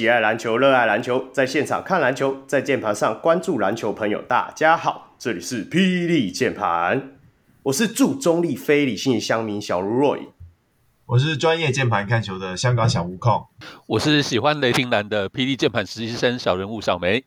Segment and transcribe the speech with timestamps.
[0.00, 3.92] 喜爱篮球、热爱篮球，在现场看篮球，在键盘上关注篮球。
[3.92, 7.18] 朋友，大家好，这里是霹雳键盘，
[7.64, 10.28] 我是驻中立非理性乡民小如 Roy，
[11.04, 13.44] 我是专业键盘看球的香港小吴控，
[13.88, 17.22] 我是喜欢雷霆蓝的霹雳键盘实习生小人物小梅，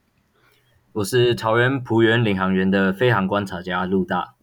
[0.94, 4.34] 我是桃园璞园领航员的飞航观察家陆大，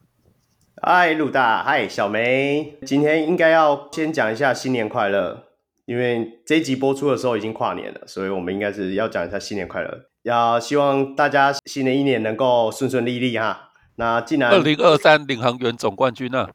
[0.81, 5.50] 嗨陆大，嗨小梅，今天应该要先讲一下新年快乐。
[5.91, 13.73] 因为这一集播出的时候已经跨年了，所以我们应该是要讲一下新年快乐，要希望大家新的一年能够顺顺利利哈。
[13.97, 16.51] 那既然二零二三领航员总冠军呢、啊？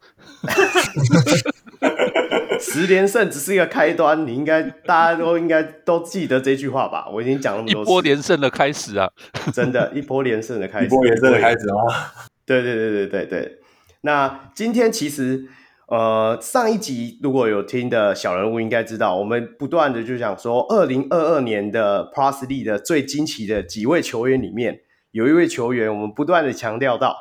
[2.61, 7.09] 十连胜只是一个开端，你应该大家都应该都记得这句话吧？
[7.11, 9.09] 我已经讲那么多次，一波连胜的开始啊！
[9.53, 12.23] 真的，一波连胜的开始，一波连胜的开始啊！
[12.45, 13.57] 对对对对对对。
[13.99, 15.49] 那今天其实。
[15.87, 24.79] 呃，上一集如果有听的小人物应该知道，我们不断的就想说，二零二二年的 Plus League 的最惊奇的几位球员里面，
[25.11, 27.15] 有一位球员我们不断的强调到，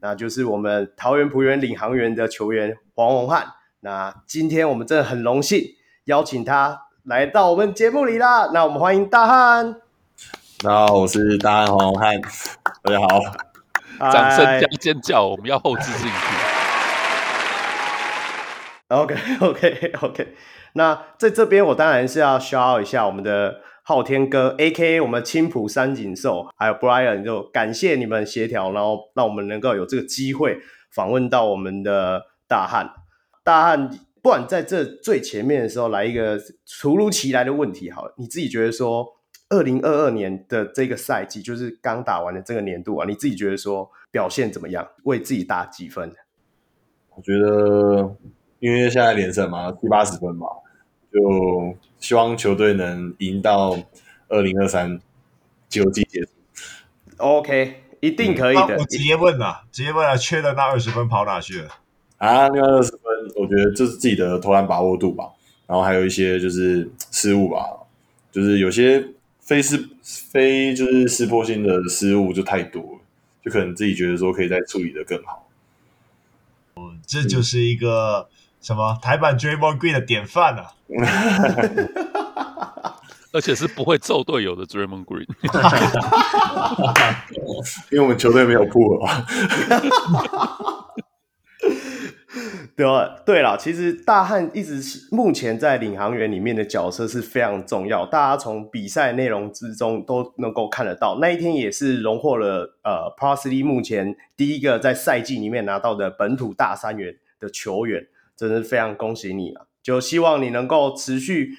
[0.00, 3.46] 那就是我们桃园璞园领航员的球员黄宏汉。
[3.80, 5.60] 那今天我们真的很荣幸
[6.04, 8.50] 邀请他来到我们节目里啦。
[8.54, 9.80] 那我们欢迎大汉。
[10.62, 12.20] 那，我是大汉黄宏汉，
[12.82, 13.20] 大家好，
[14.12, 16.43] 掌声加尖叫，我们要后置进去。
[18.94, 20.34] OK，OK，OK。
[20.74, 30.58] 那在这边，我当然是要 shout out 一下我们的昊天哥，A.K.A 我们青浦三井寿，还有 Brian，就感谢你们协调，然后让我们能够有这个机会
[30.90, 32.90] 访问到我们的大汉。
[33.42, 33.88] 大汉，
[34.22, 36.40] 不管在这最前面的时候来一个
[36.80, 39.06] 突如其来的问题，好了，你自己觉得说，
[39.50, 44.88] 二零二二年的这个赛季，就是刚打完的这个年度啊，你自己觉得说表现怎么样？
[45.04, 46.12] 为自己打几分？
[47.14, 48.16] 我觉得。
[48.60, 50.46] 因为现在连胜嘛，七八十分嘛，
[51.12, 53.78] 就希望球队能赢到
[54.28, 54.98] 二零二三
[55.68, 56.28] 球季结束。
[57.18, 58.76] OK，一定可以的。
[58.76, 61.68] 嗯、我直接问了，直接问了，缺的那二十分跑哪去了？
[62.16, 63.00] 啊，那二十分，
[63.36, 65.30] 我觉得这是自己的投篮把握度吧，
[65.66, 67.64] 然后还有一些就是失误吧，
[68.32, 69.06] 就是有些
[69.40, 72.98] 非失非就是失破性的失误就太多了，
[73.44, 75.48] 就可能自己觉得说可以再处理的更好。
[76.74, 78.28] 哦，这就是一个。
[78.64, 80.72] 什么台版 Draymond Green 的典范啊！
[83.30, 85.26] 而且是不会揍队友的 Draymond Green，
[87.92, 89.04] 因为我们球队没有铺了。
[92.74, 94.80] 对啊，对了，其实大汉一直
[95.12, 101.18] 目前在领航员里面的角色是非常重要，大家从比赛内容之中都能够看得到。
[101.20, 108.06] 那一天也是荣获了呃 Plus League 目前第一个在赛季里面拿到的本土大三元的球员。
[108.36, 109.66] 真是非常恭喜你啊！
[109.82, 111.50] 就希望你能够持续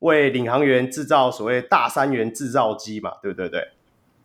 [0.00, 3.48] 为领航员制造所谓大三元制造机嘛，对不对？
[3.48, 3.68] 对，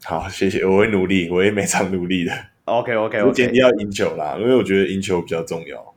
[0.03, 2.31] 好，谢谢，我会努力，我会非常努力的。
[2.65, 5.93] OK，OK，OK，我建议要赢球啦，因为我觉得赢球比较重要。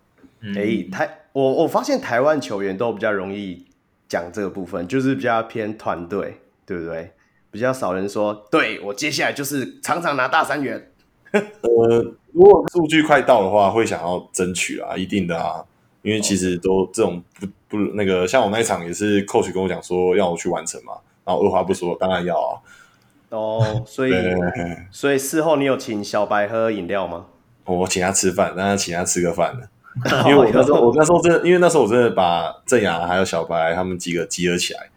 [0.57, 3.65] 哎、欸，台我我发现台湾球员都比较容易
[4.09, 7.13] 讲这个部分，就是比较偏团队，对不对？
[7.51, 10.91] 比较少人说，对我接下来就是常常拿大三元。
[11.33, 15.63] 呃，如果数据快到的话，会想要争取啊，一定的啊。
[16.03, 22.59] 因为其实都这种不不那个，像我那一场也是，coach 跟我讲说要我去完成嘛，然后二话不说，当然要啊。
[23.31, 24.13] 哦，所以
[24.91, 27.27] 所以事后你有请小白喝饮料吗？
[27.65, 29.69] 我请他吃饭，让他请他吃个饭的。
[30.29, 34.91] 因为我那时候我那时候真的，因为那时候我真的把郑雅还有小白他们几个集合起来，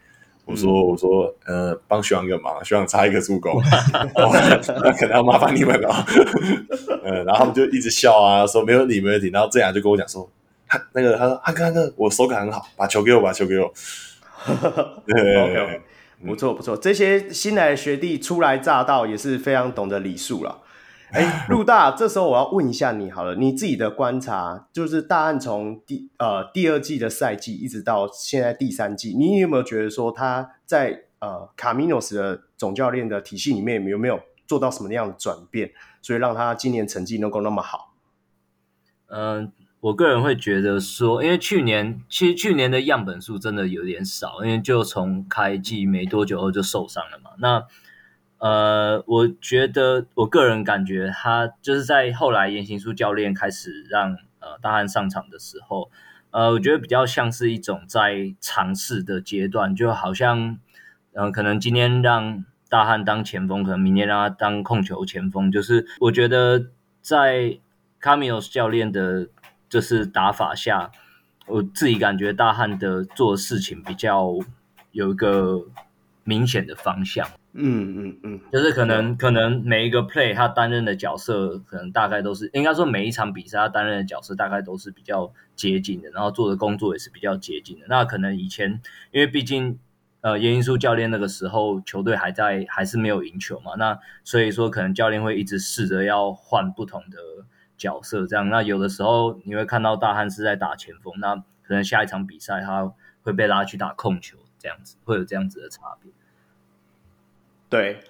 [0.44, 6.04] 我说、嗯、我说呃，帮学长一个忙，学长差一个助攻，那可能要麻烦你们了。
[7.04, 10.28] 嗯，然后他们就一直笑啊，说没问题没问题，然后郑雅就跟我讲说。
[10.68, 13.72] 他那个，他说：“汉哥，汉哥，我手感很好，把球给我，把球给我。
[14.46, 15.80] ”OK，
[16.26, 20.62] 不错不错，这些新来的学弟初来乍到，也是非常懂得礼数了。
[21.12, 35.70] 哎， 陆大，这时候我要问一下你好了，你自己的观察，就是大汉从第呃第二季的赛季一直到现在第三季，你有没有觉得说他在呃卡米诺斯的总教练的体系里面有没有做到什么样的转变，
[36.02, 37.94] 所以让他今年成绩能够那么好？
[39.06, 39.52] 嗯。
[39.86, 47.30] 我个人会觉得说，因为去年其实去年的样本数真的有点少，因为就从开季没多久后就受伤了嘛。
[47.38, 47.64] 那
[48.38, 55.88] 呃，我觉得我个人感觉他就是在后来颜行书教练开始让呃大汉上场的时候，
[56.32, 60.58] 呃，我觉得比较像是一种在尝试的阶段，就好像
[61.12, 66.66] 嗯、可能今天让大汉当前锋，可能明天让他当控球前锋，就是我觉得
[67.00, 67.60] 在。
[67.98, 69.26] 卡米诺教练的，
[69.76, 70.90] 就是打法下，
[71.46, 74.32] 我自己感觉大汉的做事情比较
[74.92, 75.66] 有一个
[76.24, 77.28] 明显的方向。
[77.52, 87.84] 嗯嗯嗯，就是可能可能每一个 play 他担任的角色，可能大概都是应该说每一场比赛他担任的角色大概都是比较接近的，然后做的工作也是比较接近的。
[87.90, 88.80] 那可能以前
[89.12, 89.78] 因为毕竟
[90.22, 97.18] 呃严英树教练那个时候球队还在还是没有赢球嘛，那所以说可能教练会一直试着要换不同的
[97.76, 98.48] 角色，这样。
[98.48, 102.92] 那有的时候你会看到大汉是在打前锋，那可能下一场比赛他
[103.22, 106.10] 会被拉去打控球，这样子会有这样子的差别。
[107.68, 108.00] 对，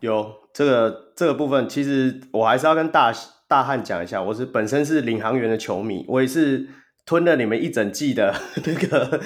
[0.00, 3.12] 有这个这个部分，其实我还是要跟大
[3.46, 6.66] 大汉讲一下，我是本身是领航员的球迷，我也是
[7.04, 8.34] 吞了你们一整季的
[8.64, 9.20] 那个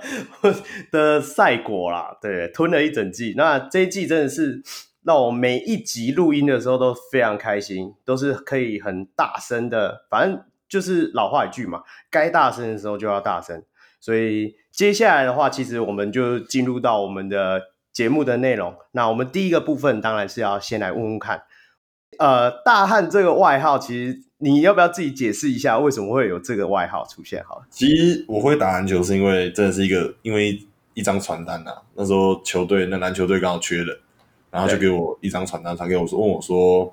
[0.90, 3.34] 的赛果啦，对，吞了一整季。
[3.36, 4.62] 那这一季真的是
[5.02, 13.62] 让我每一集录音的时候都非常开心，都是可以很大声的，反正就是老话一句嘛，该大声的时候就要大声。
[14.00, 17.70] 所以接下来的话，其实我们就进入到我们的。
[17.92, 21.42] 节目的内容，那我们第一个部分当然是要先来问问看，
[22.18, 27.42] 呃，大汉这个外号，其实你要不要自己解释一下，为什么会有这个外号出现？
[27.44, 30.56] 好了，其实我会打篮球是因为真的是一个，因为
[30.94, 33.98] 一张传单呐，那时候球队那篮球队刚好缺人，
[34.50, 36.90] 然后就给我一张传单，他给我说问我说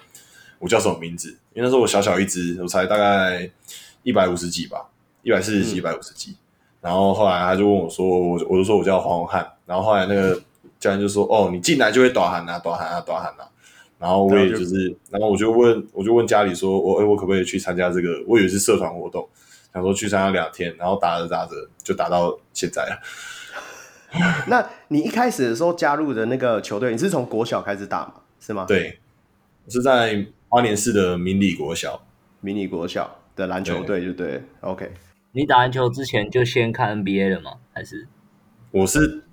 [0.60, 1.30] 我叫什么名字？
[1.54, 3.50] 因为那时候我小小一只，我才大概
[4.04, 4.90] 一百五十几吧，
[5.24, 6.36] 一百四十几，一百五十几，
[6.82, 10.42] 然后后来他就问我说，我我就说我叫黄宏汉，然后后来那个。
[10.80, 13.50] 教练就说：“哦，你进来就会大汉啊，短喊啊，大汉啊。”
[13.98, 18.24] 然后我也就是，然后我就问，我就问家里说：“我哎，我可不可以去参加这个？
[18.28, 19.28] 我以为是社团活动，
[19.74, 23.02] 想说去参加两天，然后打着打着就打到现在了。”
[24.48, 28.14] 那你一开始的时候加入的那个球队，你是从国小开始打吗？
[28.40, 28.66] 是吗？
[28.68, 29.00] 对，
[29.66, 32.02] 我是在花莲市的迷你国小，
[32.42, 34.44] 迷你国小的篮球队，就对，对。
[34.62, 34.92] OK，
[35.32, 37.54] 你打篮球之前就先看 NBA 了吗？
[37.74, 38.08] 还是
[38.72, 39.24] 我是？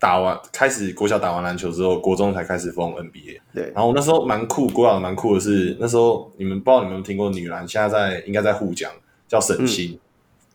[0.00, 3.40] 打完开始国小打完篮球之后，国中才开始封 NBA。
[3.52, 8.88] 对，然后那时候蛮酷，国小蛮酷的是那时候你们不知道你们有没有听过女篮，现在在应该在沪江
[9.26, 9.98] 叫沈星，嗯、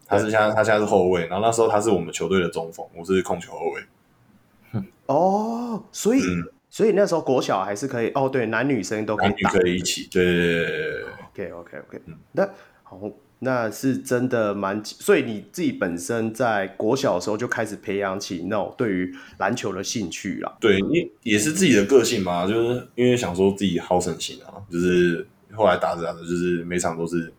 [0.06, 4.84] 他是现在他现在是后卫，然后那时候他是我们球队的中锋，我是控球后卫。
[5.08, 10.08] 哦，所以、嗯、所以那时候国小还是可以哦，对，男女生都可以打，男女可以一起。
[10.12, 12.50] 对对对对 OK OK OK，嗯，那
[12.84, 13.00] 好。
[13.46, 20.58] 那是真的蛮，所以你自己本身在国小的时候就开始培养起那种对于篮球的兴趣了。
[20.62, 27.34] 对，因也是自己的个性嘛，就是因为想说自己好胜心啊，就是后来打着打着，就是每场都是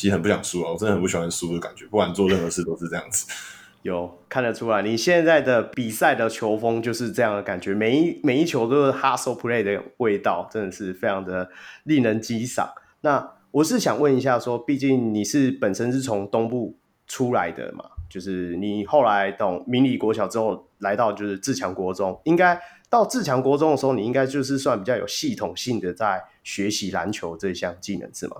[0.00, 3.26] 其实很不想输啊，我真的很不喜欢输的感觉，不管做任何事都是这样子。
[3.84, 11.50] 有看得出来，你现在的比赛的球风就是这样的感觉，每一每一球都是 hustle play 的味道，真的是非常的
[11.84, 12.66] 令人激赏。
[13.02, 22.58] 那我是想问一下，说，毕竟你是本身是从东部出来的嘛，就是你后来到明理国小之后，来到就是自强国中，应该
[22.88, 28.36] 到自强国中的时候，你应该就是算比较有系统性的在学习篮球这项技能，是吗？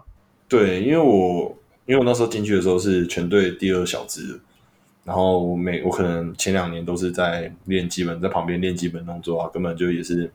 [0.51, 4.39] 对，因为我因为我那时候进去的时候是全队第二小支，
[5.05, 10.31] 然后我每我可能前两年都是在练基本，在旁边练基本动作啊，根本就也是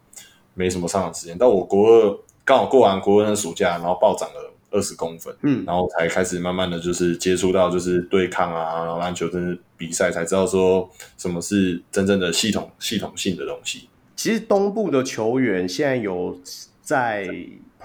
[0.56, 1.38] 没什么上场时间。
[1.38, 4.54] 到我国二刚好过完国二的暑假，然后暴涨了。
[4.72, 13.88] 二十公分，嗯，然后才开始慢慢的就是接触到就是对抗啊，然后篮球真的比赛，才知道说什么是真正的系统系统性的东西。
[14.18, 16.38] 其实东部的球员现在有
[16.82, 17.26] 在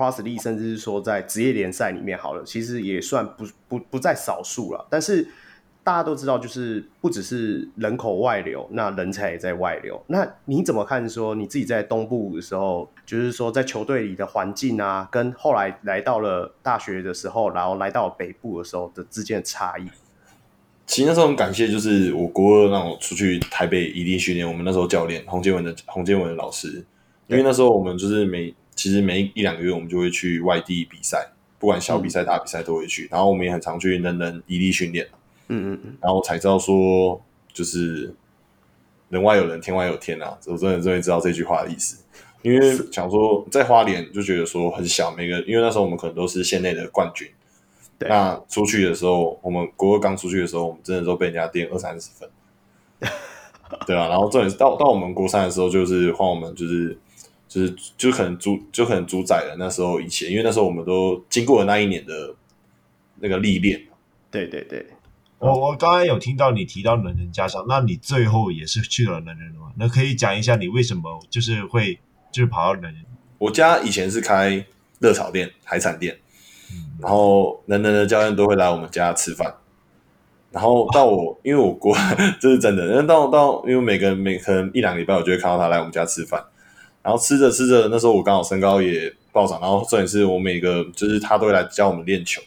[0.00, 5.28] Plus League，甚至是说在职业联赛里面好了，其实也算不不不在少数了，但是。
[5.82, 10.00] 大家都知道，就是不只是人口外流，那人才也在外流。
[10.08, 11.08] 那你怎么看？
[11.08, 19.88] 说你自己在东部的时候，就是说在球队里的环境啊，跟后来来到了大学的时候，然后来到北部的时候的之间的差异。
[20.86, 24.46] 其实那时候很感谢，就是我国让我出去台北一地训练。
[24.46, 26.84] 我们那时候教练洪建文的洪建文的老师，
[27.26, 33.06] 因为那时候我们就是每其实每一两个月我们就会去外地比赛，不管小比赛大比赛都会去。
[33.10, 35.06] 然后我们也很常去能人异地训练。
[35.48, 37.20] 嗯嗯嗯，然后才知道说，
[37.52, 38.14] 就是
[39.10, 40.34] 人外有人，天外有天啊！
[40.46, 42.02] 我真的终于知道这句话的意思。
[42.40, 47.28] 因为想说在花莲就觉得说很小，每个因为那时候我们可能都是县内的冠军。
[47.98, 48.08] 对。
[48.08, 52.26] 那出去的时候，我们国二刚出去的时候，我们真的都被人家垫二三十分。
[53.86, 56.98] 对啊，然后重点是到到我们国三的时候，就是换我们就是
[57.50, 62.32] 就是就可能主就可能主宰了那时候以前，因为那时候我们都经过了那一年的
[63.18, 63.82] 那个历练。
[64.30, 64.86] 对对对。
[65.40, 69.72] 我我刚刚有听到你提到能人家商，那你最后也是去了能人吗？
[69.76, 71.98] 那可以讲一下你为什么就是会
[72.30, 73.04] 就是跑到能人？
[73.38, 74.64] 我家以前是开
[75.00, 76.16] 热炒店、海产店，
[77.00, 79.52] 然后能能的教练都会来我们家吃饭。
[80.52, 81.96] 然后到我，因为我过
[82.38, 86.44] 这是真的，因为到到因为每个每可能一两个礼拜，我就会看到他来我们家吃饭。
[87.02, 92.42] 然后吃着吃着，那时候我刚好身高也暴涨，然后重点是我每个就是他都会来教我们练球。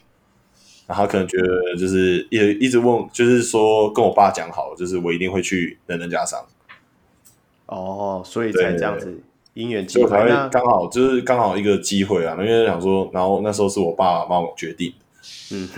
[0.85, 6.45] 然后他可能觉得就是也一直问，就是说跟我爸讲好，就是我一定会去人人家商。
[7.67, 9.21] 哦，所以才这样子
[9.53, 14.93] 因缘际会，才会刚好就是刚好一个机会啊，因为想说，然后那时候是我爸帮我决定。
[15.51, 15.69] 嗯，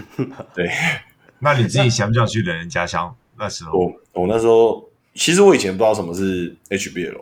[0.55, 0.69] 对。
[1.39, 3.15] 那你自己想不想去人人家乡？
[3.37, 7.21] 那时候我我那时候其实我以前不知道什么是 HBL，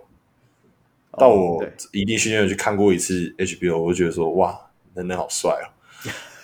[1.17, 4.59] 到我一地训练去看过一次 HBO，我就觉得说哇，
[4.95, 5.65] 能能好帅哦。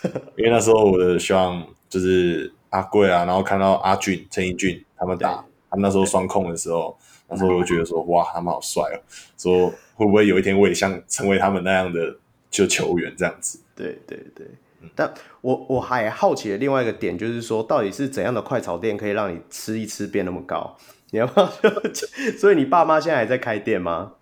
[0.37, 6.97] 因为那时候我的希望就是阿贵啊，然后看到阿俊、陈英俊他们打，他们那时候双控的时候，
[7.27, 8.97] 那时候我就觉得说哇，他们好帅哦。
[9.37, 12.15] 说会不会有一天我也像成为他们那样的
[12.49, 13.59] 就球员这样子？
[13.75, 14.47] 对对对。
[14.95, 20.77] 但我我还好奇的另外一个点就是说，到底是怎样的快炒店可以让你吃一吃变那么高？
[21.11, 21.49] 你要不要？
[22.39, 24.13] 所以你爸妈现在还在开店吗？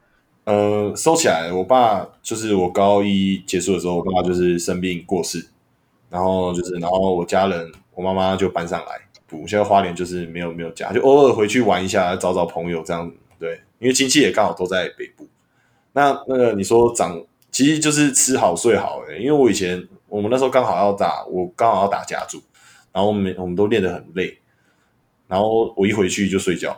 [0.48, 1.52] 呃，收起来。
[1.52, 5.46] 我爸就是我高一结束的时候，我爸爸就是生病过世，
[6.10, 9.02] 然后就是然后我家人，我妈妈就搬上来。
[9.28, 13.12] 不，现在花莲就是没有没有家，就偶尔回去玩一下，找找朋友这样。
[13.38, 15.28] 对，因为亲戚也刚好都在北部。
[15.92, 19.86] 那那个你说长，其实就是吃好睡好诶、欸，因为我以前。
[20.10, 22.42] 我们那时候刚好要打，我刚好要打家族，
[22.94, 24.38] 然后我们我们都练得很累，
[25.28, 26.70] 然后我一回去就睡觉，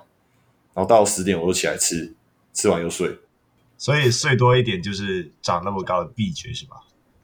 [0.73, 2.11] 然后到十点我就起来吃，
[2.53, 3.07] 吃完又睡，
[3.79, 6.75] 所以睡多一点就是长那么高的秘诀是吧？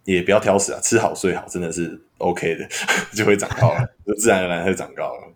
[0.06, 2.68] 也不要挑食啊，吃好睡好真的是 OK 的，
[3.16, 5.34] 就会长高了， 就自然而然会长高了。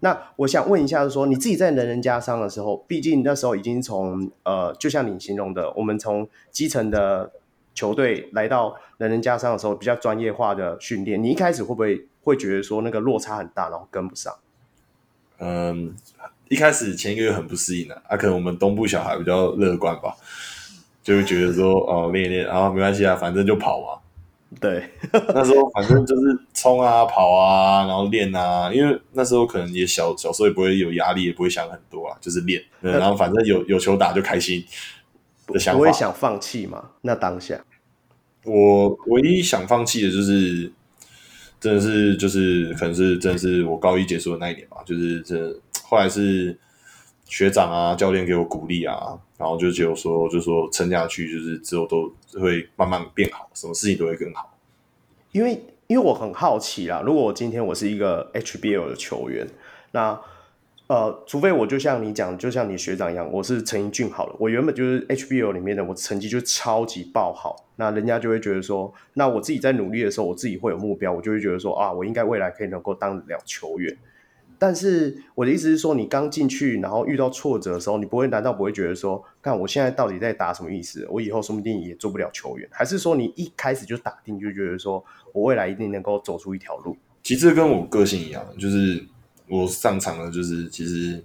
[0.00, 7.30] 那我想问一下，说你自己在人人家商的时候，毕竟那时候已经从呃，就像你形容的，我们从基层的。
[7.76, 14.32] 球队来到人人家商的时候，比较专业化的训练，你一开始会不会会觉得说那个落差很大，然后跟不上？
[15.38, 15.92] 嗯，
[16.48, 20.14] 一开始前一个月很不适应的，啊，可能我们东部小孩比较乐观吧，
[21.02, 24.00] 就会觉得说哦练一练，然后没关系啊，反正就跑嘛。
[24.60, 34.64] 对， 那时候反正就是冲啊跑啊，然后练啊，因为那时候可能也小小时候也不会有压力，也不会想很多啊，就是练，然后反正有有球打就开心。
[35.48, 36.90] 的想法，不会想放弃嘛？
[37.02, 37.62] 那当下，
[38.44, 40.72] 我唯一想放弃的就是，
[41.64, 45.50] 真的是就是可能是真是我高一结束的那一年吧，就是这
[45.84, 46.54] 后来是
[47.24, 54.54] 学长啊教练给我鼓励啊，然后就只有说就说撑下去，就是之后都会慢慢变好，什么事情都会更好。
[55.32, 59.48] 因为因为我很好奇啦，如果我今天我是一个 HBL 的球员，
[59.92, 60.20] 那。
[60.94, 64.36] 呃，除非我就像你讲，就像你学长一样，我是陈英俊好了。
[64.38, 73.92] 我原本就是 HBO 里面的，我成绩就超级爆好，那人家就会觉得说，那我自己在努力的时候，我自己会有目标，我就会觉得说啊，我应该未来可以能够当得了球员。
[74.56, 81.04] 但是我的意思是说，你刚进去，然后遇到挫折的时候，你不会难道不会觉得说，看我现在到底在打什么意思？
[81.10, 86.96] 我以后说不定也做不了球员，还是说你一开始就打定就觉得说我未来一定能够走出一条路？
[87.24, 89.04] 其实跟我个性一样，就是。
[89.48, 91.22] 我上场了，就是其实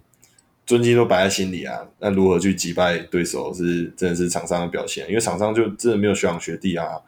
[0.66, 1.88] 尊敬都摆在心里啊。
[2.00, 5.08] 那如何去击败对手，是真的是场上的表现。
[5.08, 7.00] 因为场上就真的没有学长学弟啊，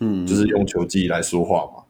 [0.00, 1.84] 嗯，就是用球技来说话嘛。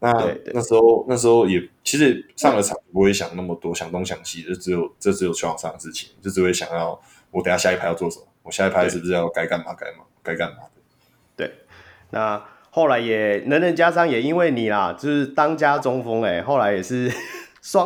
[0.00, 0.12] 那
[0.52, 10.70] 那时候那时候也其实上了场不会想那么多，想东想西，就只有这只有球场上的事情，就只会想要我等下下一拍要做什么，我下一拍是不是要该干嘛该嘛该干嘛的。
[11.34, 11.52] 对，
[12.10, 17.10] 那后来也能人家商也因为你啦，就是当家中锋哎、欸，后来也是。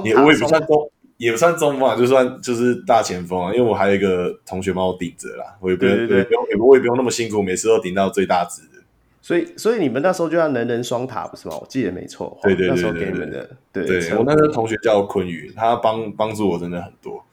[0.04, 8.82] 也我也不算中，也不算中锋啊，就算就是大前锋啊，因为我还有一个同学帮我顶着啦，我也不用，对对对，不用，我也不用那么辛苦，每次都顶到最大值的。
[9.20, 11.56] 所以，所以你们那时候就要人人双塔不是吗？
[11.60, 17.24] 我记得没错，对对对，对，对，对，那时候给你们的，对，对，对我那个同学叫坤宇，他帮帮助我真的很多。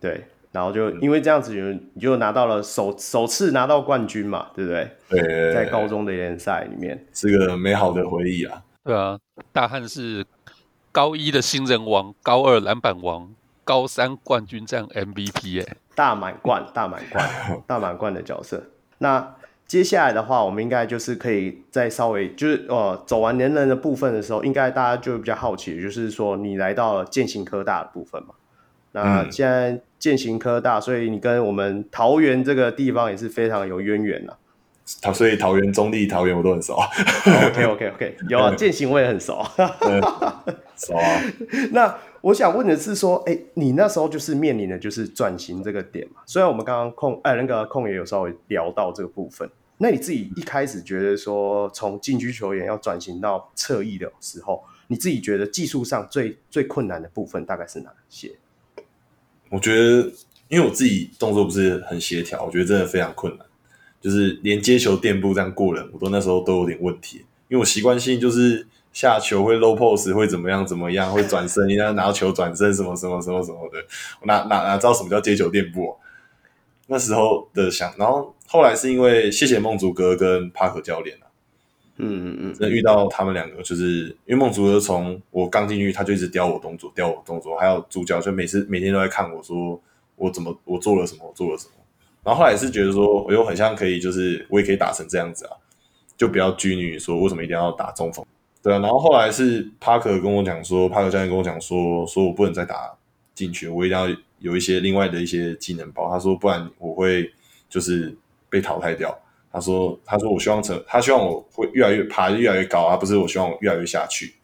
[0.00, 0.22] 对，
[0.52, 1.52] 然后就因为这样子，
[1.94, 8.62] 你就拿到了首首次拿到冠军嘛，对不对，对，在高中的联赛里面是个美好的回忆啊。
[8.84, 9.18] 对啊，
[9.52, 10.24] 大汉是。
[10.94, 13.28] 高一的新人王，高二篮板王，
[13.64, 17.28] 高三冠军战 MVP 哎，大满贯，大满贯，
[17.66, 18.62] 大满贯的角色。
[18.98, 19.34] 那
[19.66, 28.28] 接下来的话，我们应该就是可以再稍微就是呃走完年人的部分的时候，应该大家就比较好奇，就是说你来到了健行科大的部分嘛。
[28.92, 34.38] 那现在建行科大，所以你跟我们桃园这个地方也是非常有渊源了。
[35.00, 36.74] 桃所以桃园中立桃园我都很熟。
[36.74, 39.44] OK OK OK，有啊， 践行我也很熟。
[40.76, 41.22] 熟啊。
[41.72, 46.20] 那我想问的是说，哎、欸，你那时候就是面临的就是转型这个点嘛？
[46.26, 49.48] 虽然我们刚刚控哎那个控也有稍微聊到这个部分，
[49.78, 58.32] 那你自己一开始觉得说，从禁区球员要转型到侧翼的时候，你自己觉得技术上最最困难的部分大概是哪些？
[59.50, 60.10] 我觉得，
[60.48, 63.46] 因为我自己动作不是很协调，我觉得真的非常困难，
[64.04, 73.78] 就是连接球垫步这样过人，我都那时候都有点问题，因为我习惯性就是下球会 low pose，会怎么样怎么样，会转身，人家拿到球转身什么什么什么什么的，
[74.20, 75.96] 我哪哪哪知道什么叫接球垫步啊？
[76.88, 81.24] 那时候的想，然后后来是因为谢谢梦竹哥跟帕克教练啊，
[81.96, 89.80] 嗯嗯嗯，那遇到他们两个，就是因为梦竹哥从我刚进去，他就一直雕我动作，雕我动作，还有主教就每次每天都在看我说
[90.16, 91.72] 我怎么我做了什么，我做了什么。
[92.24, 95.52] 然后后来也是觉得说，我又很像可以，就是我也可以打成这样子啊，
[96.16, 98.24] 就不要拘泥说为什么一定要打中锋，
[98.62, 98.78] 对啊。
[98.78, 102.96] 然后后来是帕克跟我讲说，帕克教练跟我讲说，说我不能再打
[103.34, 104.08] 进去，我一定要。
[104.40, 107.32] 有一些另外的一些技能包，他说不然我会
[107.66, 108.14] 就是
[108.50, 109.16] 被淘汰掉。
[109.50, 114.34] 他说他说我希望成，他希望我会越来越爬越来越高，而不是我希望我越来越下去。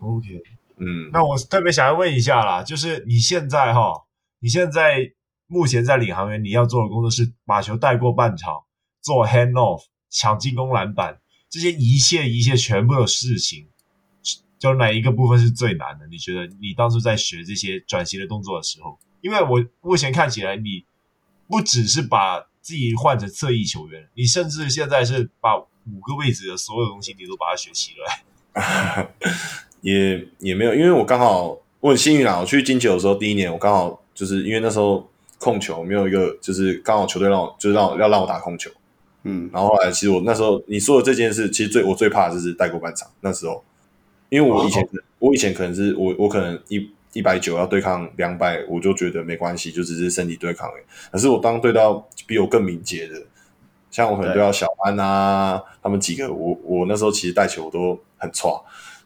[0.00, 0.42] OK，
[0.78, 3.92] 嗯，那我特别想要问一下啦，就是你现在哈，
[4.38, 5.12] 你现在
[5.46, 8.62] 目前在领航员，你要做的工作是把球带过半场，
[9.02, 11.20] 做 hand off，抢进攻篮板，
[11.50, 13.68] 这些一切一切全部的事情。
[14.58, 16.06] 就哪一个部分是最难的？
[16.06, 20.86] 你觉得你当初在学这些转型的动作的时候，因为我目前看起来，你
[21.46, 29.10] 不只是把自己换成侧翼球员，你甚至现在是把五个位置的所有东西你都把它学齐了。
[29.82, 35.06] 也也没有，因为我刚好我很幸运啊，我去金球的时候，第一年我刚好就是因为那时候
[35.44, 38.70] 控球没有一个，就是刚好球队让我就是让我要让我打控球，
[39.24, 43.62] 嗯，然后后来其实我那时候你说的这件事，其实最我最怕的就是带过半场那时候。
[44.30, 44.90] 因为我以前，oh.
[45.20, 50.84] 我以前可能是我，我可能一一百九要对抗两百，我就觉得没关系，就只是身体对抗而已。
[51.12, 53.22] 可是我当对到比我更敏捷的，
[53.92, 58.48] 像我可能对到小安啊，他们几个，我我那时候其实带球我都很差，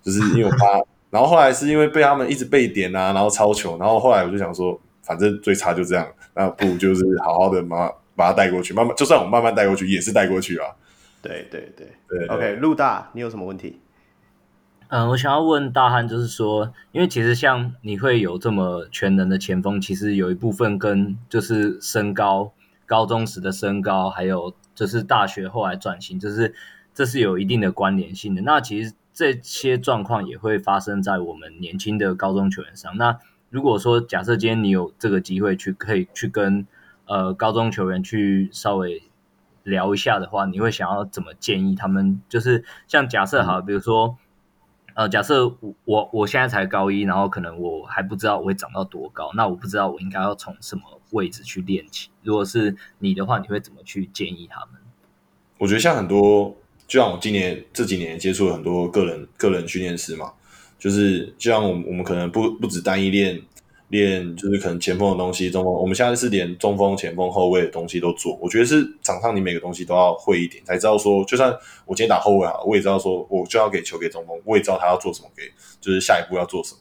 [0.03, 0.81] 就是因为我怕。
[1.11, 6.07] 然后后来是因为被他们一直被点啊，然后超球，然后后来我就想说，反正最差就这样，
[6.38, 10.68] 那不如就是好好的把把他带过去，慢慢就算我慢慢带过去，也是带过去啊。
[11.20, 13.81] 对对对对，对，OK，陆大，你有什么问题？
[14.87, 22.53] 嗯，我想要问大汉，就是说，因为其实像你会有这么全能的前锋，其实有一部分跟就是身高，
[22.87, 26.55] 高中时的身高，还有就是大学后来转型，就是
[26.94, 28.42] 这是有一定的关联性的。
[28.42, 32.96] 那其实这些状况也会发生在我们年轻的高中球员上。
[32.96, 33.18] 那
[33.51, 36.67] 如果说假设今天你有这个机会去可以去跟
[37.07, 39.03] 呃高中球员去稍微
[39.63, 42.21] 聊一下的话，你会想要怎么建议他们？
[42.29, 44.17] 就是像假设哈，比如说。
[44.95, 50.83] 呃，假设我我我现在才高一，然后可能我还不知道我会长到多高，那我不知道我应该要从什么
[51.13, 52.11] 位置去练起。
[52.25, 54.81] 如果是你的话，你会怎么去建议他们？
[55.59, 56.57] 我觉得像很多，
[56.89, 60.33] 就像我今年这几年接触了很多个人个人训练师嘛，
[60.79, 63.41] 就是就像我们我们可能不不只单一练。
[63.88, 68.38] 练就是可能前锋的东西，中锋，我们现在是连中锋、前锋、后卫的东西都做。
[68.38, 71.51] 我觉得是场上你每个东西都要会一点，才知道说，就算
[71.87, 75.45] 我今天打后卫啊，我也知道说，我就要给球给中锋，我也知道他要做什么，给
[75.81, 76.81] 就是下一步要做什么。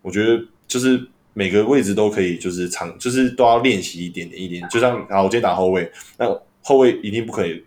[0.00, 4.66] 我觉得就是每个位置都可以，就是长就是都要练习一点点一点。
[4.70, 6.26] 就像啊，我今天打后卫，那
[6.62, 7.62] 后卫一定不可以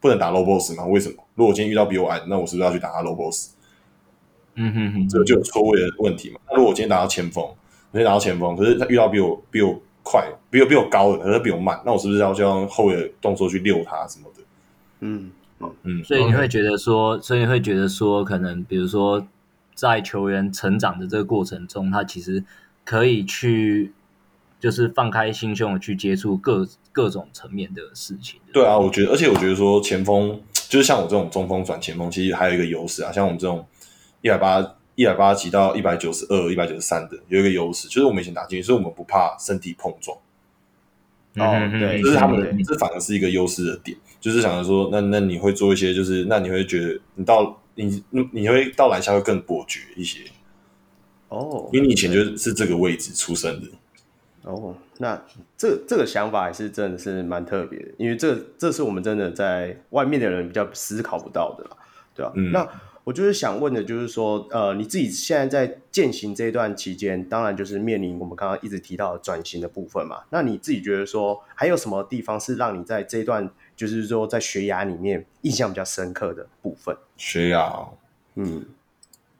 [0.00, 0.84] 不能打 low boss 吗？
[0.86, 1.14] 为什么？
[1.36, 3.50] 如果我今天遇到比我矮，那我是不是要去打他 low boss？
[4.56, 6.40] 嗯哼哼，这个就有错位的问题嘛。
[6.48, 7.44] 那如果我今天打到前锋，
[7.92, 14.42] 我先拿到前锋，可是他遇到比我比我快、比我比我高的，可是比我慢，那我是不是要就用后卫的动作去溜他什么的？
[15.00, 15.30] 嗯
[15.82, 19.26] 嗯，所以你会觉得说，所以你会觉得说，可能比如说
[19.74, 22.42] 在球员成长的这个过程中，他其实
[22.84, 23.92] 可以去
[24.60, 28.40] 就是放开心胸的去接触各各种层面的事情。
[28.52, 33.66] 对啊，我觉得，而且我觉得说前锋就是像我这种中锋转前锋，其实还有一个优势啊，像我们这种
[34.22, 34.74] 一百八。
[34.98, 40.16] 一百八几到一百九十二、一百九十三的有一个优势，就是我们以前打进去，所以我们不怕身体碰撞。
[41.36, 43.94] 哦，对，这是他们的，这反而是一个优势的点。
[44.20, 48.02] 就是想着说，那那你会做一些，就是那你会觉得你到你
[48.32, 50.20] 你会到篮下会更果决一些。
[51.28, 53.68] 哦，因为你以前就是这个位置出生的。
[54.44, 55.22] 哦，那
[55.58, 61.76] 这这个想法还是真的是蛮特别的，因为这这是我们真的在外面的人比较思考不到的啦，
[62.14, 62.32] 对吧？
[62.34, 62.66] 嗯，那。
[63.06, 70.24] 我就是想问的，就是说，呃，你自己现在在践行这一段期间，当然就是面临我们刚刚一直提到的转型的部分嘛。
[70.30, 76.96] 那你自己觉得说，还有什么地方是让你在这一段，就是说在学涯里面印象比较深刻的部分？
[77.16, 77.90] 学涯，
[78.34, 78.66] 嗯，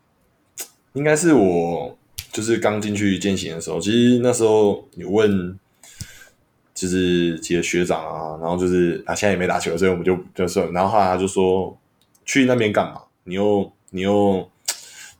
[0.95, 1.99] 应该是我
[2.31, 5.59] 就是刚进去践行的时候，其实那时候你问，
[6.73, 11.77] 就是几个学长啊，然后就是啊现在也没打球，所以我们就就说，然后后来他就说
[12.25, 13.03] 去那边干嘛？
[13.27, 14.51] 你又你又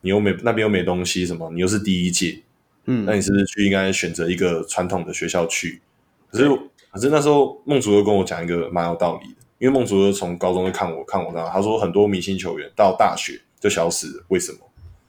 [0.01, 1.51] 你又没那边又没东西什么？
[1.53, 2.41] 你又是第一届，
[2.87, 5.83] 嗯，那你是不是去应该选择一个传统的学校去？
[6.31, 6.49] 可是
[6.91, 14.59] 可是那时候孟竹又跟我讲一个蛮有道理的，因为孟竹又从高中就看我看我这样，他说很多明星球员到大学就消失了，为什么？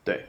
[0.04, 0.26] 对。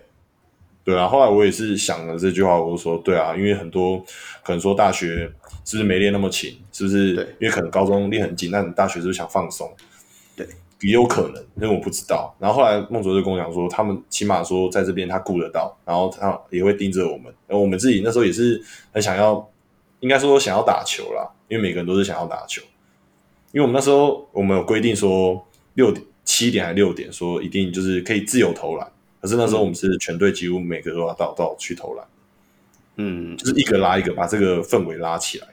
[0.82, 4.04] 对啊，后来我也是想了这句话，我就说对啊，因为很多
[4.44, 5.32] 可能说大学
[5.64, 7.14] 是不是没练那么勤，是不是？
[7.14, 9.72] 对，因为可能高中练很紧，那你大学是不是想放松？
[10.80, 12.36] 对，也有可能，因为我不知道。
[12.40, 17.26] 然后后来孟卓就跟我讲说，他们起码说在这边他顾得到，然后他也会盯着我们。
[17.48, 18.62] 然后我们自己那时候也是
[18.92, 19.48] 很想要，
[20.00, 22.62] 应该说想要打球啦，因为每个人都是想要打球。
[23.52, 28.88] 因为我们那时候我们有规定说六点、七点还六点，说一定就是可以自由投篮。
[29.22, 32.06] 可是那时候我们是全队几乎每个都要到到去投篮，
[32.96, 35.48] 嗯，就是一个拉一个，把这个氛围拉起来。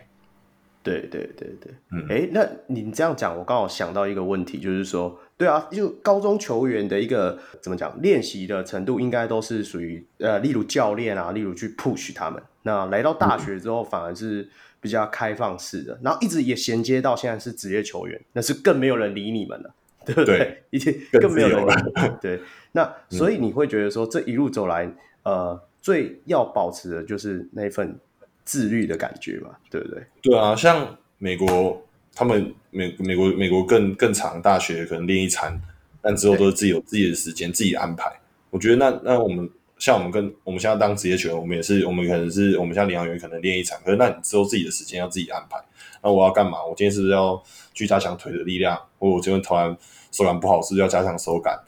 [0.86, 12.42] 对对对对，嗯，哎，那你这样讲，我刚好想到一个问题，就是说，对啊，就高中球员的一个怎么讲，练习的程度应该都是属于呃，例如教练啊，例如去 push 他们。
[12.62, 14.48] 那来到大学之后，反而是
[14.80, 19.74] 比较开放式的，嗯、然后一直也衔接到现在是职业球员，那是更没有人理你们了。
[20.04, 20.62] 对 不对？
[20.70, 21.82] 一切更，更没有人理。
[22.20, 22.40] 对，
[22.72, 24.88] 那所以你会觉得说，这一路走来，
[25.24, 27.98] 呃，最要保持的就是那份
[28.46, 30.02] 自律的感觉嘛，对不对？
[30.22, 31.82] 对啊，像美国，
[32.14, 35.60] 他们美美国美国更更长，大学可能练一餐，
[36.00, 38.10] 但之后都是自己有自己的时间，自己安排。
[38.48, 45.62] 我觉得那那我们像我们跟我们现在当职业球员，我们也是，我们可能是我们像领航员可能练一场，可是那你之后自己的时间要自己安排。
[46.02, 46.64] 那我要干嘛？
[46.64, 47.42] 我今天是不是要
[47.74, 48.80] 去加强腿的力量？
[48.98, 49.76] 或我今天投篮
[50.12, 51.60] 手感不好，是不是要加强手感？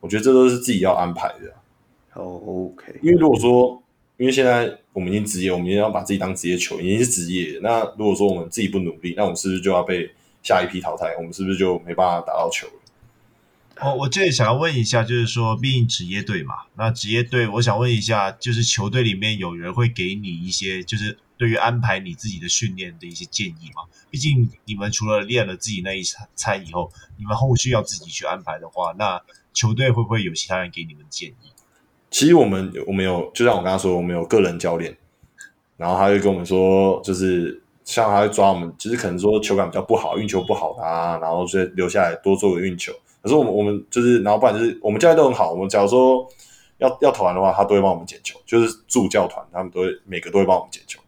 [0.00, 1.52] 我觉得这都是自己要安排的。
[2.12, 2.94] 哦，OK。
[3.02, 3.82] 因为如果说，
[4.18, 7.58] 因为现在我们已经职业，我们已经要把自己当职业球员，已经是职业。
[7.62, 10.10] 那如果说我们自己不努力，那我们是不是就要被
[10.42, 11.14] 下一批淘汰？
[11.18, 12.72] 我们是不是就没办法打到球了？
[13.78, 23.82] 哦，我这里想要问一下，就是说，毕竟职业队嘛，那职业队，我想问一下，就是球队里面有人会给你一些，就是对于安排你自己的训练的一些建议吗？
[24.10, 26.02] 毕竟你们除了练了自己那一
[26.34, 29.20] 餐以后，你们后续要自己去安排的话，那
[29.52, 31.52] 球队会不会有其他人给你们建议？
[32.16, 34.96] 其实我们我们有，就像我刚刚说，我们有个人教练，
[35.76, 42.90] 然后他会跟我们说，就是像他会抓我们，其实可能说球感比较不好，运球不好啊，然后就留下来多做个运球。
[43.20, 45.52] 可是我们我们就是，然后不然就是我们教练都很好。
[45.52, 46.26] 我们假如说
[46.78, 50.98] 要要投篮的话，他都会帮我们捡球，就是助教团他们都会每个都会帮我们捡球。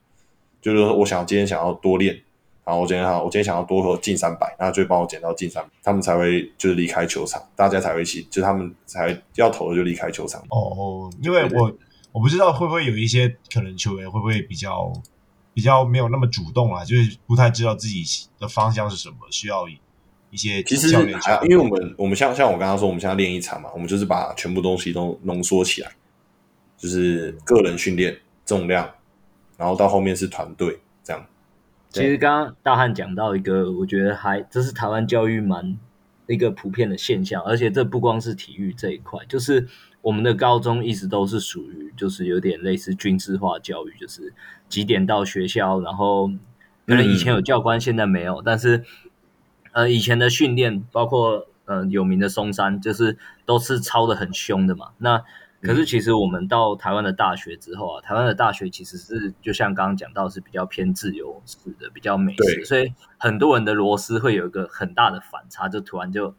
[0.61, 2.21] 就是说我想要今天想要多练，
[2.69, 10.39] 然后我今天想我今天想要多投进三百，那就帮我捡到进三百，他们才会就是离开球场，大家才会一起，就他们才要投的就离开球场。
[10.51, 11.73] 哦，因为我
[12.13, 14.93] 我不知道会不会有一些可能球员会不会比较
[15.55, 18.05] 比较没有那么主动啊，就是不太知道自己
[18.39, 19.67] 的方向是什么，需要。
[20.31, 25.91] 一些其实还因为我们我们像像我刚刚说，我们现在练一场嘛，我们就是把全部东西都浓缩起来，
[26.77, 28.87] 就是个人训练重量，
[29.57, 31.27] 然后到后面是团队这样。
[31.91, 35.79] 其实刚刚大汉讲到一个，我觉得还这是台湾教育蛮
[36.27, 39.67] 一个普遍的现象，而且这不光是体育这一块，就是
[40.03, 44.33] 我们的高中一直都是属于就是有点类似军事化教育，就是
[44.69, 46.29] 几点到学校，然后
[46.87, 48.85] 可能以前有教官，现在没有，但是。
[49.71, 54.89] 呃，以前的训练包括呃有名的松山，就是都是操的很凶的嘛。
[54.97, 55.23] 那
[55.61, 66.35] 可是其实我们到台湾的大学之后啊，台湾的大学其实是就像刚刚讲到是比较偏自由式的，比较美式，所以很多人的螺丝会有一个很大的反差，就突然就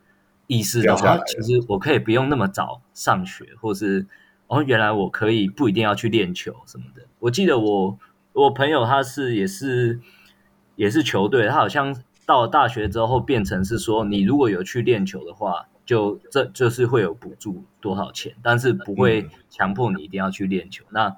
[0.47, 4.07] 意识到，啊，其实我可以不用那么早上学，或是
[4.47, 7.03] 哦，原来我可以不一定要去练球什么的。
[7.19, 7.97] 我记得我
[8.33, 9.99] 我朋友他是也是
[10.75, 12.03] 也是球队，他好像。
[12.25, 20.85] 到了大学之后，变成是说，你如果有去练球的话，就这就是会有补助多少钱，但是不会强迫你一定要去练球。
[20.89, 21.17] 嗯、那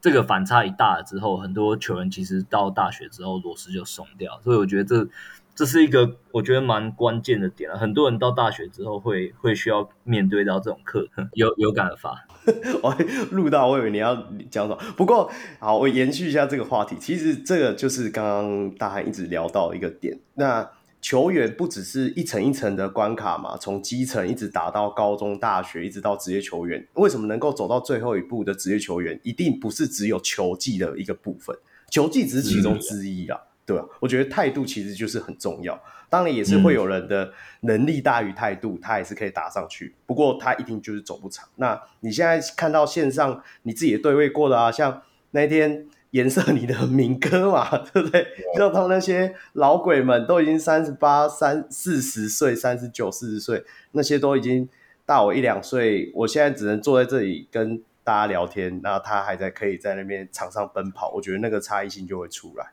[0.00, 5.08] 这个反差一大了之后，很多球员其实到大学之后螺丝就松掉，所以我觉得这
[5.56, 7.76] 这是一个我觉得蛮关键的点了。
[7.76, 12.24] 很多人到大学之后会会需要面对到这种课，有有感而发。
[12.80, 12.94] 我
[13.32, 14.14] 录到，我以为你要
[14.48, 14.78] 讲什么。
[14.96, 16.94] 不过，好，我延续一下这个话题。
[17.00, 20.20] 其实这个就是刚刚大汉一直聊到一个点。
[20.34, 20.70] 那
[21.02, 26.82] 球员不只是一层一层的关卡嘛，从基层一直打到高中、大学，一直到职业球员。
[26.94, 31.54] 为什么能够走到最后一步的职业球员，一定不是只有球技的一个部分，
[31.90, 33.38] 球技只是其中之一啊。
[33.64, 33.86] 对吧？
[34.00, 35.80] 我觉得态度其实就是很重要。
[36.10, 39.94] 当然也是会有人的能力大于态度，嗯、他也是可以打上去。
[40.04, 41.48] 不过他一定就是走不长。
[41.54, 48.26] 那你现在看到线上你自己也对位过的啊，像那天颜色你的民歌嘛， 对不对？
[48.58, 54.68] 让他们那些老鬼们都已经三十八、三四十岁、三十九、四十岁，那些都已经
[55.06, 56.12] 大我一两岁。
[56.14, 62.72] 我现在只能坐在这里跟大家聊天，然后他还在可以在那边场上奔跑，我觉得那个差异性就会出来。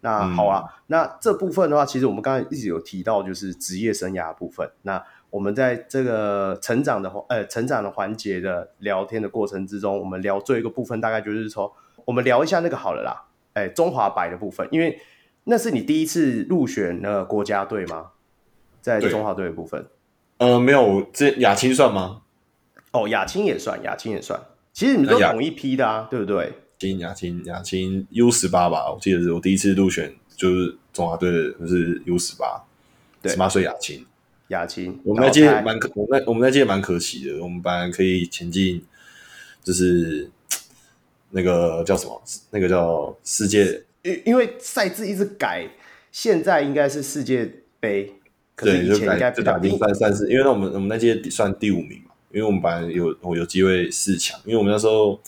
[0.00, 4.68] 那好啊，嗯、那这部分的话，其实我们刚才一直有提到，就是职业生涯部分。
[4.82, 11.72] 那我们在这个成长的呃成长的环节的聊天的过程之中，我们聊最后一个部分，大概就是说。
[12.04, 15.00] 我们聊一下那个好了啦，哎，中华白的部分，因为
[15.44, 18.10] 那是你第一次入选那个国家队吗？
[18.80, 19.86] 在中华队的部分，
[20.36, 22.20] 呃，没有，这亚青算吗？
[22.92, 24.38] 哦，亚青也算，亚青也算。
[24.72, 26.52] 其实你们都同一批的啊，对不对？
[26.78, 32.62] 青亚青亚青 U 十八吧，我记得是我第一次入选就是中华队的，就是 U 十八，
[33.24, 34.04] 十八岁亚青，
[34.48, 35.00] 亚青。
[35.04, 38.84] 我们那届蛮可，我们那我们那届蛮可惜的，我们班可以前进，
[39.62, 40.30] 就是。
[41.34, 42.22] 那个叫什么？
[42.50, 45.68] 那个叫世界，因因为赛制一直改，
[46.12, 48.14] 现在应该是世界杯，
[48.54, 55.20] 可是以前应该就打第三三四，因为那我们我们那届算第五名嘛，因为我们本来有我有机会四强，因为我们那时候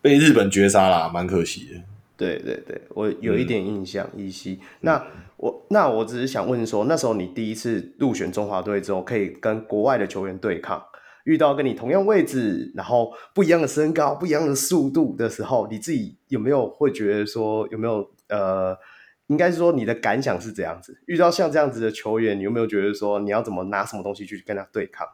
[0.00, 1.80] 被日本绝杀啦，蛮可惜的。
[2.16, 4.52] 对对对，我有一点印象依稀。
[4.52, 10.80] 嗯、那我那我只是想问说，那时候你第一次入选中华队之后，可以跟国外的球员对抗。
[11.24, 18.76] 遇到跟你同样位置，然后不一样的身高、不一样的速度的时候，你自己有没有会觉得说有没有呃，
[19.28, 21.00] 应该是说你的感想是这样子？
[21.06, 25.06] 遇到像这样子的球员，你有没有觉得说你要怎么拿什么东西去跟他对抗？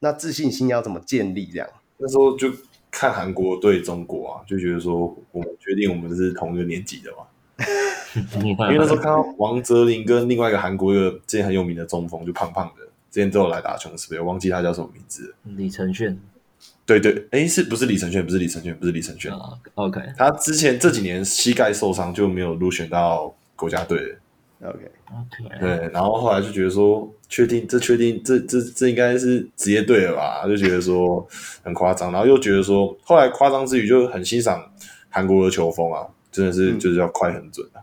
[0.00, 1.46] 那自信心要怎么建立？
[1.46, 1.68] 这样
[1.98, 2.52] 那时候就
[2.90, 7.26] 看韩国对中国啊，就觉得说我们决定我们是同一个年级的嘛，
[8.70, 12.87] 因为那时候看到王哲林跟另外一个韩国一个之前很有名的中锋，就胖胖的。
[13.10, 15.34] 之前都有来打琼斯杯，我忘记他叫什么名字。
[15.44, 16.16] 李承铉，
[16.84, 18.22] 对对，哎，是不是李承铉？
[18.22, 19.30] 不是李承铉，不是李承鉉。
[19.30, 24.16] Uh, OK，他之前这几年膝盖受伤，就没有入选到国家队。
[24.60, 30.46] OK，OK，对，然后后来就觉得说，确定这确定这这这应该是职业队了吧？
[30.48, 31.24] 就觉得说
[31.62, 34.68] 很夸张，然后又觉得说，后来夸张之余就很欣赏
[35.08, 37.78] 韩国的球风啊，真的是、嗯、就是要快很准啊。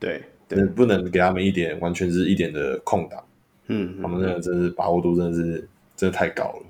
[0.00, 3.24] 对，对，不能给他们一点完全是一点的空档。
[3.68, 6.66] 嗯，他们那个真是把握度真的是真的太高了。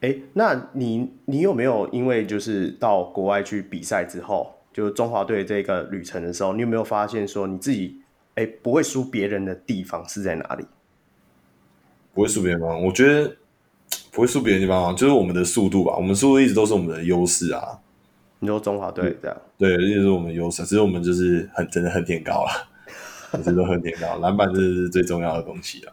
[0.00, 8.00] 哎，那你你有没有因为就是到国外去比赛之后，就中华队这个旅程的时候，你有没有发现说你自己
[8.36, 10.64] 哎不会输别人的地方是在哪里？
[12.14, 13.36] 不会输别人吗，我觉得
[14.12, 15.96] 不会输别人地方，就是我们的速度吧。
[15.96, 17.78] 我们速度一直都是我们的优势啊。
[18.38, 19.36] 你说中华队这样？
[19.56, 22.68] 对，一直是我们的优势，只是我们就是很真的很天高了。
[23.34, 25.92] 一直都很点高，篮 板这是最重要的东西啦。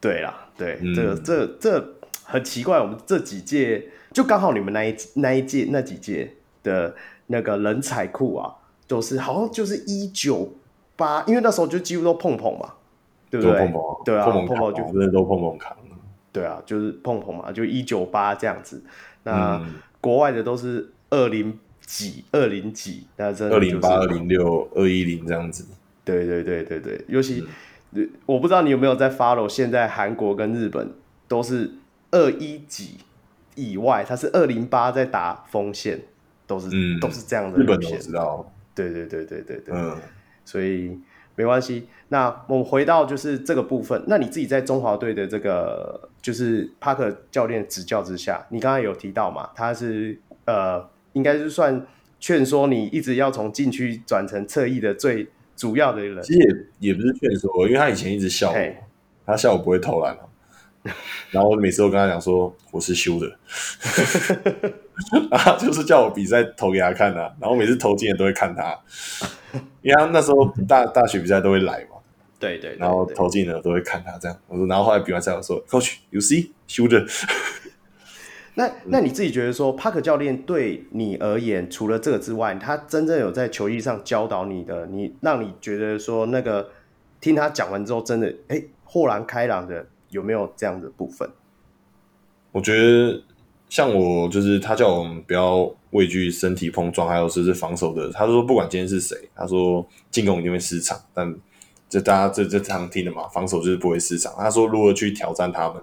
[0.00, 6.94] 对啦，对，嗯、这个这这很奇怪，我们这几届就刚好你们那一那一届那几届的
[7.26, 8.54] 那个人才库啊，
[8.86, 10.52] 都、就是好像就是一九
[10.96, 12.74] 八，因为那时候就几乎都碰碰嘛，
[13.30, 13.58] 对不对？
[13.58, 15.76] 碰碰啊对啊，碰碰就真的都碰碰扛。
[16.30, 18.80] 对啊，就是碰碰嘛，就一九八这样子。
[19.24, 25.66] 那、嗯、国外的都是二零几、二零几，那真的二零八、二零六、二一零这样子。
[26.16, 27.44] 对对对对对，尤其、
[28.24, 30.90] 我不知道你有没有在 follow，现在韩国跟日本
[31.26, 31.70] 都是
[32.10, 32.96] 二一几
[33.54, 36.00] 以外，他是二零八在打锋线，
[36.46, 37.58] 都是、都是这样的。
[37.58, 38.50] 日本我知道。
[38.74, 39.96] 对对对对对对，嗯，
[40.44, 40.98] 所以
[41.34, 41.88] 没关系。
[42.08, 51.86] 那我们回到就是这个部分，那你自己在中华队的这个就是帕克教练指教之下，你刚才有提到嘛，他是呃，应该是算
[52.18, 55.28] 劝说你一直要从禁区转成侧翼的最。
[55.58, 56.22] 主要的人。
[56.22, 56.38] 其实
[56.78, 58.56] 也也不是劝说，因为他以前一直笑我
[59.26, 60.16] 他笑我不会投篮，
[61.30, 63.26] 然后我每次都跟他讲说我是修的，
[65.30, 68.78] 然后就是叫我比赛投给他看的，然后每次投进的都会看他，
[69.82, 71.96] 因为他那时候大 大学比赛都会来嘛，
[72.38, 77.04] 对对，然后投进的都会看他这样，我说，然后后来比完赛我说，Coach，you see，修的。
[78.58, 86.68] 那那你自己觉得说，帕克教练对你而言，除了这个之外，他真正有在球艺上教导你的，你让你觉得说那个
[87.20, 91.30] 听他讲完之后，真的哎豁然开朗的，有没有这样的部分？
[92.50, 93.22] 我觉得
[93.68, 98.10] 像我就是他叫我们不要畏惧身体碰撞，还有就是防守的。
[98.10, 101.32] 他说不管今天是谁，他说进攻一定会失常，但
[101.88, 104.34] 这大家这这常听的嘛，防守就是不会失常。
[104.36, 105.80] 他说如何去挑战他们，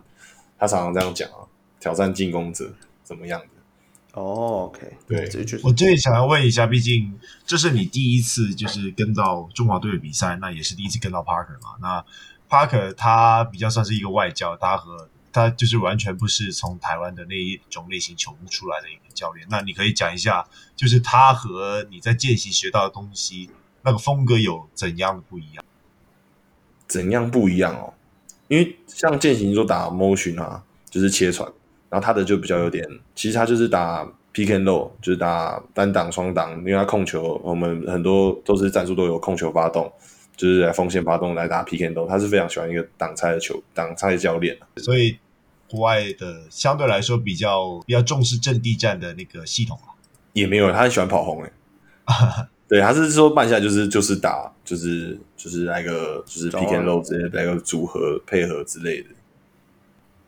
[0.59, 1.44] 他常常这样讲啊。
[1.85, 4.19] 挑战进攻者怎么样的？
[4.19, 5.29] 哦、oh，OK，对，
[5.61, 7.13] 我最想要问一下，毕竟
[7.45, 11.77] 这是你第一次就是跟到中华队的比赛，那也是第一次跟到 Parker 嘛。
[11.79, 12.03] 那
[12.49, 19.45] Parker 他比较算是一个外教，他和他就是完全不是从台湾的那一种类型球员出来的一个教练。
[19.51, 20.43] 那你可以讲一下，
[20.75, 23.51] 就是他和你在见习学到的东西，
[23.83, 25.63] 那个风格有怎样的不一样？
[26.87, 27.93] 怎样不一样哦？
[28.47, 31.51] 因为像践行说打 motion 啊，就是切传，
[31.89, 39.91] 然后他的就比较有点，其实他就是打 pick and roll，就是打单挡、双挡，因为他控球，我们很多都是战术都有控球发动。
[40.37, 45.17] 就是来锋线发动来打 pick and roll，他是非常喜欢一个挡拆的球挡拆的教练，所以
[45.69, 49.79] 国外的相对来说比较比较重视阵地战的那个系统
[50.33, 51.51] 也没有，他很喜欢跑轰诶，
[52.67, 59.07] 对，他是说慢下来就是就是打就是就是来个就是 pick and roll 之类的来个组合配合之类的。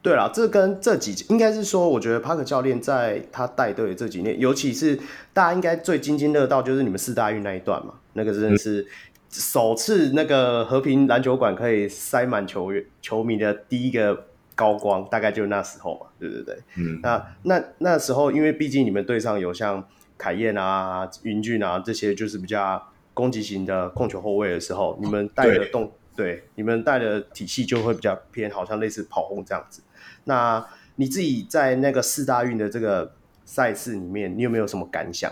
[0.08, 4.98] 对啦，这跟这几应该是说，我觉得帕克教练在他带队这几年，尤其是
[5.34, 8.82] 大家应该最津津乐道就是你们四大运那一段嘛，那个真的是。
[8.82, 8.86] 嗯
[9.30, 16.58] 首次那个和平篮球馆可以塞满球员球迷的第一个高光，大概就是那时候嘛，对对对。
[16.78, 19.86] 嗯，那那那时候，因为毕竟你们队上有像
[20.18, 22.82] 凯燕啊、云俊啊这些，就是比较
[23.14, 29.82] 攻击型的控球后卫的时候，你们带的动，对，你们带的体系就会比较偏，好像类似跑轰这样子。
[30.28, 30.64] 那
[30.98, 33.14] 你自己在那个四大运的这个
[33.46, 35.32] 赛事里面，你有没有什么感想？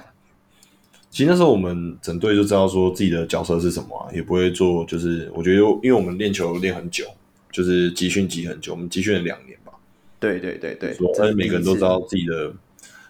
[1.12, 4.84] 其实那时候我们整队就知道说自己的角色是什么啊，也不会做。
[4.86, 7.06] 就是我觉得，因为我们练球练很久，
[7.52, 9.72] 就是集训集很久，我们集训了两年吧。
[10.20, 12.54] 对对对对，所以每个人都知道自己的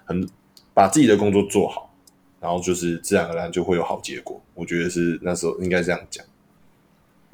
[0.06, 0.28] 很
[0.74, 1.96] 把自己的工作做好，
[2.40, 4.42] 然后就是自然而然就会有好结果。
[4.54, 6.24] 我觉得是那时候应该这样讲。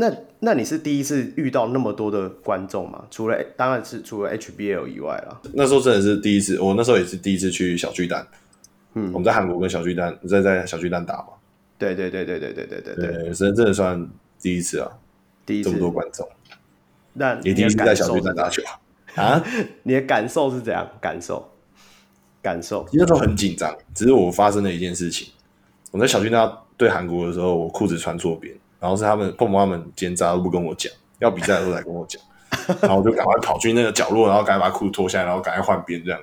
[0.02, 3.06] 那那你是第一次遇到那么多的观众吗？
[3.12, 5.40] 除了当然是除了 HBL 以外啦。
[5.54, 8.26] 那时候真的是第一次，我那时候也是第一次去小巨蛋。
[8.96, 11.28] 嗯，我们在韩国跟小巨蛋在在小巨蛋打嘛。
[11.78, 14.10] 对对对对对对对对对，真真的算
[14.40, 14.90] 第一次啊，
[15.46, 16.28] 第一次这么多观众。
[17.14, 18.64] 那也第一次在小巨蛋打球
[19.14, 19.44] 啊？
[19.84, 20.90] 你的感受是怎样？
[21.00, 21.48] 感受？
[22.42, 22.88] 感受？
[22.94, 25.32] 那时候很紧张，只是我发生了一件事情。
[25.92, 32.22] 我在小巨蛋对韩国的时候，我裤子穿错边，然后是他们碰碰他们奸诈都不跟我讲，要比赛的时候才跟我讲，
[32.82, 36.20] 然后我就赶快跑去那个角落，然后赶快把裤子脱下来，然后赶快换边这样。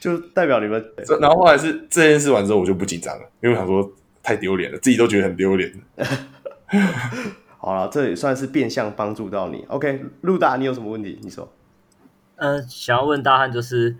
[0.00, 0.84] 就代表你们，
[1.20, 3.90] 然后后来是这件事完之后，我就不紧张了，因为我想说
[4.22, 5.72] 太丢脸了，自己都觉得很丢脸。
[7.58, 9.64] 好了，这也算是变相帮助到你。
[9.68, 11.18] OK，陆大，你有什么问题？
[11.22, 11.48] 你说。
[12.36, 13.96] 呃，想要问大汉，就是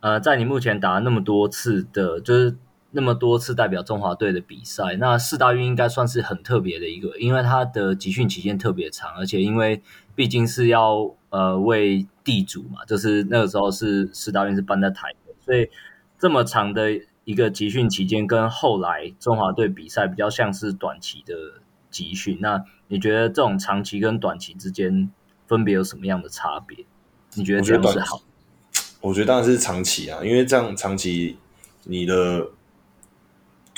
[0.00, 2.54] 呃，在你目前打了那么多次的，就是
[2.90, 9.82] 那么多次代表中华队的比赛，那四大运应该算是很特别的一个，因为它的集训期间特别长，而且因为
[10.14, 15.34] 毕竟是要呃为地主嘛，就是那个时候是四大运是办在台北。
[15.44, 15.68] 所以
[16.18, 21.34] 这么长的一个集训期间，跟后来中华队比赛比较像是短期的
[21.90, 22.38] 集训。
[22.40, 25.10] 那你觉得这种长期跟短期之间
[25.46, 26.86] 分别有什么样的差别？
[27.34, 28.22] 你觉得这样是好？
[29.02, 31.36] 我觉得当然是长期啊，因为这样长期
[31.84, 32.48] 你的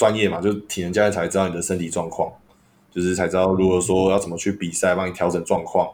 [0.01, 2.33] 专业嘛，就体能教练才知道你的身体状况，
[2.91, 5.87] 就是才知道如果说要怎么去比赛，帮你调整状况，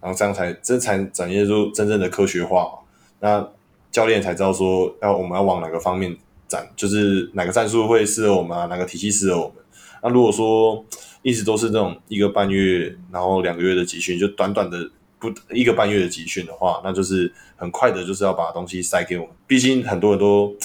[0.00, 2.70] 然后这样才这才展现出真正的科学化。
[3.18, 3.44] 那
[3.90, 9.56] 教练才知道说要我们要往哪个方面展，就是哪个战术会适合我们啊，哪个体系适合我们。
[10.04, 10.84] 那如果说
[11.22, 19.34] 一直都是这种一个半月，然后两个月的集训，就短短的不一个半月的集训的话，那就是很快的，就是要把东西塞给我们。
[19.48, 20.56] 毕竟很多人都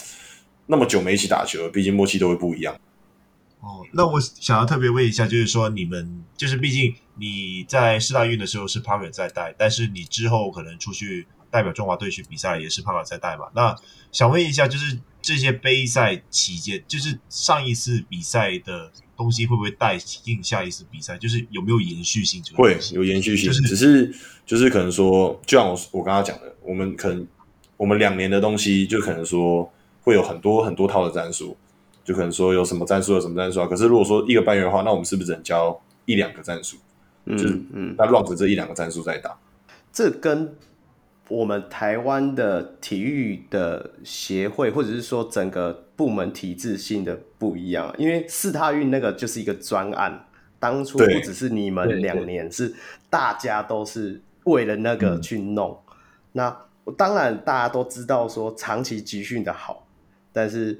[0.67, 2.80] 那么久没一起打球，毕竟默契都会不一样。
[3.60, 11.27] 哦，那我想要特别问一下，就是说你们就是毕竟你在四大运的时候是 Parker 在带，但是你之后可能出去。
[11.49, 13.45] 代表中华队去比赛也是帕克在带嘛？
[13.56, 13.73] 那
[14.12, 21.17] 想问一下，就是这些杯赛期间，就是上一次比赛的东西会不会带进下一次比赛？
[21.17, 22.44] 就是有没有延续性？
[22.54, 24.13] 会有延续性，就是、只是
[24.46, 27.25] 就是可能说，就像我我刚刚讲的，我们可能
[27.77, 29.71] 我们两年的东西，就可能说
[30.08, 31.58] 会有很多很多套的战术，
[32.05, 33.67] 就可能说有什么战术有什么战术啊。
[33.67, 36.77] 可是如果说一个半月的话，那我们是不是只能教一两个战术？
[37.25, 39.37] 嗯、就是嗯，那乱着这一两个战术在打，
[39.91, 40.55] 这跟。
[41.29, 50.25] 我们台湾的体育的协会，或者是说整个部门体制性的不一样，因为四大运那个就是一个专案，
[50.58, 52.73] 当初不只是你们两年，是
[53.10, 55.77] 大家都是为了那个去弄。
[55.89, 55.93] 嗯、
[56.31, 56.58] 那
[56.95, 59.85] 当然大家都知道说长期集训的好，
[60.38, 60.79] 但是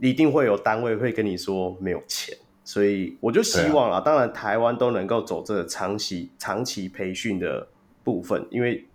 [0.00, 7.68] 一定会有单位会跟你说没有钱，所以我就希望啊，当然台湾都能够走这个长期长期培训的
[8.04, 8.86] 部分，因为。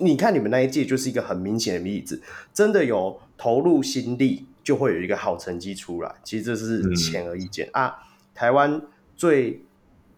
[0.00, 2.20] 你看，你们那一届就是一个很明显的例子，
[2.52, 6.12] 真的有投入心力，就会有一个好成绩出来。
[6.24, 7.94] 其实这是显而易见、嗯、啊。
[8.34, 8.82] 台湾
[9.14, 9.62] 最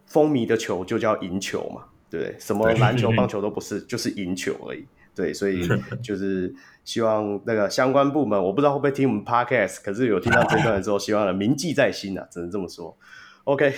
[0.07, 2.35] 风靡的球就叫赢球嘛，对不对？
[2.39, 4.83] 什么篮球、棒球 都不是，就是赢球而已。
[5.19, 5.67] 对，所以
[6.01, 6.55] 就是
[6.85, 12.95] 希望那个相关部门，我不知道会不会听我们 podcast，可是有听到这段的时候， 希望能铭记在心啊，只能这么说。
[13.43, 13.73] OK，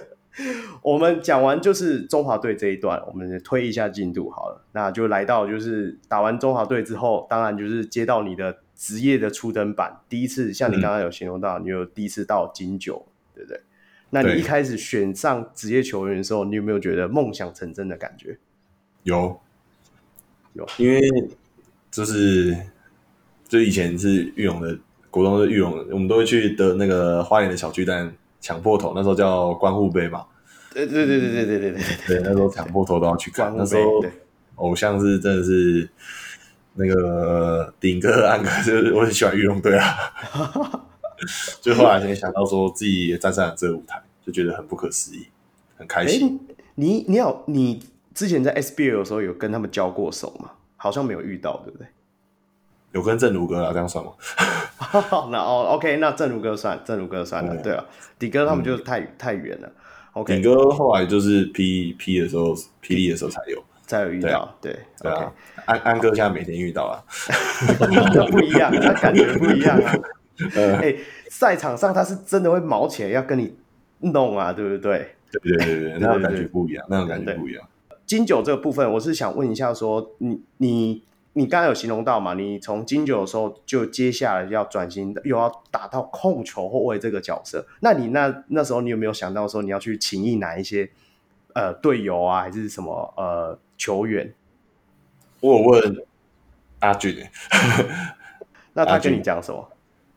[0.84, 13.58] 我们讲完就是中华队这一段，我们推一下进度好了，那就来到就是打完中华队之后，当然就是接到你的职业的初登板，第一次像你刚刚有形容到，你有第一次到金九，对不对？
[14.10, 18.38] 那你一开始选上职业球员的时候，你有没有觉得梦想成真的感觉？
[19.02, 19.40] 有，
[20.56, 21.00] 有，因为
[21.90, 22.56] 就是
[23.46, 24.76] 就以前是玉龙的
[25.10, 30.24] 国中是玉龙，我们都会去的那个花莲的小巨蛋抢破头，那时候叫关护杯嘛。
[30.72, 33.54] 对对对对对对对对对，那时候抢破头都要去看。
[33.56, 34.04] 那时候
[34.56, 35.88] 偶像是真的是
[36.74, 39.94] 那个顶哥、安哥，就是我很喜欢玉龙队啊。
[41.62, 45.26] 就后来才想到说自己也站上了这个舞台，就觉得很不可思议，
[45.78, 46.38] 很开心。
[46.48, 47.82] 欸、你你好，你
[48.16, 50.50] 之前在 SBL 的时候有跟他们交过手吗？
[50.78, 51.86] 好像没有遇到，对不对？
[52.92, 54.12] 有跟正如哥啊，这样算吗？
[55.30, 57.54] 那哦，OK，那正如哥算，正如哥算了。
[57.62, 57.84] 对啊，
[58.18, 59.70] 顶哥他们就太、嗯、太远了。
[60.14, 64.56] OK，顶哥后来就是 P P 的时候，，P D 的时候才有，才有遇到。
[64.62, 65.32] 对啊，对，啊。
[65.66, 66.96] 安安哥现在每天遇到啊，
[68.32, 69.92] 不一样，他感觉不一样啊。
[70.56, 70.98] 哎、欸，
[71.28, 73.54] 赛场上他是真的会毛起来要跟你
[74.00, 75.14] 弄啊，对不对？
[75.32, 77.68] 对对对对，那种感觉不一样，那种感觉不一样。
[78.06, 81.02] 金九这个部分，我是想问一下说，说你你
[81.32, 82.34] 你刚刚有形容到嘛？
[82.34, 90.88] 你从金九的时候就接下来要转型，又要打到控球后卫这个角色，那你那那时候你有没有想到说你要去请益哪一些
[91.54, 94.32] 呃队友啊，还是什么呃球员？
[95.40, 96.06] 我有问
[96.78, 97.26] 阿俊，
[98.72, 99.68] 那他跟你讲什么？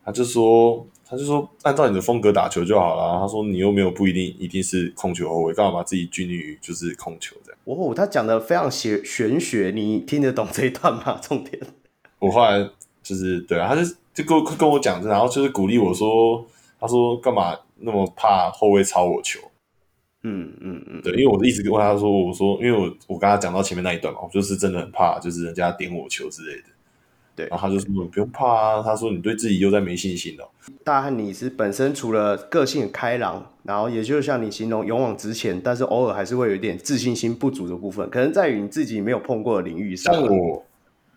[0.09, 3.19] 他就说，他就说，按照你的风格打球就好了。
[3.19, 7.59] 他说，你又没有不一定一定是控球后卫，干嘛把自己拘泥于就是控球这样？
[7.65, 11.19] 哦，他讲的非常玄玄学，你听得懂这一段吗？
[11.21, 11.61] 重点，
[12.17, 12.67] 我后来
[13.03, 16.43] 就是对啊，他就就跟跟我讲，然后就是鼓励我说，
[16.79, 19.39] 他说干嘛那么怕后卫抄我球？
[20.23, 26.63] 嗯嗯嗯，对，因为我一直跟他说，我说，因为我我刚才讲到前面那一段嘛，我就是真的很怕，就是人家点我球之类的。
[27.39, 30.51] 对，然后他就说：“不用怕啊。”他说：“你对自己又在没信心了。”
[30.83, 40.13] 大汉，你是本身除了个性开朗，然后也就像你形容勇往直前，但是偶尔还是会有一点自信心不足的部分，可能在于你自己没有碰过的领域上。
[40.13, 40.65] 像我，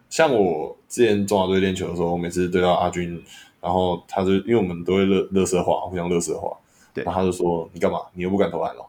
[0.08, 3.20] 像我之前中华队练球的时候，我每次对到阿军，
[3.60, 6.56] 然后他就因为我们都会乐乐色话，互相乐色话，
[6.94, 7.98] 对，然后他就说：“你干嘛？
[8.14, 8.86] 你又不敢投篮了。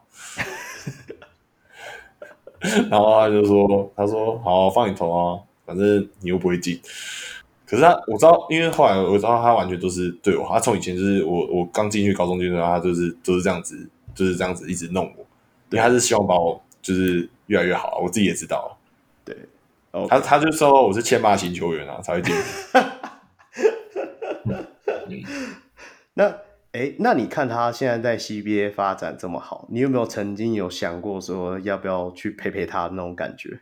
[2.88, 6.78] ”然后他就说：“他说好，放你投啊。”反正你又不会进，
[7.74, 15.26] 可是他我知道，因为后来我知道他完全都是对我，他从以前就是我我刚进去高中军的时候，他就是就是这样子，就是这样子一直弄我，
[15.70, 18.78] 因为他是希望把我就是越来越好，我自己也知道，
[19.24, 19.36] 对
[19.90, 20.06] ，okay.
[20.08, 22.32] 他他就说我是欠骂型球员啊才会进。
[26.14, 26.26] 那
[26.70, 33.60] 哎、欸，那你看他现在在 CBA 发展这么好，你有没有曾经有想过说要不要去陪陪他那种感觉？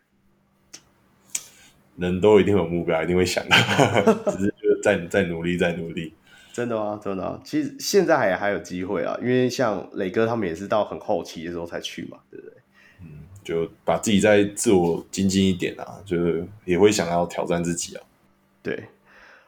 [2.02, 3.56] 人都一定有目标，一定会想到，
[4.32, 6.12] 只是觉得再再努力，再努力。
[6.52, 7.00] 真的吗？
[7.02, 7.40] 真的吗？
[7.42, 12.54] 其实现在还还有机会啊，因为像磊哥他们也是到很后期的时候才去嘛，对不对？
[13.00, 13.06] 嗯，
[13.42, 18.02] 就把自己再自我精进一点啊，就是也会想要挑战自己啊。
[18.62, 18.84] 对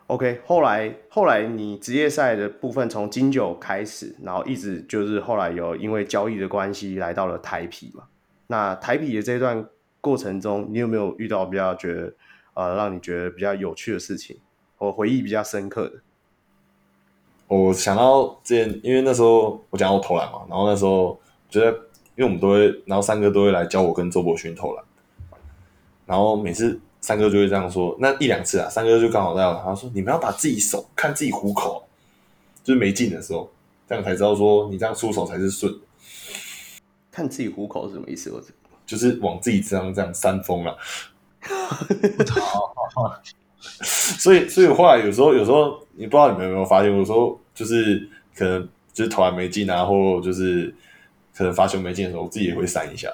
[0.06, 8.04] ，OK，后来后来你职业赛的部分从金九开始，然后一直就是后来有因为交易的关系来到了台皮嘛。
[8.46, 9.66] 那台皮的这段
[10.00, 12.14] 过程中，你有没有遇到比较觉得？
[12.54, 14.38] 呃，让你觉得比较有趣的事情，
[14.78, 15.94] 或回忆比较深刻的。
[17.46, 21.70] 我想到之前，因为那时候我讲到我投篮嘛，然后那时候觉得，
[22.16, 24.84] 因为我们都会，然后三哥都会来教我跟周伯勋投篮，
[26.06, 31.86] 然后每次三哥就会这样说，那一两次啊，三哥就刚好在我，他说：“你们要把自己手看自己虎口，
[32.62, 33.50] 就是没进的时候，
[33.86, 35.72] 这样才知道说你这样出手才是顺。”
[37.12, 38.30] 看自己虎口是什么意思？
[38.32, 38.42] 我
[38.86, 40.76] 就是往自己身上这样扇风了。
[44.18, 50.74] 所以，所以后来有时候，有时候你不知道你们有没有发现，有时候就是可能就是投篮没进啊，或就是
[51.34, 53.08] 可能罚球没进的时候，我自己也会闪一下。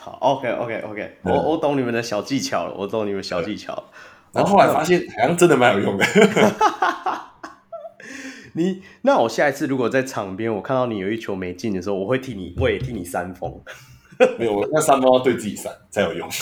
[0.00, 3.84] 好，OK，OK，OK，我我懂你们的小技巧了，我懂你们小技巧。
[4.32, 6.04] 然后后来发现好像真的蛮有用的。
[8.54, 13.60] 你那我下一次如果在场边，我看到你有一球没进的时候，我会替你，我也替你扇风。
[14.38, 16.28] 没有，那三包要对自己扇才有用。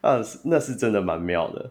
[0.00, 1.70] 嗯，那是真的蛮妙的。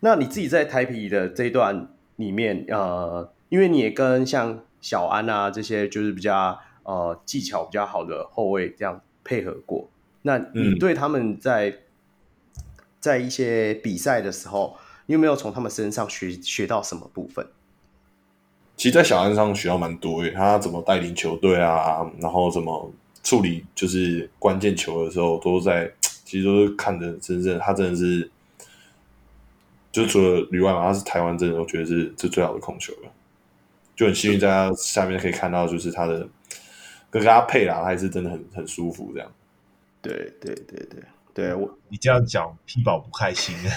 [0.00, 9.88] 那你自己在台啤的这一段里面，呃，因为你也跟像小安啊这些，就是比较呃技巧比较好的后卫这样配合过。
[10.22, 11.78] 那你对他们在、嗯、
[12.98, 17.46] 在一些比赛的时候，你有没有从他们身上学学到什么部分？
[18.74, 22.90] 其实，在小安上学到蛮多的，他怎么带领球队啊，然后怎么
[23.22, 25.92] 处理就是关键球的时候，都在
[26.24, 28.30] 其实都是看的真正他真的是，
[29.90, 33.12] 就除了旅外嘛，他是台湾真的，我觉得是是最好的控球了，
[33.94, 36.26] 就很幸运在他下面可以看到，就是他的
[37.10, 39.30] 跟他配啦，还是真的很很舒服这样。
[40.00, 41.02] 对对对对
[41.34, 43.72] 对，我你这样讲，P 宝不开心啊。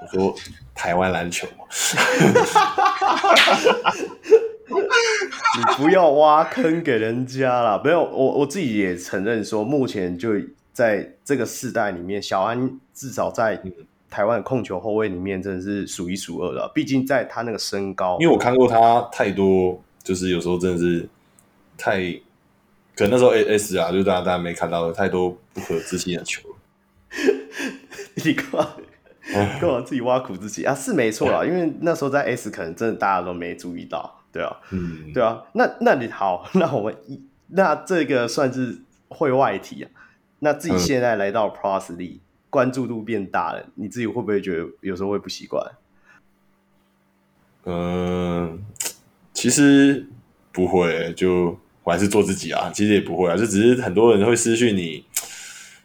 [0.00, 0.34] 我说
[0.74, 1.64] 台湾篮球嘛，
[4.80, 7.80] 你不要挖坑给人家啦。
[7.82, 10.32] 没有，我我自己也承认说，目前就
[10.72, 13.60] 在这个世代里面，小安至少在
[14.08, 16.70] 台湾的控球后卫里面，真的是数一数二了。
[16.74, 21.08] 毕竟在他那个身高，因为我看过他太多，就是有时候真的是
[21.76, 22.00] 太，
[22.96, 26.42] 可能那时候 S 啊，就大家大家没看到的太多不可置信的球。
[28.24, 28.66] 你看。
[29.60, 30.74] 干嘛自己挖苦自己啊？
[30.74, 35.42] 是没错啦，因为那时候在 S 可能真的大家都没注意到，对啊，嗯，对啊。
[35.54, 39.90] 那那你好， 那我们一那这个算是会外题啊。
[40.40, 45.64] 那自己现在来到 Plus 里，嗯，关注度变大了，你自己会不会觉得有时候会不习惯？
[47.64, 48.64] 嗯，
[49.32, 50.06] 其实
[50.52, 52.70] 不会，就我还是做自己啊。
[52.72, 55.04] 其实也不会啊，就只是很多人会失去你，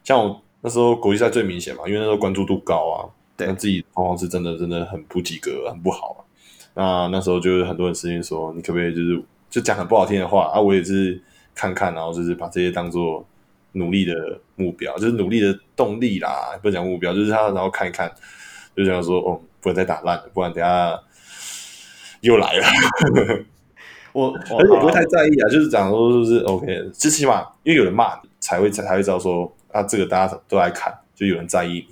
[0.04, 3.10] 像我那时候国际赛最明显嘛，因为那时候关注度高啊。
[3.36, 6.20] 但自己往往是真的真的很不及格，很不好啊。
[6.76, 10.60] 那那时候就是很多人私信说，你可不可以就是就讲很不好听的话啊？
[10.60, 11.22] 我也是
[11.54, 13.24] 看看，然后就是把这些当做
[13.74, 14.14] 努力的
[14.56, 16.58] 目标，就是努力的动力啦。
[16.62, 18.12] 不讲目标，就是他然后看一看，
[18.76, 21.00] 就这样说哦，不能再打烂了，不然等下
[22.22, 22.66] 又来了。
[24.14, 31.86] 我而且我不会太在意啊，就是讲说就是 OK，最起码因为有人骂你，才会才会知道说啊，这个大家都来看，就有人在意。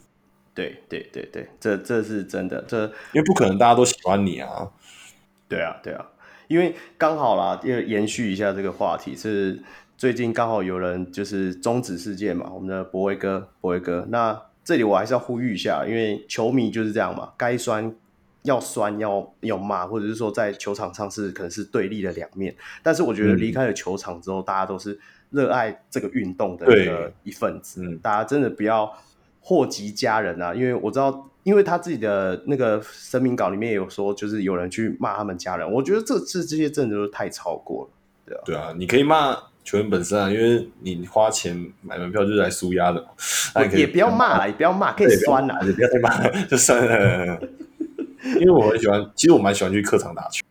[0.53, 2.83] 对对对对，这这是真的，这
[3.13, 4.69] 因为不可能大家都喜欢你啊。
[5.47, 6.05] 对啊对啊，
[6.47, 9.61] 因为刚好啦，要延续一下这个话题，是
[9.97, 14.05] 最近刚好有人就是终止事件嘛，我们的博威哥，博威哥。
[14.09, 17.93] 那这里我还是要呼吁一下，因为球迷就是这样嘛，该酸
[18.43, 22.55] 要酸要要骂，或者是说在球场上是可能是对立的两面。
[22.83, 24.97] 但是我觉得离开了球场之后，嗯、大家都是
[25.31, 28.93] 热爱这个运动的一个一份子，嗯，大家真的不要。
[29.41, 30.53] 祸及家人啊！
[30.53, 35.69] 因为我知道，因为他自己的那个声明稿里面有说，就是有人去骂他们家人。
[35.69, 37.89] 我觉得这这这些真的都太超过了，
[38.25, 38.41] 对啊。
[38.45, 43.09] 对啊，你可以骂球员本身啊，因为你花钱买门票就是来输压的嘛。
[43.75, 47.41] 也不要骂了，也不要骂，可以酸了，也不要再骂，就算了。
[48.39, 50.45] 因为我很喜欢，其实我蛮喜欢去客场打球。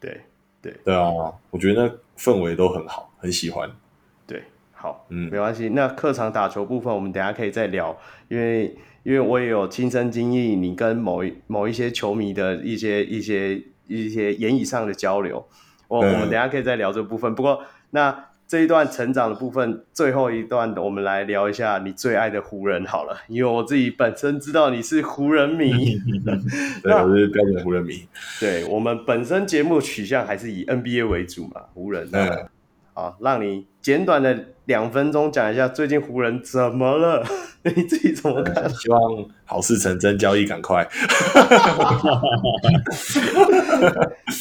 [0.00, 0.20] 对
[0.60, 1.08] 对对啊，
[1.50, 3.70] 我觉得那氛围都很好，很喜欢。
[4.80, 5.70] 好，嗯，没关系。
[5.70, 7.98] 那客场打球部分，我们等下可以再聊，
[8.28, 15.44] 因为因为我也有亲身经历，你跟某一某一些球迷的一些一些一些言语上的交流，
[15.88, 17.34] 我、嗯、我们等下可以再聊这部分。
[17.34, 17.60] 不过，
[17.90, 25.70] 那这一段成长的部分，最后一段我们来聊一下你最爱的湖人好了，因为我自己本身知道你是湖人迷，
[26.82, 28.06] 对，我是标准的湖人迷。
[28.38, 32.08] 对，我们本身节目取向还是以 NBA 为主嘛，湖人。
[32.12, 32.48] 嗯，
[32.98, 34.46] 好，让你简短的。
[34.64, 37.24] 两分钟讲一下最近湖人怎么了？
[37.64, 38.64] 你自己怎么看？
[38.64, 39.00] 嗯、 希望
[39.46, 40.86] 好事成真，交易赶快。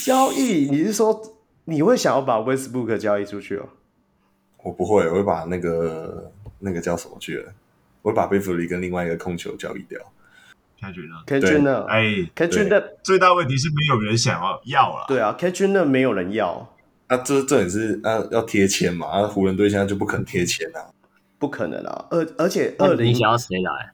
[0.06, 0.68] 交易？
[0.70, 3.70] 你是说你会想要把 Westbrook 交易出去哦？
[4.64, 6.30] 我不会，我会把那个
[6.60, 7.54] 那个叫什么去了？
[8.02, 9.98] 我会把贝弗利跟另外一个控球交易掉。
[10.82, 11.86] Kawhi 呢？
[11.88, 12.04] 哎
[12.36, 15.06] ，Kawhi 的最大问题是没有人想要要了。
[15.08, 16.68] 对啊，Kawhi 呢没有人要。
[17.08, 19.08] 啊，这这也是啊，要贴签嘛？
[19.08, 20.92] 啊，湖人队现在就不肯贴签啊，
[21.40, 22.06] 不可能啊！
[22.10, 23.92] 而而且二零，你想要谁来？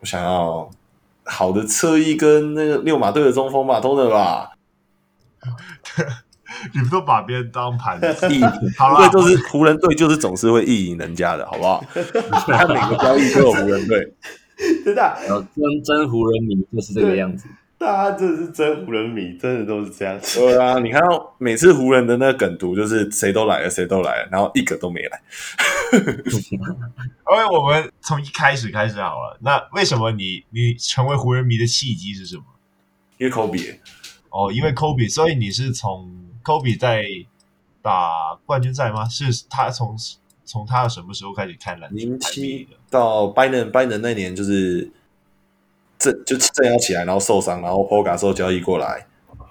[0.00, 0.70] 我想要
[1.24, 4.52] 好的侧翼跟那个六马队的中锋吧，都能吧？
[6.74, 8.06] 你们都把别人当盘子，
[8.78, 11.84] 好了，就是湖人队就是总是会意淫人家的，好不好？
[12.46, 14.12] 他每个交易都有湖人队，
[14.84, 17.48] 真的，真真湖人迷就是这个样子。
[17.82, 20.38] 大家真的是真湖人迷，真的都是这样子。
[20.38, 25.20] 对啊，你看到每次湖人的那个梗图，就是谁都来了，谁都来了，然后一个都没来。
[27.24, 29.36] OK，我们从一开始开始好了。
[29.40, 32.44] 那为什么你你成为湖人迷的契机是什么？
[33.18, 33.74] 因为科比。
[34.30, 36.08] 哦，因为科比，所以你是从
[36.44, 37.04] 科比在
[37.82, 39.08] 打冠军赛吗？
[39.08, 39.96] 是他从
[40.44, 41.96] 从他什么时候开始看篮球？
[41.96, 44.88] 零七到拜仁拜仁那年就是。
[46.02, 49.06] 正就正要起来，然后受伤，然后 Poga 受交易过来，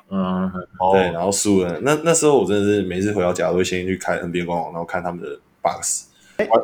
[0.09, 0.51] 嗯，
[0.93, 1.79] 对，然后输了。
[1.81, 6.07] 那那时候我真的是每次回到家都会先去开 NBA 官网，然后看他们的 box。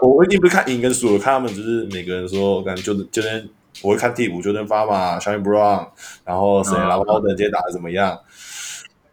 [0.02, 3.50] 我我一定不是看赢跟输，我看他们就是每个人说，感觉就就跟
[3.84, 5.88] 我会看替补，就跟法马、Charlie Brown，
[6.26, 8.20] 然后谁，然后等今天打的怎么样，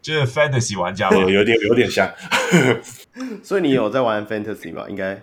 [0.01, 2.11] 就是 Fantasy 玩家，嘛有点有点像。
[3.45, 4.87] 所以你有在玩 Fantasy 吗？
[4.89, 5.23] 应该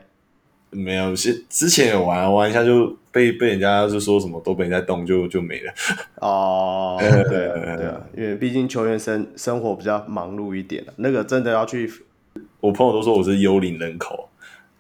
[0.72, 5.74] 没有，是之前有玩，玩一下就被被人家就说什么都被人家动，就就没了。
[6.16, 11.92] 哦， 对啊，对啊，因为毕竟球员生生活比较忙碌一点，那个真的要去。
[12.60, 14.28] 我朋友都说我是幽灵人口。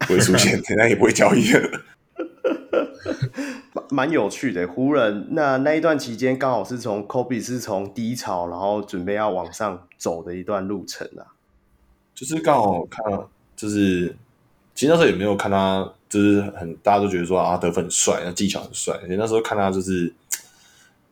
[0.07, 1.61] 不会出现， 那也不会交易的。
[3.91, 11.37] 蛮有趣的，湖人那那一段期间，刚好是从 Kobe 是从低潮，然后准备要往上走的一段路程啊。
[12.15, 13.03] 就是刚好看，
[13.55, 14.15] 就是
[14.73, 18.97] 其实那时候也没有看他，就是很大家都觉得说啊，得分很帅，那技巧很帅。
[19.01, 20.13] 而且那时候看他就是，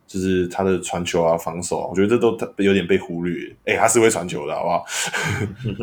[0.08, 3.56] 就是他的传球啊、防守啊，我觉得这都有点被忽略。
[3.66, 4.86] 哎，他是会传球的，好不好？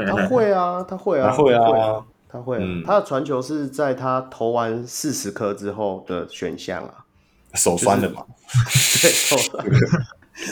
[0.16, 2.04] 他会啊，他会啊，他会啊。
[2.28, 7.06] 他会、啊嗯，他的传球是在他投完四十颗之后的选项啊，
[7.54, 8.26] 手酸的嘛，
[8.72, 9.66] 就是、 对，手酸，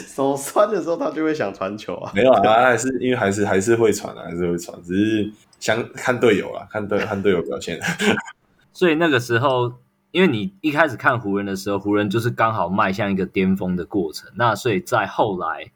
[0.07, 2.11] 手酸的时候他就会想传球啊。
[2.15, 5.31] 没有啊，他还是因为还是还是会传啊，还是会传，只是
[5.65, 7.79] 想看队友啊，看队看队友表现。
[8.71, 9.73] 所以那个时候，
[10.11, 15.71] 因为你一开始看湖人的时候，湖人就是刚好迈向一个巅峰的过程，那所以在后来。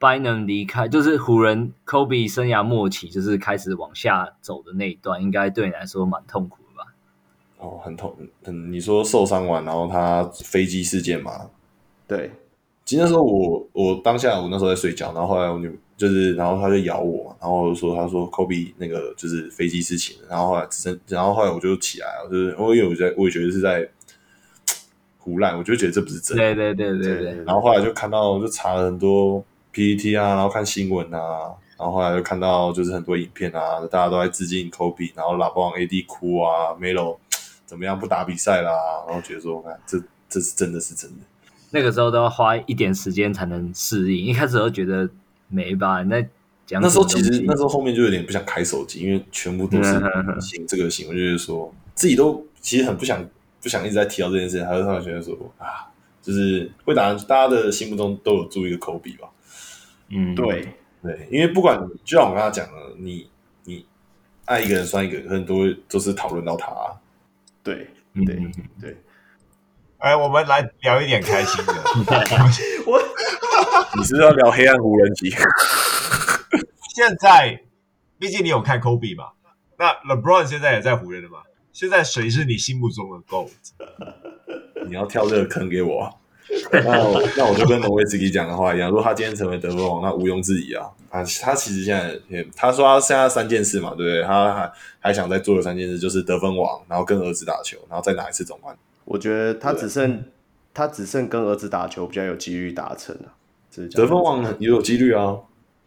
[0.00, 6.92] Bynum 离开，就是湖人 Kobe 生涯末期，就是开始往下走的那一段，应该对你来说蛮痛苦的吧？
[7.58, 8.16] 哦，很痛。
[8.44, 11.50] 嗯，你说受伤完，然后他飞机事件嘛？
[12.06, 12.30] 对。
[12.84, 15.68] 其实那时候我我当下我那时候在睡觉，然后后来我就
[15.98, 23.86] 就是，然后他就咬我，然后说他说 Kobe 那个就是飞机事情，然后后来只剩，然后后来我就起来了，就是因为我在我也觉得是在
[25.18, 26.42] 胡乱，我就觉得这不是真的。
[26.42, 27.44] 对对对对对。
[27.44, 29.44] 然后后来就看到，就查了很多。
[29.70, 37.18] PPT 啊，然后看新闻啊，然后后来就看到就是很多影片啊，大家都在致敬 Kobe，然后拉布朗 AD 哭啊，Melo
[37.64, 38.72] 怎么样不打比赛啦，
[39.06, 41.16] 然后觉得说，我看这这是真的是真的。
[41.70, 45.08] 那个时候都要花一点时间才能适应，一开始都觉得
[45.48, 46.22] 没吧，那
[46.66, 49.92] 讲那时候其实那时候后面就有点不想开手机，因为全部都是
[50.40, 53.26] 行这个行为，就是说自己都其实很不想
[53.62, 55.88] 不想一直在提到这件事情，还是突然觉得说啊，
[56.20, 59.28] 就是会打，大家的心目中都有住一个 Kobe 吧。
[60.10, 60.68] 嗯，对
[61.02, 63.28] 对，因为不管就像我刚才讲的，你
[63.64, 63.86] 你
[64.44, 66.92] 爱一个人算一个，很多都是讨论到他，啊。
[67.62, 67.88] 对，
[68.26, 68.96] 对，嗯，对。
[69.98, 71.72] 哎，我们来聊一点开心的。
[72.86, 72.98] 我，
[73.96, 75.30] 你是，是要聊黑暗无人机？
[76.94, 77.60] 现在，
[78.18, 79.28] 毕竟你有看 Kobe 嘛？
[79.78, 81.38] 那 LeBron 现在也在湖人了嘛？
[81.72, 83.50] 现在谁是你心目中的 GOAT？
[84.88, 86.18] 你要跳这个坑给我？
[86.72, 90.86] 那我那我就跟诺维茨基讲的话一样，如果他今天成为得分王，那毋庸置疑啊！
[91.10, 92.18] 啊，他其实现在，
[92.56, 94.22] 他说他剩下三件事嘛，对不对？
[94.22, 98.82] 他还还想再做的三件事，就是得分王，然后跟儿子打球，然后再拿一次总冠军。
[99.04, 100.24] 我觉得他只剩
[100.74, 103.34] 他只剩跟儿子打球比较有几率达成了。
[103.70, 105.36] 得分王也有几率啊，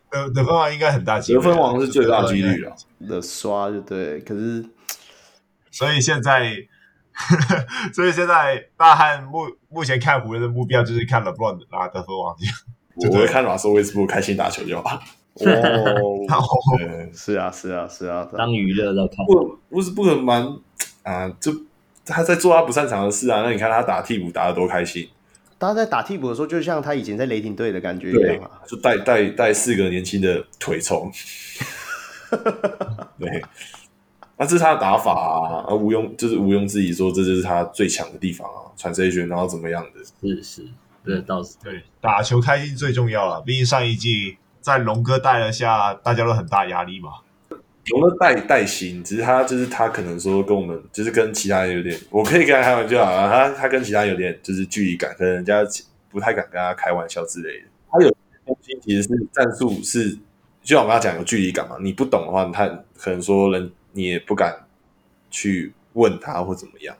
[0.09, 2.75] 得得分王应该很大几率，得分王是最大几率啊，
[3.07, 4.19] 的刷就对。
[4.21, 4.65] 可是，
[5.71, 6.67] 所以现在。
[7.93, 12.33] 所以现在大汉目目前看湖人的目标就是看 LeBron 拿得分王，
[12.95, 14.95] 我会看 Russell Westbrook 开心打球就好。
[15.35, 16.25] 哦，
[17.13, 19.25] 是啊，是啊，是啊，当娱乐在看。
[19.27, 20.41] 不，不是不可能蛮
[21.03, 21.51] 啊，就
[22.05, 23.41] 他在做他不擅长的事啊。
[23.43, 25.07] 那你看他打替补打的多开心。
[25.67, 31.11] 他在打替补的时候，就像他以前在雷霆队的感觉一样啊，就带带带四个年轻的腿虫。
[33.19, 33.43] 对。
[34.37, 40.03] 那、啊、这是他的打法啊，啊毋庸就是毋庸置疑说，这就是他最强的地方啊，传这一圈然后怎么样的？
[40.27, 40.67] 是是，
[41.05, 41.83] 这倒是对。
[42.01, 47.11] 打球开心最重要了，毕竟上一季在龙哥带了下，大家都很大压力嘛。
[47.89, 55.63] 龙哥带带薪，只是他就是他可能说跟我们就是跟其他人有点，我可以跟他开玩笑啊，他他跟其他人有点就是距离感，可能人家
[56.09, 57.65] 不太敢跟他开玩笑之类的。
[57.91, 58.09] 他有
[58.45, 60.11] 东西其实是战术是，
[60.61, 62.67] 就像我刚才讲有距离感嘛，你不懂的话，他
[62.97, 63.71] 可能说人。
[63.93, 64.55] 你也不敢
[65.29, 66.95] 去问他或怎么样，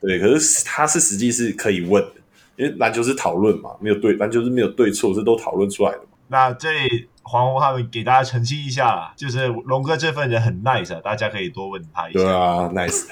[0.00, 2.14] 对，可是他是实际是可以问的，
[2.56, 6.08] 因为篮球是讨论嘛，没有对，篮球是没有对错，是都讨论出来的嘛。
[6.26, 12.18] 那这里黄宏他们给大家澄清一下啦，就是龙哥这份人很 nice，大家可以多问他一下。
[12.18, 13.08] 对啊，nice。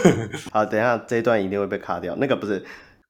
[0.52, 2.14] 好，等一下这一段一定会被卡掉。
[2.16, 2.64] 那个不是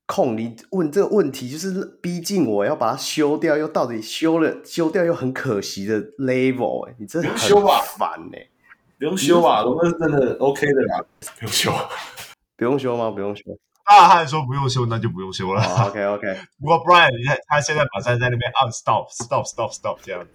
[0.07, 7.37] 控，你问这个问题就是逼近我要把它修掉，又到底修了修掉又很可惜的 level，哎，你真的很
[7.99, 8.47] 烦哎。
[8.99, 11.05] 不用修吧，龙哥是真的 OK 的啦。
[11.39, 11.73] 不用修，
[12.57, 13.11] 不用修吗？
[13.11, 13.43] 不用修。
[13.87, 15.63] 大汉说不用修，那就不用修了。
[15.63, 16.37] Oh, OK OK。
[16.59, 20.29] 不过 Brian，你看他现在马上在那边按 stop stop stop stop 这样子。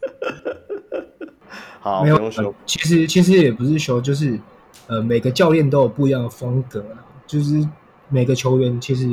[1.80, 2.54] 好，没用修。
[2.66, 4.40] 其实其实也不是修，就是
[4.88, 6.86] 呃每个教练都有不一样的风格，
[7.26, 7.68] 就是
[8.08, 9.08] 每个球员其实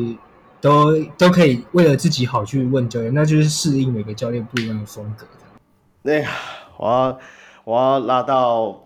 [0.60, 5.26] 都都可以为了自己好去问教练，那就是适应每个教练不一样的风格。
[6.02, 6.28] 那、哎、
[6.76, 7.18] 我要
[7.64, 8.85] 我要拉到。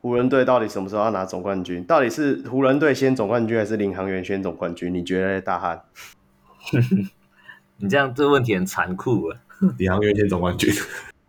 [0.00, 1.84] 湖人队到底什么时候要拿总冠军？
[1.84, 4.92] 到底是湖人队先总冠军，还是领航员先总冠军？
[4.92, 5.82] 你觉得，大汉？
[7.76, 9.38] 你这样这个问题很残酷啊！
[9.78, 10.72] 领航员先总冠军？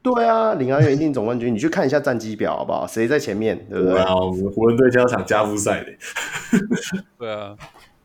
[0.02, 1.54] 对啊，领航员一定总冠军。
[1.54, 2.88] 你去看一下战绩表好不好？
[2.88, 3.58] 谁在前面？
[3.70, 4.00] 对不对？
[4.00, 5.92] 啊，我们湖人队就要抢加夫赛的。
[7.18, 7.56] 对啊，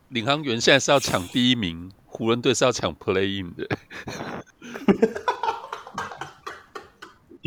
[0.09, 3.67] 领航员现在是要抢第一名，湖人队是要抢 play in 的。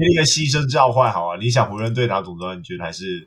[0.01, 1.36] 一个牺牲召唤，好啊！
[1.40, 3.26] 你想湖人队拿总冠军，还是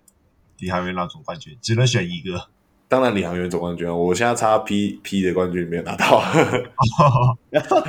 [0.60, 1.58] 李航员拿总冠军？
[1.62, 2.48] 只能选一个。
[2.88, 3.96] 当然李航员总冠军啊！
[3.96, 6.24] 我现在差 P P 的冠军没有拿到。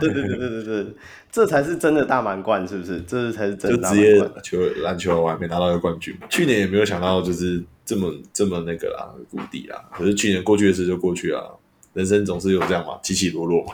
[0.01, 0.87] 对 对对对对对，
[1.30, 3.01] 这才是真的大满贯，是不是？
[3.03, 4.32] 这才是真的大满贯。
[4.43, 9.85] 就职业球篮球我还没拿到一个冠军，去年也没有想到就是这么这么那个啦，谷底啦。
[9.93, 11.61] 可是去年过去的事就过去了，
[11.93, 13.66] 人生总是有这样嘛，起起落落。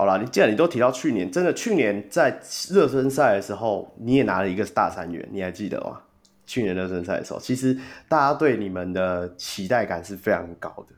[0.00, 2.40] 好啦，你既然你都提到去年，真的去年在
[2.70, 6.00] 热身赛的时候，你也拿了一个大三元，你还记得吗？
[6.46, 7.76] 去年热身赛的时候，其实
[8.08, 10.94] 大家对你们的期待感是非常高的。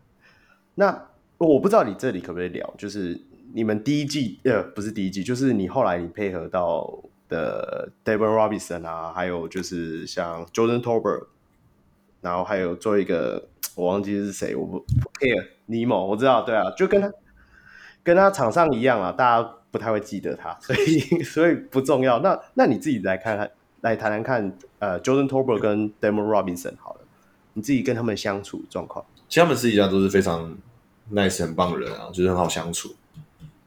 [0.77, 1.07] 那
[1.39, 3.21] 我不知道你这里可不可以聊，就是
[3.53, 11.27] 你们第一季呃，不是第一季，就是你后来你配合到的 David Robinson 啊，还有就是像 Jordan Tolbert，
[12.21, 14.79] 然后还有做一个我忘记是谁，我不
[15.19, 17.11] care Nemo，我知道，对啊，就跟他。
[18.03, 22.19] 跟他场上一样啊，大家不太会记得他，所以 所以不重要。
[22.19, 23.51] 那那你自己来看看，
[23.81, 27.01] 来谈谈看，呃，Jordan Torbert 跟 Damon Robinson 好了，
[27.55, 29.05] 你自己跟他们相处状况。
[29.29, 30.57] 其实他们私底下都是非常
[31.13, 32.95] nice 很棒的人啊，就是很好相处。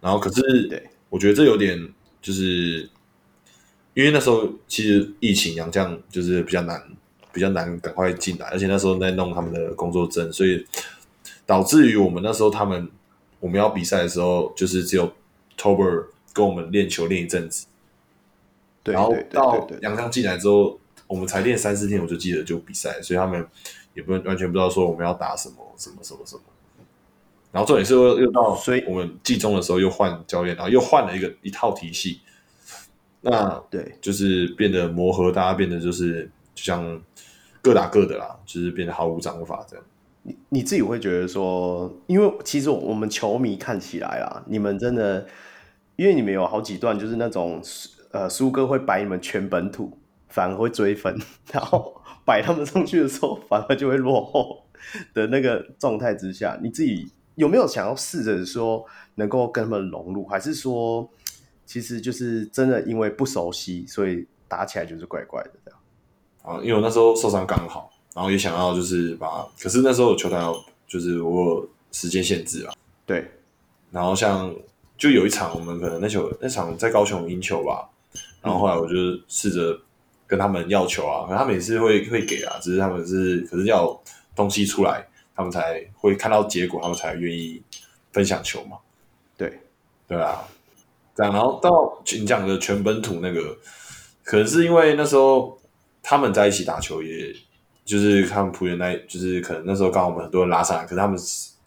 [0.01, 1.79] 然后可是，对，我觉得这有点
[2.21, 2.89] 就是，
[3.93, 6.79] 因为那时候其实疫情洋将就是比较难，
[7.31, 10.63] 比较难赶快进来，而且那时候在弄他们的工作证，所以
[11.45, 12.89] 导致于我们那时候他们。
[13.45, 15.07] 我们要比赛的时候，就是只有
[15.55, 17.67] Tolbert 跟我们练球练一阵子，
[18.81, 23.47] 对然后到杨康进来之后，我们才练三四天，我就记得就比赛，所以他们
[23.93, 26.41] 也不完全不知道说我们要打什么什么什么什么。
[27.51, 32.21] 然后重点是又又到，所以我们季中的时候又换教练，然后又换了一个一套体系，
[33.21, 36.99] 那对，就是变得磨合，大家变得就是就像
[37.61, 39.85] 各打各的啦，就是变得毫无章法这样。
[40.27, 45.27] 你你自己会觉得说，因为其实我们球迷看起来啊，你们真的，
[45.97, 47.61] 因为你们有好几段就是那种
[48.09, 49.95] 呃，苏哥会摆你们全本土，
[50.27, 51.15] 反而会追分，
[51.51, 54.63] 然后摆他们上去的时候，反而就会落后
[55.13, 61.07] 的那个状态之下，你自己有没有想要试着说能够跟他们融入，还是说
[61.67, 65.79] 其实就是真的因为不熟悉，所以打起来就是怪怪的这样？
[66.41, 67.91] 啊，因为我那时候受伤刚好。
[68.15, 70.41] 然后也想要就是把，可是那时候球团
[70.87, 72.73] 就是我有时间限制啊。
[73.05, 73.29] 对。
[73.91, 74.55] 然后像
[74.97, 77.89] 就有一场我们可能那球那场在高雄赢球吧，
[78.41, 78.95] 然后后来我就
[79.27, 79.77] 试着
[80.25, 84.01] 跟他们要球啊，可他们也是会会给啊，只是他们是可是要
[84.33, 85.05] 东西出来，
[85.35, 87.61] 他们才会看到结果，他们才愿意
[88.13, 88.77] 分享球嘛。
[89.35, 89.59] 对。
[90.07, 90.47] 对啊。
[91.13, 93.57] 这样，然后到你讲的全本土那个，
[94.23, 95.59] 可能是因为那时候
[96.01, 97.35] 他们在一起打球也。
[97.85, 101.15] 就是他们璞园那，就是可能那时候刚好我们很多人拉上来，可是他们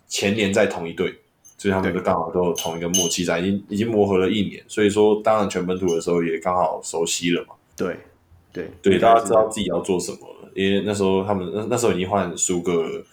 [0.08, 1.14] 前年在同一队，
[1.56, 7.54] 所以他们都刚好都有同一个默契在，已经已经磨合了一年，所以说当然全本土的时候也刚好熟悉了嘛。
[7.76, 7.96] 对
[8.52, 13.04] 对对，大家知道自己要做什么了，因为那时候他们那那时候已经换苏哥了，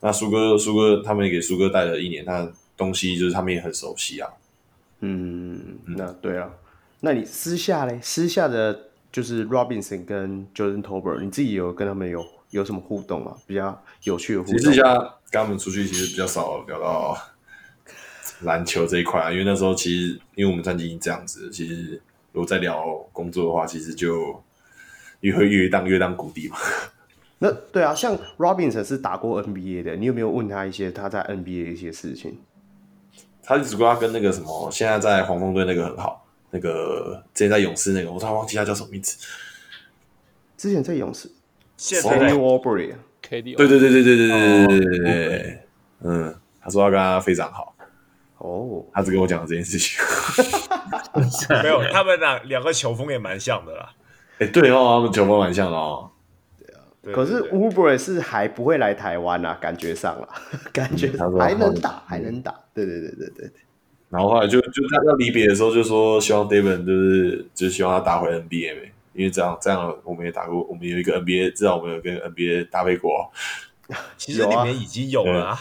[0.00, 4.30] 那苏哥苏哥他们也给苏哥带了一年，他东西就是他们也很熟悉啊。
[5.00, 6.48] 嗯，那对啊，
[7.00, 12.24] 那你私下嘞，私下的就是 Robinson 跟 Jordan Tolbert，你自己有跟他们有？
[12.54, 13.36] 有什么互动啊？
[13.46, 14.58] 比较有趣的互动。
[14.58, 14.96] 其实像
[15.30, 17.18] 跟他们出去，其实比较少聊到
[18.42, 22.00] 篮球这一块啊，因为那时候其实因为我们战绩已经这样子，其实
[22.32, 24.40] 如果再聊工作的话，其实就
[25.20, 26.56] 越会越当越当谷底嘛。
[27.40, 32.38] 那对啊，像 Robinson 是打过 NBA 的，你有没有问他一些他在 NBA 的一些事情？
[33.42, 39.18] 他只不过他跟那个什么，现在在黄蜂队那个很好，那个之前在勇士那个，我突然忘记他叫什么名字。
[40.56, 41.28] 之前在勇士。
[41.76, 45.58] 现在在 Warbury，KD，对对对对对对对对对对，
[46.02, 47.74] 嗯，他说他跟他非常好，
[48.38, 49.98] 哦，他只跟我讲了这件事情，
[51.62, 53.90] 没有，他们两两个球风也蛮像的啦，
[54.38, 56.10] 哎，对哦，他们球风蛮像的哦，
[57.02, 60.28] 对啊，可是 Oubre 是还不会来台湾啊，感觉上了，
[60.72, 62.54] 感觉还能打，还能打。
[62.72, 63.50] 对对对对对。
[64.10, 73.32] 然后后来就就他要离别的时候就说，希望 David 就是就希望他打回 NBA 呗，因为这样这样我们也打过，我们有一个 NBA，至少我们有跟 NBA 搭配过。
[74.16, 75.58] 其实你们已经有了，啊，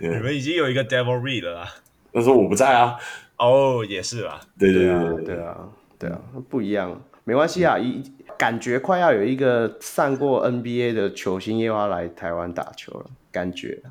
[0.00, 1.66] 你们已经有一个 Devil Reed 了。
[2.12, 2.96] 那时候我不在啊。
[3.36, 4.40] 哦，也是啊。
[4.58, 5.68] 对对对对啊，
[5.98, 6.18] 对啊，
[6.48, 8.02] 不一样，没关系啊，一
[8.38, 13.82] 感觉快要有一个上过 NBA 的球星又要来台湾打球了，感觉。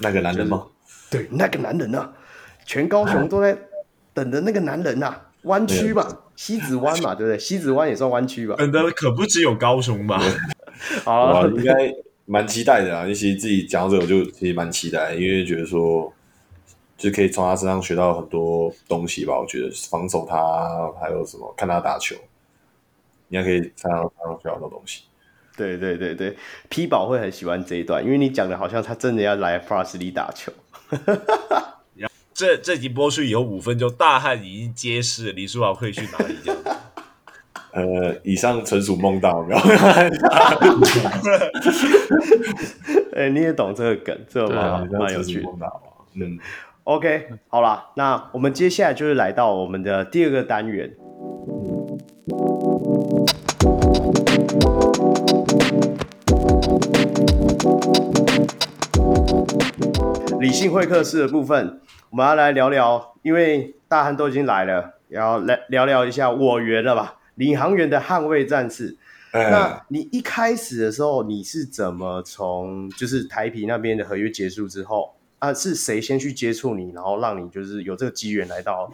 [0.00, 0.66] 那个男人吗？
[1.10, 2.12] 对，那个男人啊，
[2.64, 3.56] 全高雄都在
[4.14, 6.08] 等着那个男人啊，湾区嘛，
[6.40, 7.38] 西子湾嘛， 对不对？
[7.38, 8.54] 西子湾也算湾区吧？
[8.56, 10.18] 等的可不只有高雄吧？
[11.04, 13.04] 好，应该蛮期待的啊。
[13.06, 16.10] 其实自己讲到这个，我就其实蛮期待，因为觉得说，
[16.96, 19.38] 就可以从他身上学到很多东西吧。
[19.38, 20.34] 我觉得防守他，
[20.98, 22.16] 还有什么看他打球，
[23.28, 25.02] 你还可以看到他学到很多东西。
[25.58, 26.34] 对对对对
[26.70, 30.50] ，P 宝会很喜欢这一段，因为你讲的好像他真的要来 Plus 里打球。
[32.40, 36.58] 这这集播出以后五分钟，大汉已经揭示李书豪会去哪里这样。
[37.72, 39.60] 呃，以上纯属梦到，没有。
[43.14, 45.48] 哎，你也懂这个梗，这个蛮蛮有趣的。
[46.14, 46.38] 嗯
[46.84, 50.90] ，OK，好啦，那我们接下来就是来到我们的第二个单元。
[60.40, 67.20] 理性会客室的部分，我们要来聊聊，因为大汉都已经来了，然后来聊聊一下我园了吧？
[67.36, 68.96] 领航员的捍卫战士。
[69.30, 75.54] 嗯、那你一开始的时候，你是怎么从就是台皮那边的合约结束之后啊？
[75.54, 78.92] 是谁先去接触你，然后让你就是有这个机缘来到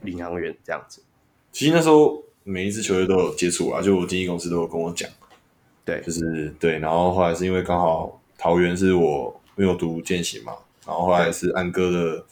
[0.00, 1.02] 领航员这样子？
[1.52, 5.06] 其实那时候每一支球队都有接触啊，就我经纪公司都有跟我讲，
[5.84, 10.54] 对，就是对，然后后来是因为刚好桃园是我没有读健行嘛。
[10.86, 12.24] 然后后来是安哥的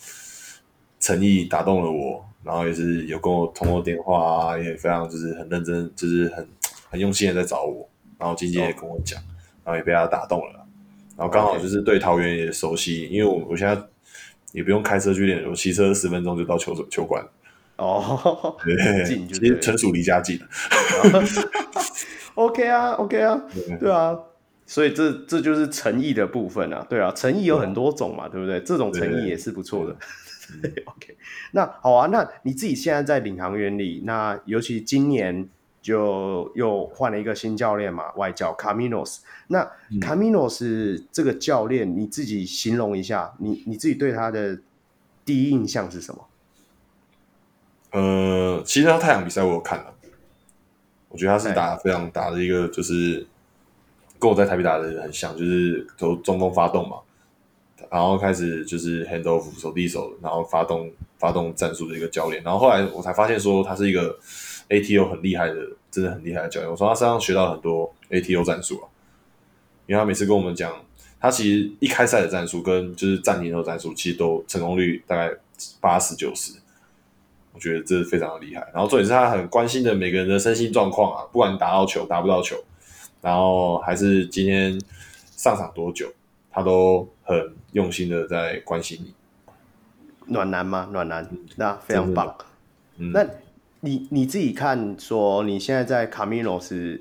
[1.01, 6.49] 诚意打动了我，然后也是有跟我通过电话啊，也非常就是很认真，就是很
[6.89, 7.89] 很用心的在找我。
[8.17, 9.21] 然后经纪也跟我讲，
[9.65, 10.65] 然后也被他打动了。
[11.17, 13.77] 然后刚好就是对桃园也熟悉，因为我我现在
[14.53, 17.27] 也不用开车去练，我骑车十分钟就到球球馆。
[17.77, 20.41] 哦，对，近就其实纯属离家近。
[22.35, 24.17] OK 啊，OK 啊，对，对啊。
[24.67, 28.59] 所以这这就是诚意的部分啊，对啊，诚意有很多种嘛，对不对？
[28.61, 29.95] 这种诚意也是不错的。
[30.63, 31.17] 对 对 OK，
[31.53, 35.49] 那好啊，那你自己现在在领航员里，那尤其今年
[35.83, 39.19] 就又换了一个新教练嘛，外教 Caminos。
[39.49, 44.59] 那 Caminos 这个教练，你自己形容一下，你你自己对他的
[45.25, 46.27] 第一印象是什么？
[47.93, 49.95] 呃，其实他太阳比赛我有看了，
[51.11, 53.27] 我觉得他是打非常打的一个就是。
[54.25, 56.97] 跟我在台北打的很像，就是从中锋发动嘛，
[57.91, 62.43] 然后开始就是 hand off 手递手，然后发动发动战术的一个教练。
[62.43, 64.19] 然后后来我才发现说他是一个
[64.71, 65.57] ATO 很厉害的，
[65.91, 66.71] 真的很厉害的教练。
[66.71, 68.89] 我从他身上学到很多 ATO 战术啊，
[69.87, 70.73] 因为他每次跟我们讲，
[71.21, 75.37] 他其实一开赛的战术跟就是暂停的战术，其实都成功率大概
[75.83, 76.55] 八十九十，
[77.53, 78.67] 我觉得这是非常的厉害。
[78.73, 82.57] 然后重点是他很关心的每个人的身心状况啊，不管你打到球打不到球。
[83.25, 84.79] 然后还是今天
[85.35, 86.13] 上场多久，
[86.51, 89.15] 他都很用心的在关心你。
[90.27, 90.91] 暖男吗？
[90.93, 92.37] 暖男，那非常棒。
[92.99, 93.27] 嗯、那
[93.81, 97.01] 你你自己看，说你现在在卡米诺斯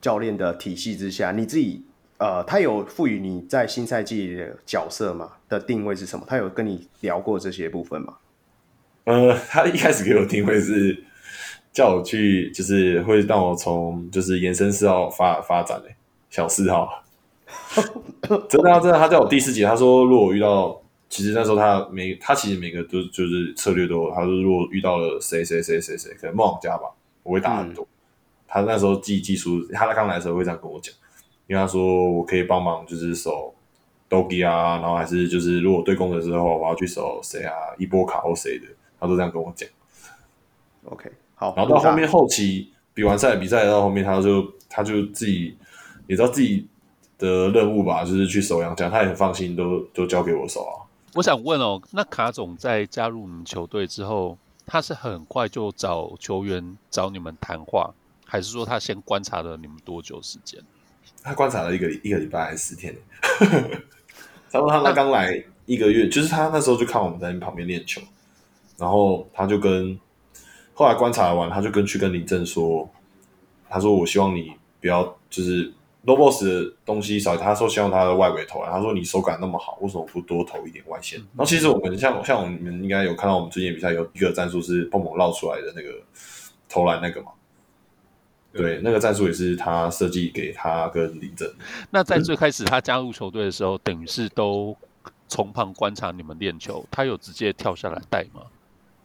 [0.00, 1.84] 教练的体系之下，你自己
[2.18, 5.30] 呃，他有赋予你在新赛季的角色吗？
[5.48, 6.24] 的定位是什么？
[6.28, 8.14] 他有跟你聊过这些部分吗？
[9.04, 11.04] 呃，他一开始给我定位是。
[11.72, 15.94] 叫我去，就是会让我从就是延伸四号发发展嘞，
[16.30, 17.02] 小四号。
[18.48, 26.88] 真的，真的，他叫我第四节，他说如果遇到，其实那时候他每他其实每个都就是策略都，他说如果遇到了谁谁谁谁谁，可能梦想家吧，
[27.22, 27.84] 我会打很多。
[27.84, 27.88] 嗯、
[28.48, 30.94] 他那时候记技术，他刚来的时候会这样跟我讲，
[31.46, 33.54] 因为他说我可以帮忙，就是守
[34.08, 38.66] Dogi 啊，然后还是就是如果对攻的时候我要去守谁啊，一波卡或谁的，
[38.98, 39.68] 他都这样跟我讲。
[40.84, 41.10] OK。
[41.56, 45.56] 然后到后面后期比完赛比赛到后面，他就他就自己
[46.06, 46.66] 也知道自己
[47.18, 50.84] 的任务吧，就是去守洋将，他也很放心，都都交给我守啊。
[51.14, 54.36] 我想问哦，那卡总在加入你们球队之后，
[54.66, 57.92] 他是很快就找球员找你们谈话，
[58.24, 60.60] 还是说他先观察了你们多久时间？
[61.22, 62.94] 他观察了一个一个礼拜还是四天？
[64.50, 68.00] 差不多他刚来一个月，就是他那时候就看我们在旁边练球，
[68.76, 69.98] 然后他就跟。
[70.74, 72.88] 后来观察完，他就跟去跟林正说
[73.68, 75.72] ：“他说我希望你不要就是
[76.04, 81.18] low boss 的东西少，他说希望他的外围投篮，他说你手感那么好，为什么不多投一点外线？
[81.18, 85.90] 然后其实我们像像我们应该有看到我们最近比赛有一个战术是蹦蹦绕出来的那个
[86.68, 87.32] 投篮那个嘛。
[88.54, 91.50] 对，那个战术也是他设计给他跟林正。
[91.88, 94.76] 那在最开始他加入球队的时候，等于是都
[95.26, 98.42] 从旁观察你们练球，他有直接跳下来带吗？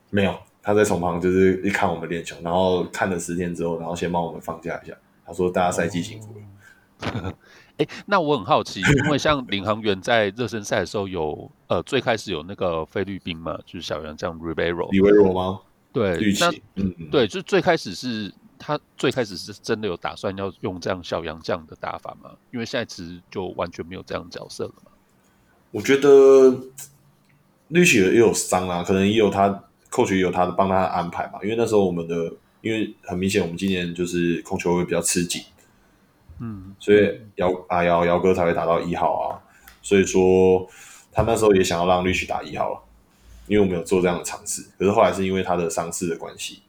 [0.09, 0.38] 没有，
[0.68, 4.93] 他在从旁就是一看我们练球，然后看了十天之后，然后先帮我们放假一下。
[5.26, 7.34] 他说大家赛季辛苦了。
[7.78, 14.91] 哎、哦，那我很好奇，因为像领航员在热身赛的时候有呃最开始有那个菲律宾嘛，就是小洋将 Rivero。
[14.91, 15.61] Rivero 吗？
[15.93, 16.51] 对，那
[17.09, 18.34] 对，就最开始是。
[18.59, 22.32] 他最开始是真的有打算要用这样小杨这样的打法吗？
[22.51, 24.91] 因为现在其实就完全没有这样的角色了嘛。
[25.70, 26.57] 我觉得
[27.68, 31.40] 绿喜也有伤啊，可能也有他，coach 也有他的帮他安排嘛。
[31.44, 32.32] 因为那时候我们的，
[32.62, 35.42] 因为很明显我们今年就是控球会比较吃紧，
[36.40, 39.40] 嗯，所以姚啊姚姚哥才会打到一号啊。
[39.82, 40.68] 所以说
[41.12, 42.80] 他那时候也想要让绿喜打一号了，
[43.48, 44.64] 因为我们有做这样的尝试。
[44.78, 46.62] 可是后来是因为他的伤势的关系。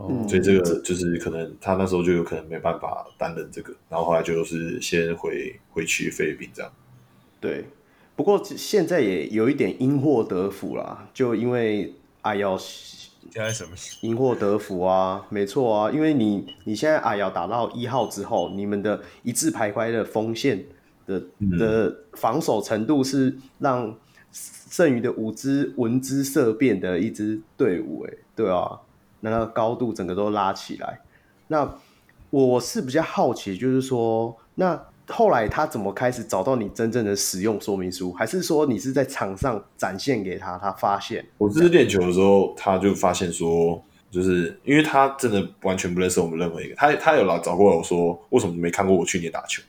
[0.00, 6.70] 嗯，所以这个就是可能他那时候就有可能没办法担任这个，然后后来就是先回回去菲律宾这样。
[7.40, 7.64] 对，
[8.18, 15.24] 不过现在也有一点因祸得福啦，就因为阿瑶现在什么因祸得福啊？
[15.28, 20.64] 没错啊，因为你你现在阿瑶打到一号之后，你们的一字排开的锋线
[21.06, 21.22] 的
[21.60, 23.94] 的防守程度是让
[24.32, 28.80] 剩余的五支闻之色变的一支队伍，哎，对啊。
[29.20, 31.00] 那个高度整个都拉起来，
[31.46, 31.76] 那
[32.30, 38.12] 我是比较好奇，就是说，那后来他怎么开始找到你真正的使用说明书？
[38.12, 41.24] 还是说你是在场上展现给他，他发现？
[41.38, 49.62] 我这次练球的时候，他就发现说，就是因为他真的完全不认识我们任何一个，他他有来找过我说，为什么没看过我去年打球？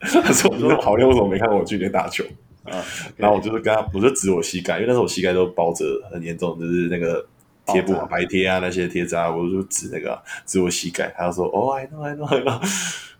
[0.00, 2.24] 他说我说好练，为什么没看过我去年打球？
[2.64, 2.84] 啊，
[3.16, 7.24] 然后我就是跟他，我就指我膝盖，因为那时候我膝盖都包着很严重，就是那个
[7.66, 12.60] 贴布、啊白贴啊那些贴纸啊，我就指那个指我膝盖，他就说哦，I know, I know, I know。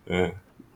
[0.06, 0.32] 嗯，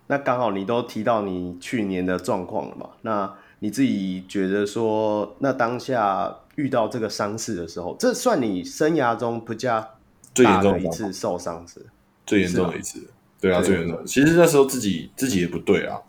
[0.07, 2.91] 那刚好你都提到你去年的状况了嘛？
[3.03, 9.89] 那你自己觉得说，那当下遇到这个伤势的时候，这算你生涯中不加
[10.35, 11.87] 最严重的一次受伤是？
[12.27, 13.09] 最严重的一次，
[13.41, 14.05] 对啊，最严重。
[14.05, 16.01] 其实那时候自己自己也不对啊。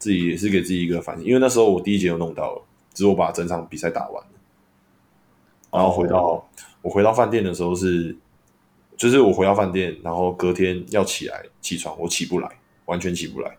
[0.00, 2.62] 自己也是给自己一个反应，因为那时候我第一节就弄到了，
[2.94, 4.30] 只是我把整场比赛打完了，
[5.72, 6.42] 然后回到、oh.
[6.88, 8.16] 我回到饭店的时候是，
[8.96, 12.48] 就是我回到饭店，然后隔天要起来起床，我起不来，
[12.86, 13.54] 完全起不来，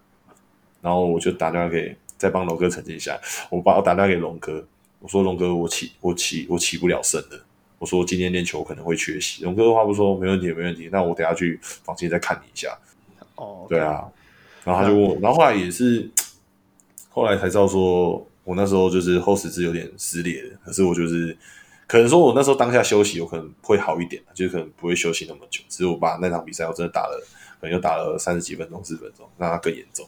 [0.82, 3.20] 然后我就打电话给再帮龙哥澄清一下，
[3.52, 4.66] 我把我打电话给龙哥，
[4.98, 7.46] 我说龙哥我起我起我起不了身了，
[7.78, 12.76] 我说今天练球可能会缺席，龙哥的话不说没问题没问题，那我等下去房间再看你一下，
[13.36, 13.70] 哦，oh.
[13.70, 14.10] 对啊，
[14.64, 16.10] 然后他就问我，然后后来也是。
[17.12, 21.36] 后来才知道说，我那时候就是后十字有点撕裂的，可是我就是
[21.90, 25.64] 可能说我那时候当下休息，我可能会好一点，就是可能不会休息那么久。
[25.68, 27.20] 只是我把那场比赛我真的打了，
[27.60, 30.08] 可能又打了三十几分钟、四十分钟，让它更严重。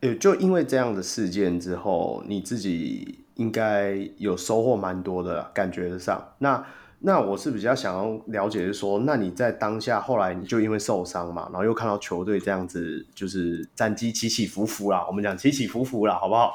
[0.00, 6.32] 也，就因为这样的事件之后，你自己应该有收获蛮多的感觉上。
[6.38, 6.64] 那
[7.04, 15.04] 那我是比较想要了解是说，那你在当下后来你就因为受伤嘛，然后又看到球队这样子，就是战绩起起伏伏啦。
[15.08, 16.54] 我们讲起起伏伏啦，好不好？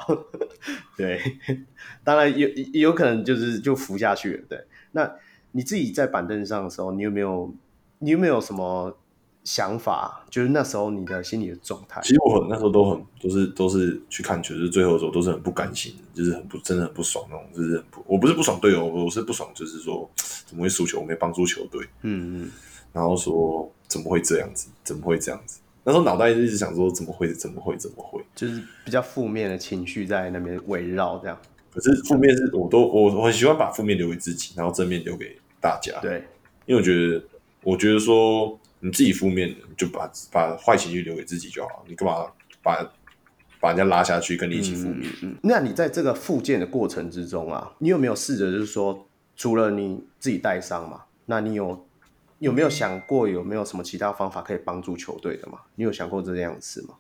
[0.96, 1.22] 对，
[2.04, 4.44] 当然有有可能就是就浮下去了。
[4.48, 5.12] 对，那
[5.52, 7.54] 你自己在板凳上的时候，你有没有
[8.00, 8.98] 你有没有什么？
[9.48, 12.02] 想法就是那时候你的心理的状态。
[12.02, 20.10] 其实我很那时候都很都是都是去看球，就是最后的时候都是很不甘心，就是很不真的很不爽那种，就是很不我不是不爽队友，我是不爽，就是说
[20.46, 21.82] 怎么会输球，我没帮助球队。
[22.02, 22.52] 嗯嗯。
[22.92, 24.68] 然后说怎么会这样子？
[24.84, 25.62] 怎么会这样子？
[25.86, 27.34] 那时候脑袋一直想说怎么会？
[27.34, 27.78] 怎么会？
[27.78, 28.22] 怎么会？
[28.36, 31.38] 就是比较负面的情绪在那边围绕这样。
[31.74, 35.98] 可是负面是我都我我很喜欢把负面留给自己，然后正面留给大家。
[36.02, 36.26] 对，
[36.66, 37.24] 因为我觉得
[37.64, 38.60] 我觉得说。
[38.80, 41.84] 你自己负面的，就把把坏情绪留给自己就好了。
[41.88, 42.26] 你干嘛
[42.62, 42.88] 把
[43.60, 45.10] 把人家拉下去，跟你一起负面？
[45.10, 51.86] 嗯，嗯，嗯，那你在这个复健的过程之中啊，你有没有试着就是说，除了你自己带伤嘛，那你有
[52.40, 55.60] 有没有想过有没有什么其他方法可以帮助球队的嘛？
[55.76, 56.94] 你有想过这样子吗？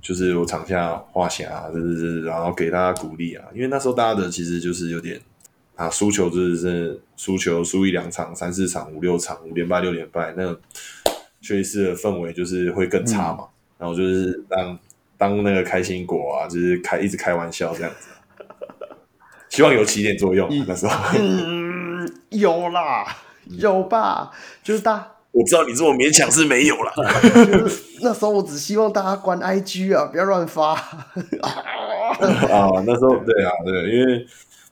[0.00, 5.20] 就是我场下画下，就是然后给大家鼓励啊，因为那时候大家的其实就是有点。
[5.78, 10.44] 啊，输球就是输球，输一两场、三四场、五六场、五连败、六连败，那
[11.40, 13.44] 休息室的氛围就是会更差嘛。
[13.44, 13.48] 嗯、
[13.78, 14.76] 然后就是当
[15.16, 18.08] 当那个开心果啊，就是开一直开玩笑这样子，
[19.50, 20.48] 希望有起点作用。
[20.66, 23.16] 那时候，嗯，有啦，
[23.46, 24.32] 有吧？
[24.64, 26.92] 就是大 我知道你这么勉强是没有了。
[28.02, 30.72] 那时候我只希望大家关 IG 啊，不要乱发。
[30.74, 31.06] 啊，
[32.84, 34.26] 那时候对啊，对，因为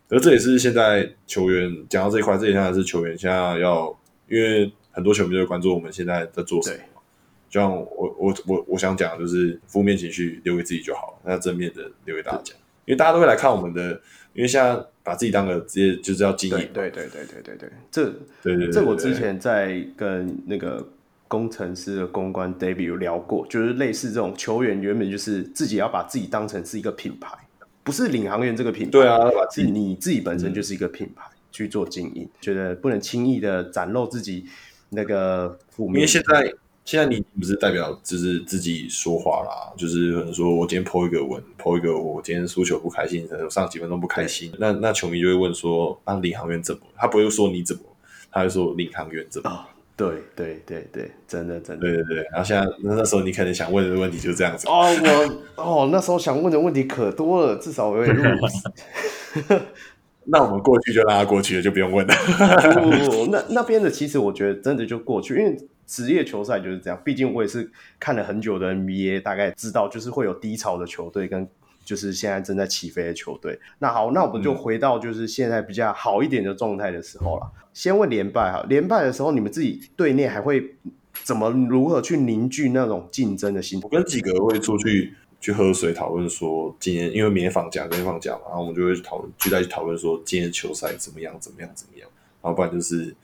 [0.08, 3.96] 而这也是现在球员讲到这一块，这也现在是球员现在要，
[4.28, 6.78] 因为很多球迷都会关注我们现在在做什么。
[7.48, 12.52] 就像我我我我想讲，就是负面情绪留给自己就好了，那正面的留给大家，
[12.84, 13.92] 因为大家都会来看我们的，
[14.32, 16.56] 因为现在把自己当个职业就是要经营。
[16.74, 18.04] 对对对对对对对，这
[18.42, 20.86] 对对，对，这我之前在跟那个
[21.28, 27.32] 工程师的公关 David 有聊过，就是类似这种球员原本就是自己要把自己当成是一个品牌，
[27.86, 29.18] 不是领航员这个品牌，对啊，
[29.50, 34.44] 是你自己本身就是一个品牌去做经营，觉得不能轻易的展露自己
[34.90, 36.52] 那个负面，因为现在。
[36.86, 46.82] 现在你不是代表就是自己说话啦，就是可能说我今天 po 一个文，po 一个我今天输球不开心，可能上几分钟不开心，那那球迷就会问说，啊领航员怎么？
[46.94, 47.82] 他不会说你怎么，
[48.30, 49.50] 他会说领航员怎么？
[49.50, 49.66] 哦、
[49.96, 52.16] 对对对对，真的真的，对对对。
[52.32, 54.68] 然后现在那那时候你可能想问的问题就是这样子。
[54.68, 54.86] 哦，
[55.56, 58.22] 我哦那时候想问的问题可多了，至少我会录。
[60.28, 62.14] 那我们过去就让他过去了，就不用问了。
[62.74, 65.56] 不不不，那那边的其实我觉得真的就过去，因为。
[65.88, 67.70] 职业球赛就是这样，毕竟我也是
[68.00, 71.48] 看了很久的 NBA，大概知道就是会有低潮的球队跟
[71.86, 73.58] 就是现在正在起飞的球队。
[73.78, 77.42] 那好，那我们就回到就是现在比较好一点的状态的时候了。
[77.44, 80.74] 嗯、先问连败哈，连败的时候你们自己队内还会
[81.24, 83.80] 怎么如何去凝聚那种竞争的心？
[83.82, 92.08] 我跟几个会出去去喝水讨论说，今天因为明天放假，明天放假嘛，然后我们就会讨论聚在一起讨论说今天球赛怎么样，怎么样，怎么样，
[92.42, 93.14] 然后不然就是。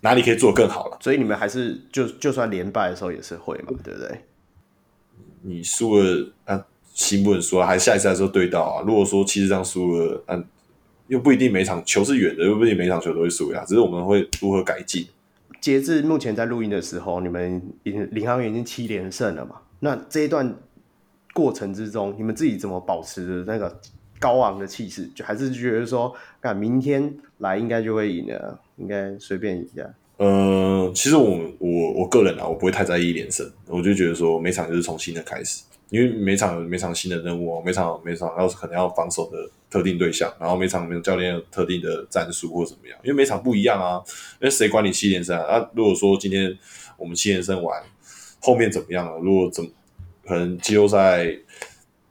[0.00, 0.98] 哪里可以做更好了？
[1.00, 4.20] 所以你们还是就就算连败的时候也是会嘛，对不对？
[5.40, 8.82] 你输了啊，心不能输啊，还下一次的时候对到啊。
[8.86, 10.42] 如果说其实这样输了，嗯，
[11.08, 13.62] 又不一定每场球是远的，又不一定每场球都会输呀。
[13.68, 15.06] 只是我们会如何改进。
[15.60, 19.56] 截至目前在录音的时候，你们已经领航员已经七连胜了嘛？
[19.80, 20.56] 那这一段
[21.34, 23.80] 过程之中，你们自己怎么保持那个
[24.18, 25.06] 高昂的气势？
[25.14, 28.60] 就还是觉得说，看明天来应该就会赢了。
[28.76, 29.88] 应该随便一下。
[30.16, 44.00] 呃，其实我我我个人啊，我不会太在意连胜，我就觉得说每场就是从新的开始，因为每场有每场新的任务哦，每场每场要可能要防守的特定对象，然后每场每教练有特定的战术或怎么样，因为每场不一样啊。
[44.40, 45.58] 因为谁管你七连胜啊？
[45.58, 46.56] 啊，如果说今天
[46.96, 47.82] 我们七连胜完，
[48.40, 49.18] 后面怎么样了？
[49.18, 49.68] 如果怎么
[50.24, 51.26] 可能季后赛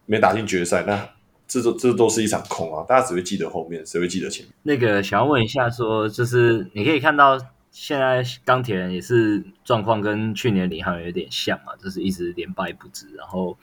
[0.06, 1.10] 没打进决赛，那。
[1.46, 2.84] 这都这都是一场空啊！
[2.88, 4.54] 大家只会记得后面，谁会记得前面？
[4.64, 7.38] 那个想要问一下，说就是你可以看到
[7.74, 13.08] 现在钢铁人也是状况跟去年领航员有点像嘛，就是一直连败不止。
[13.16, 13.58] 然后，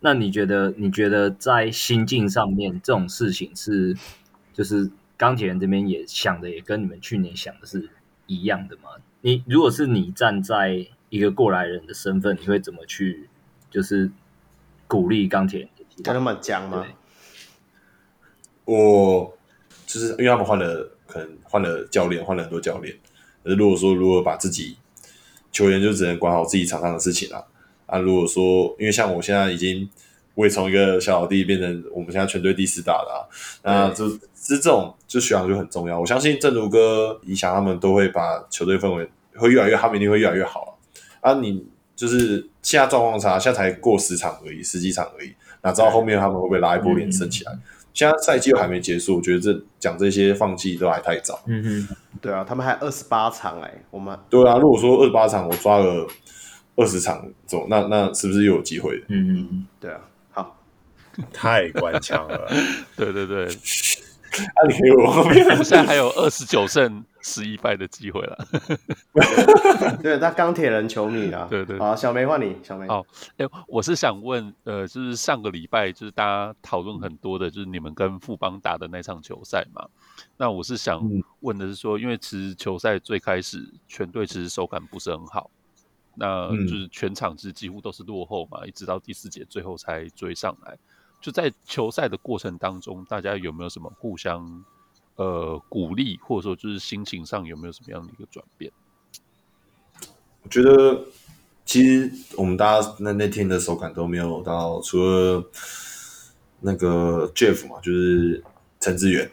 [0.00, 3.96] 那你觉得你觉得在心境上面这种事情是，
[4.52, 7.88] 就是钢铁人这边也想的也跟你们去年想的是
[8.26, 8.90] 一样的吗？
[9.20, 13.30] 你如果是你站在一个过来人的身份，你会怎么去
[13.70, 14.10] 就是
[14.88, 15.68] 鼓励钢铁人？
[16.02, 16.84] 跟他们讲吗？
[18.64, 19.38] 我
[19.86, 22.98] 就是因为他们换了，可能换了教练，换了很多教练。
[23.42, 24.76] 可是如果说如果把自己
[25.50, 27.46] 球员就只能管好自己场上的事情了
[27.86, 27.98] 啊。
[27.98, 29.88] 如果说因为像我现在已经
[30.34, 36.00] 我也从一个小老弟变成我们现在全队第四大的啊，那就其实这种就学长就很重要。
[36.00, 40.78] 我相信正如哥、以翔他们都会把球队氛围会越来越，他们一定会越来越好
[41.20, 41.34] 啊。
[41.34, 41.64] 你
[41.94, 45.32] 就是现在状况差，现在才过十场而已，十几场而已，
[45.62, 47.52] 哪知道后面他们会不会拉一波连胜起来？
[47.94, 51.42] 现在赛季又还没结束，我觉得这讲这些放弃都还太早。
[51.46, 56.06] 嗯哼，对啊，他们还二十八场哎、欸，我们对啊，如果说二十八场我抓了
[56.76, 59.02] 二十场走，那那是不是又有机会？
[59.08, 60.00] 嗯嗯，对啊，
[60.30, 60.58] 好，
[61.32, 62.50] 太官腔了，
[62.96, 63.48] 对对对。
[64.56, 64.60] 啊！
[64.66, 68.38] 你给我，我们现在还有二十九胜十一败的机会了。
[70.02, 71.78] 对，那钢铁人球迷啊，对对。
[71.78, 72.88] 好，小梅换你，小梅。
[72.88, 73.04] 好，
[73.36, 79.86] 哎，我是想问，呃，就是上个礼拜就是大家讨论很多的，就是你们跟富邦打的那场球赛嘛。
[80.36, 81.02] 那我是想
[81.40, 85.50] 问的是说，因为其实球赛最开始全队其实手感不是很好，
[86.14, 90.78] 那就是全场其实几乎都是落后嘛，一直到第四节最后才追上来。
[91.22, 94.64] 就在球赛的过程当中，大家有没有什么互相
[95.14, 98.72] 呃鼓励，或者说就是心情上有没有什么样的一个转变？
[100.42, 101.04] 我觉得
[101.64, 105.44] 其实我们大家那那天的手感都没有到，除了
[106.58, 108.42] 那个 Jeff 嘛，就是
[108.80, 109.30] 陈志远，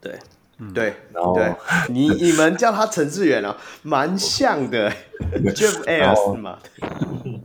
[0.00, 0.18] 对，
[0.58, 1.54] 嗯、对，然后对
[1.88, 4.90] 你你们叫他陈志远啊，蛮像的，
[5.54, 6.58] Jeff S 嘛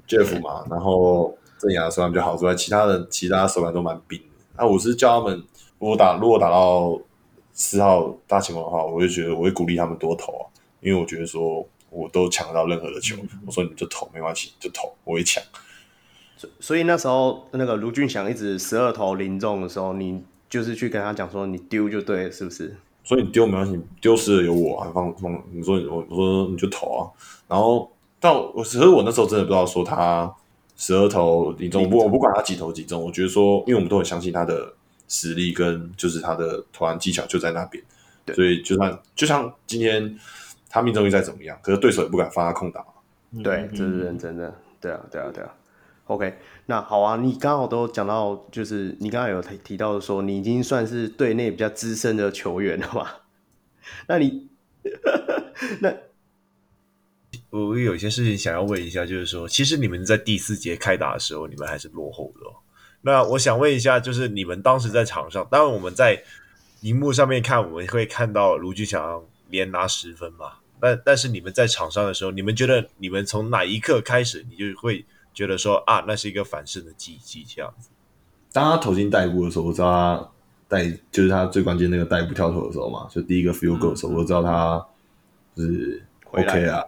[0.08, 1.38] ，Jeff 嘛，然后。
[1.58, 4.26] 镇压手感比较好之外，其他的其他手感都蛮冰的。
[4.58, 5.44] 那、啊、我是叫他们，
[5.80, 7.00] 如果打如果打到
[7.54, 10.44] 四号大前锋的话，我就觉得我会鼓励他们多投啊，
[10.82, 13.16] 因为我觉得说我都抢得到任何的球。
[13.46, 15.42] 我说你们就投没关系，就投，我会抢。
[16.38, 22.76] 所所以那时候那个卢俊祥一直十二投零中的时候，你就是去跟他讲说你丢就对了，是不是？
[23.04, 25.44] 所以你丢没关系，丢失了有我啊，放放。
[25.52, 27.02] 你说我我说你就投啊，
[27.48, 30.34] 然后到我其实我那时候真的不知道说他
[30.76, 34.74] 十二投零中，我我不管他几投几中，我觉得说，因为我们都很相信他的
[35.08, 37.84] 实力跟就是他的投篮技巧就在那边，
[38.26, 40.18] 对，所以就算就像今天
[40.70, 42.86] 他命中率再怎么样，可是对手也不敢放他空档，
[43.44, 45.54] 对，这是认真的，对啊，对啊，对啊。
[46.08, 46.38] OK，
[46.68, 53.22] 那好啊，你刚好都讲到，就是你刚刚有提提到说，你已经算是队内比较资深的球员了吧？
[54.08, 54.48] 那你，
[55.82, 55.92] 那
[57.50, 62.54] 我有些事情想要问一下，就是说，其实你们在第四节开打的时候，你们还是落后的哦。
[63.02, 66.22] 那我想问一下，就是你们当时在场上，当然我们在
[66.82, 70.54] 荧幕上面看，我们会看到卢俊祥连拿十分嘛？
[70.80, 75.06] 但但是你们在场上的时候，你们觉得你们从哪一刻开始，你就会？
[75.36, 77.90] 觉得说啊，那是一个反胜的契机这样子。
[78.54, 80.32] 当他投进代步的时候，我知道他
[80.70, 84.88] 带就是他最关键那个代步跳投的时候嘛，就第一个 field goal 的时候，嗯、我知道他
[85.54, 86.02] 就是
[86.32, 86.82] OK 啊，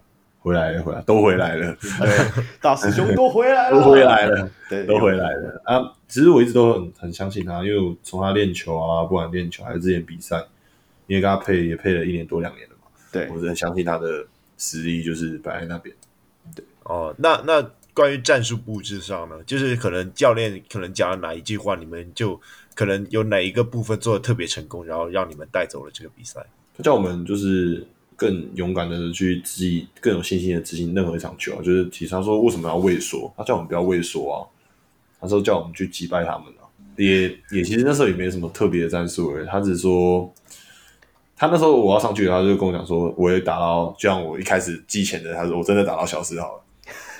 [0.48, 5.94] 回来了，回来都回来了，对，大师兄都回来了，都回来了，对，都回来了啊！
[6.08, 10.38] 其实我一直都很很相信他，因为我从他练球啊，不管练球还是之前比赛，
[11.08, 14.26] 因为跟他配也配了一年多两年了嘛，对，我是很相信他的
[14.58, 15.94] 实力就是摆在那边。
[16.56, 17.70] 对，哦，那那。
[17.98, 22.40] 关于战术布置上呢，就是可能教练可能讲了哪一句话，你们就
[22.76, 26.46] 可能有哪一个部分做的特别成功，然后让你们带走了这个比赛。
[26.78, 27.84] 他叫我们就是
[28.18, 31.62] 更勇敢的去自己更有信心的执行任何一场球。
[31.62, 34.44] 就是其实他说为什么要畏缩，他叫我们不要畏缩啊。
[35.22, 36.68] 他说叫我们去击败他们啊。
[36.98, 40.30] 也也其实那时候也没什么特别的战术而已，他只是说
[41.36, 46.64] 他那时候我要上去，他就跟我讲说我会打到，就像我一开始记前的，他说我真的打到小时好了。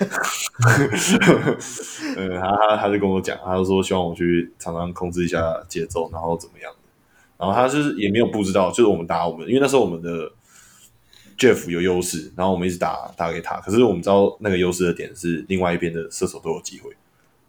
[2.16, 6.78] 嗯，他他他就跟我讲，他就说希望我去常常控制一下节奏，然后怎么样的。
[7.36, 10.32] 然后他就是也没有布置到，就是我们打我们，因为那时候我们的
[11.38, 13.60] Jeff 有优势，然后我们一直打打给他。
[13.60, 16.90] 可是我们知道那个优势的点是另外一边的射手都有机会，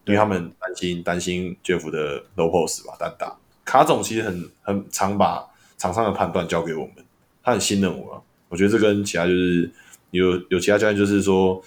[0.06, 3.36] 因为他们担心担心 Jeff 的 low post 吧，单打。
[3.66, 5.46] 卡总其实很很常把
[5.78, 6.96] 场上的判断交给我们，
[7.44, 8.22] 他很信任我啊。
[8.48, 9.70] 我觉得这跟其他就是。
[10.12, 11.64] 有有其他教练就是说，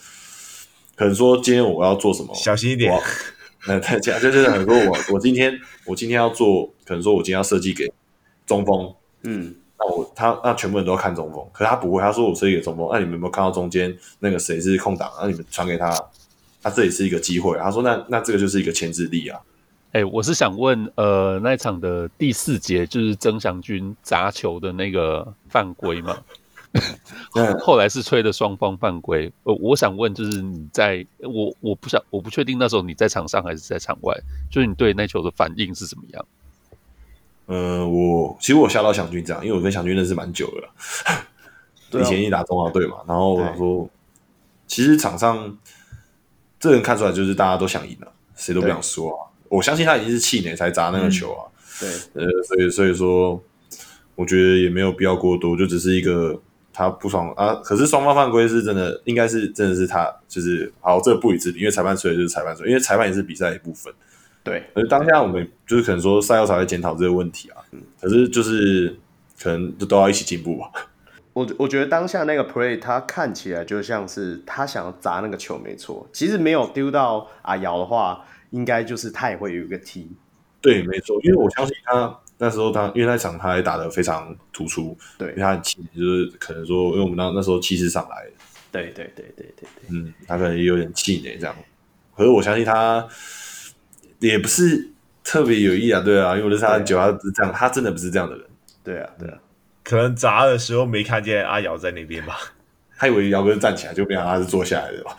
[0.96, 2.92] 可能说今天我要做什么，小心一点。
[3.68, 7.88] 那大家就是很多我我今天我今天要做，可能说我今天要设计给
[8.44, 8.92] 中锋，
[9.22, 15.10] 嗯，那我他那全部人都要看中锋，可是他不会，他说我是一个中锋，那你们有没有看到中间那个谁是空档？
[15.20, 15.92] 那你们传给他，
[16.62, 17.58] 他这里是一个机会。
[17.58, 19.40] 他说那那这个就是一个牵制力啊。
[19.92, 26.16] 哎、欸，我是想问，呃，那一场的第四节就是曾祥军砸球的那个犯规吗？
[27.60, 29.30] 后来是吹的双方犯规。
[29.42, 34.16] 呃，我想问，就是你在我我不想我不确定那时候你在场上还是在场外，
[34.50, 36.26] 就是你对那球的反应是怎么样？
[37.46, 42.96] 呃，我其实我吓到祥军这样，因为我跟祥军认识蛮久的了， 以前一打中华队嘛。
[43.06, 43.88] 然后我想说，
[44.66, 45.56] 其实场上
[46.58, 49.28] 这人看出来就是大家都想赢了，谁都不想输啊。
[49.48, 51.50] 我相信他已经是气馁才砸那个球啊。
[51.80, 53.42] 对，呃，所以所以说，
[54.14, 56.40] 我觉得也没有必要过多，就只是一个。
[56.74, 57.56] 他不爽啊！
[57.56, 63.92] 可是双方犯规是真的，应该是真的是他，就是好，这个不予置评，因为裁判吹的就是裁判吹，因为裁判也是比赛一部分。
[64.44, 67.56] 对，而当下我们就是可能说赛后才会检讨这个问题啊。
[67.72, 68.96] 嗯，可是就是
[69.40, 70.70] 可能就都要一起进步吧。
[71.32, 76.06] 我我觉得当下那个 play，他看起来就像是他想要砸那个球，没错。
[76.12, 80.10] 其实没有丢到阿瑶的话，应该就是他也会有一个踢。
[80.60, 82.18] 对，没错，因为我相信他。
[82.38, 88.26] 那时候他因为那场他也打得非常突出，对，因为他很气，就是可能说，因为我们那那时候气势上来，
[88.72, 91.54] 对对对对对对，嗯，他可能也有点气馁这样，
[92.16, 93.06] 可是我相信他
[94.22, 94.88] 也不是
[95.22, 98.44] 特别有意啊，对啊，因为我认识他很久，他不是这样，他真的不是这样的人，
[98.82, 99.38] 对啊对啊，
[99.84, 102.36] 可能砸的时候没看见阿瑶在那边吧，
[102.96, 105.16] 他以为姚哥站起来，就变成他是坐下来的吧，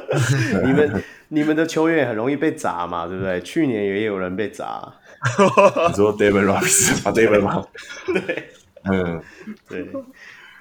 [0.64, 3.40] 你们你们的球员也很容易被砸嘛，对不对？
[3.40, 4.92] 去年也有人被砸。
[5.88, 7.66] 你说 David Robinson 啊，David 吗？
[8.06, 8.50] 对，
[8.84, 9.20] 嗯，
[9.68, 9.88] 对，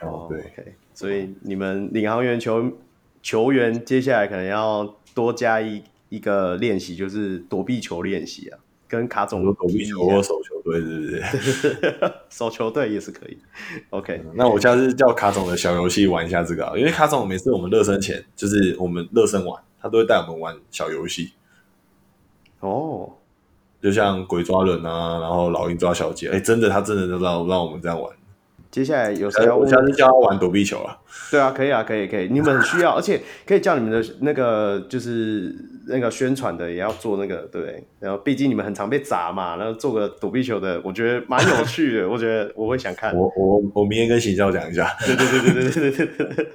[0.02, 0.74] 哦，对，okay.
[0.94, 2.72] 所以你们领航员球
[3.22, 11.78] 球员接下来可能要多加一一个练习，就是躲避球练习啊，跟卡总说躲避球或手球队，是不是？
[12.30, 13.38] 手球队也是可以。
[13.90, 21.34] OK，嗯，那我下次叫卡总的小游戏玩一下这个啊，因为卡总每次我们热身前，就是我们热身玩，他都会带我们玩小游戏。
[22.60, 23.14] 哦。
[23.82, 28.12] 就像鬼抓人啊，然后老鹰抓小姐，哎，真的，他真的都让让我们这样玩。
[28.76, 29.66] 接下来有谁要问？
[29.66, 30.98] 我下次教他玩躲避球啊。
[31.32, 35.56] 对啊，可以啊，可以可以，你们很需要，而且可以叫你们的那个就是
[35.88, 37.82] 那个宣传的也要做那个，对不对？
[38.02, 43.16] 然后毕竟你们很常被砸嘛，然后做个躲避球的，我觉得蛮有趣的，我觉得我会想看。
[43.16, 44.94] 我我我明天跟行教讲一下。
[45.06, 46.48] 对对对对对对对对对。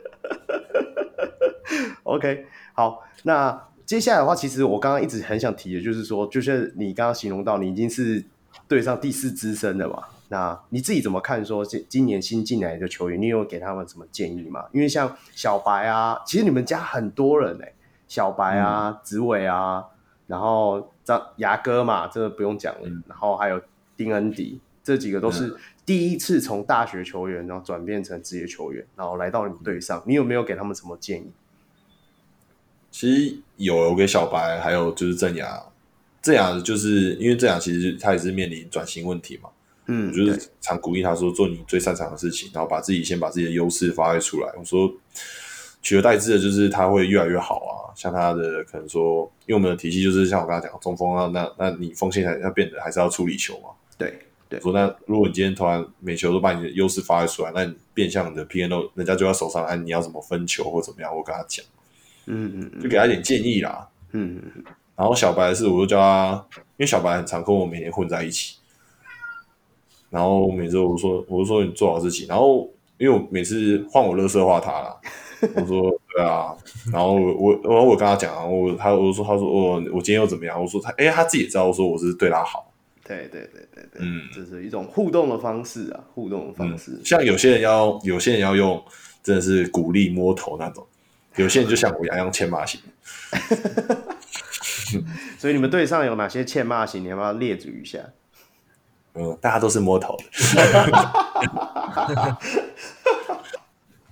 [2.02, 2.44] OK，
[2.74, 8.22] 好，那接下来的话，其实我刚刚一直很想提的，就是说，就是你刚刚形容到，你已经是
[8.68, 10.02] 队上第四资深的嘛。
[10.32, 11.44] 那你自己怎么看？
[11.44, 14.64] 说今今年新进来的球员，你有给他们什么建议吗？
[14.72, 17.74] 因为像小白啊，其实你们家很多人哎、欸，
[18.06, 19.84] 小白啊、紫伟啊，
[20.28, 23.60] 然后张牙哥嘛，这个不用讲了，嗯、然后还有
[23.96, 25.52] 丁恩迪，这几个都是
[25.84, 31.32] 第一次从大学球员，然后转变成职业球员，然后来到你们队上，你有没有给他们什么建议？
[32.92, 35.60] 其实有，我给小白，还有就是郑雅，
[36.22, 39.50] 郑雅就是因为郑雅其实他也是面临转型问题嘛。
[39.92, 44.48] 嗯，我就是常鼓励他说，做你最擅长的事情，然后把自己先把自己的优势发挥出来。
[44.56, 44.88] 我说，
[45.82, 47.90] 取而代之的就是他会越来越好啊。
[47.96, 53.70] 像他的可能说，因为我们的体系就是像我刚才讲，中锋啊，那那你锋线还要变得还是要处理球嘛。
[53.98, 54.16] 对
[54.48, 54.60] 对。
[54.60, 61.66] 说那如果你今天投完每球都把你的优势发挥出来，那你变相的 PNO 人家就要手上按你要怎么分球或怎么样，我跟他讲，
[62.26, 63.88] 嗯嗯，就给他一点建议啦。
[64.12, 64.64] 嗯嗯。
[64.94, 68.56] 然后小白的是，我就叫他，因为小白很常跟我每天混在一起。
[70.10, 72.26] 然后每次我说，我就说你做好自己。
[72.26, 72.68] 然后
[72.98, 75.00] 因为我每次换我乐色化他了，
[75.56, 76.54] 我说对啊。
[76.92, 80.60] 然后我然后我跟他讲啊，我他我说他说我我今天又怎么样？
[80.60, 82.66] 我说他哎他自己也知道，我说我是对他好。
[83.02, 86.92] 对对对对对，嗯，这是一种互动的方式啊，互动的方式。
[86.92, 88.80] 嗯、像有些人要有些人要用
[89.22, 90.86] 真的是鼓励摸头那种，
[91.36, 92.80] 有些人就像我一样用欠骂型。
[95.38, 97.02] 所以你们队上有哪些欠骂型？
[97.02, 97.98] 你要不要列举一下？
[99.14, 100.24] 嗯，大家都是摸头的。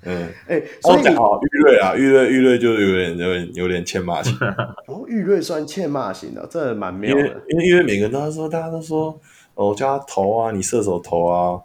[0.03, 4.35] 嗯，哎、欸，所以哦，玉瑞啊，玉瑞，玉瑞就有点有点有点欠骂型。
[4.87, 7.23] 哦，玉瑞算欠骂型的，这蛮妙的。
[7.49, 9.20] 因为因为每个人都说，大家都说，
[9.55, 11.61] 哦，叫他投啊，你射手投啊。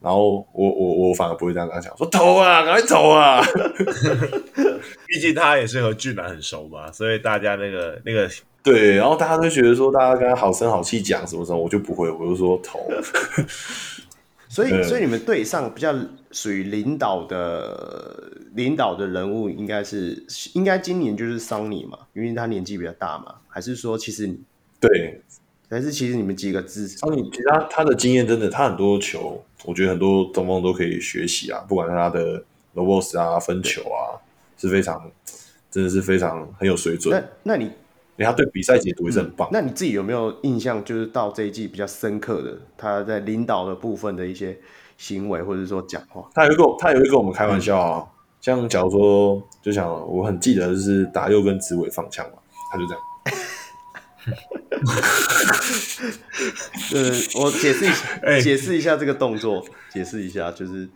[0.00, 3.40] 然后我我我反而不会这样跟他讲，说投啊，赶快投啊。
[5.06, 8.28] 毕竟他也是和巨男很熟嘛，所以大家那个那个。
[8.62, 12.80] 对，然后大家都觉得说，大家跟他好声好气讲什么什么，我就不会，我就说投。
[14.50, 15.94] 所以，所以你们队上比较
[16.30, 20.24] 属于领导的领导的人物，应该是
[20.54, 24.34] 应该今年就是桑尼嘛，因为他年纪比较大嘛，还是说其实
[24.80, 25.20] 对，
[25.68, 32.42] 还是其实你们几个支持桑尼，其实他他的经验真的，他很多球，我觉得很多中锋都可以学习啊，不管是他的
[32.74, 34.16] low boss 啊、分球啊，
[34.56, 35.10] 是非常
[35.70, 37.14] 真的是非常很有水准。
[37.44, 37.70] 那那你？
[38.24, 39.48] 他对比赛解读也是很棒。
[39.48, 39.50] 嗯。
[39.52, 44.58] 那你自己有没有印象，就是到这一季比较深刻的他在领导的部分的一些
[44.96, 46.28] 行为，或者说讲话？
[46.34, 48.08] 他有一个，他有一个我们开玩笑啊，嗯、
[48.40, 52.38] 像假如说，就想我很记得就是打右跟子伟放枪嘛，
[52.72, 53.02] 他就这样。
[56.94, 57.10] 呃，
[57.42, 60.88] 我解释一下，欸、 解释一下这个动作，解释一下就是。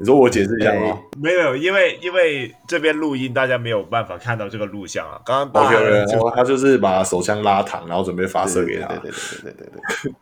[0.00, 0.80] 你说我解释一下吗？
[0.86, 5.20] 欸、没有，因为因为这边录音，大家没有办法看到这个录像啊。
[5.26, 5.74] 刚刚 OK，
[6.08, 8.86] 然后他就是把手枪拉长，然后准备发射给他。
[8.86, 9.12] 对对对
[9.42, 9.66] 对对对
[10.04, 10.12] 对。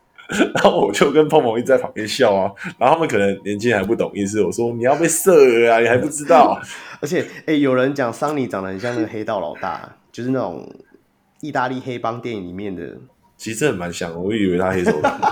[0.54, 2.50] 然后我就跟碰碰一直在旁边笑啊。
[2.78, 6.58] 然后他们可能年轻人还不懂意思，我说你要被射了啊，你还不知道。
[7.00, 10.66] 而且，哎、欸，有人讲桑尼长得很像那个黑道老大，就是那种
[11.42, 12.82] 意大利黑帮电影里面的。
[13.36, 15.20] 其实真的蛮像，我以为他黑手党。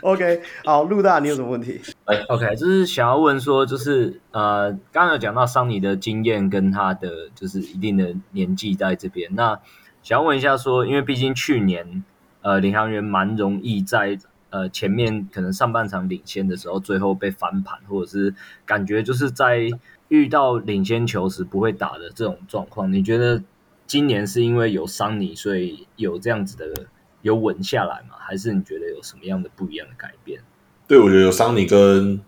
[0.02, 1.80] OK，好，陆大，你有什么问题？
[2.06, 9.60] 哎，OK，就是想要问说，就是呃，刚刚有讲到桑尼的经验跟他的就是一定的年纪在这边，那
[10.02, 12.02] 想要问一下说，因为毕竟去年
[12.40, 14.18] 呃领航员蛮容易在
[14.48, 19.68] 呃前面可能上半场领先的时候，最后被翻盘，或者是感觉就是在
[20.08, 23.42] 遇到领先球时不会打的这种状况，你觉得
[23.86, 26.86] 今年是因为有桑尼，所以有这样子的？
[27.22, 28.16] 有稳下来吗？
[28.18, 30.40] 还是你觉得有什么样的不一样的改变？
[30.86, 32.20] 对，我觉得有桑尼跟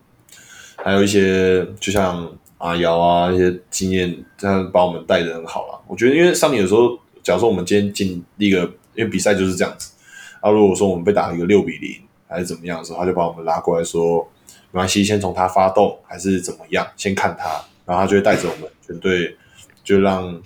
[0.76, 5.80] 还有一些，就像阿瑶啊，一些经验，这样把我们带得很好了。
[5.86, 8.60] 我觉得，因为桑尼有时候，假如说我们今天进一个，
[8.94, 9.92] 因为比赛就是这样子。
[10.40, 14.28] 啊，如果说我们被打一个六比零，还是怎么样的时候，他就把我们拉过来说，
[14.70, 17.48] 没关系，先从他发动，还是怎么样，先看他，
[17.86, 19.36] 然后他就会带着我们全队，
[19.84, 20.40] 就让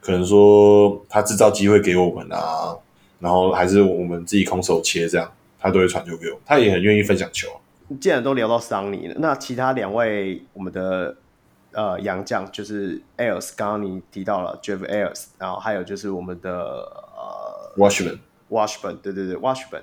[0.00, 2.76] 可能说他制造机会给我们啊。
[3.18, 7.48] 然后还是我们自己空手切，这样他都会传球给我，他也很愿意分享球。
[8.00, 11.16] 既然都聊到桑尼了，那其他两位我们的
[11.72, 16.50] 呃洋将就是 Ayers，刚刚你提到了 Jeff Ayers，然后还有就是我们的
[17.16, 19.82] 呃 Washburn，Washburn，对对对 Washburn。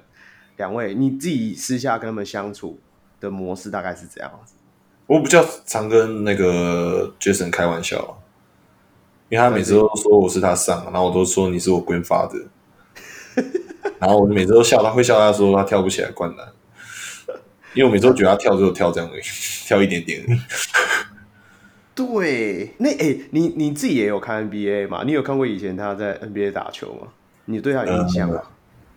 [0.58, 2.80] 两位你自己私下跟他们相处
[3.20, 4.54] 的模式大概是怎样子？
[5.08, 8.22] 我比较常跟那个 Jason 开玩笑，
[9.30, 12.46] 因为他每次都说我是他上，然后我都说你是我 grandfather，
[14.00, 16.48] 然后我每次都笑，他会笑，他说他跳不起来灌篮，
[17.74, 19.22] 因为我每次都觉得他跳只有跳这样而已，
[19.68, 20.40] 跳一点点而已。
[21.96, 25.04] 对，那哎、欸，你你自己也有看 NBA 嘛？
[25.06, 27.08] 你有看过以前他在 NBA 打球吗？
[27.46, 28.42] 你对他有印象吗？
[28.44, 28.52] 嗯、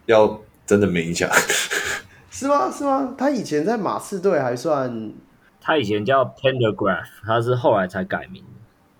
[0.06, 1.30] 要真的没印象，
[2.30, 2.70] 是吗？
[2.70, 3.14] 是吗？
[3.18, 5.12] 他以前在马刺队还算，
[5.60, 8.48] 他以前叫 Pendergraph，他是后来才改名的。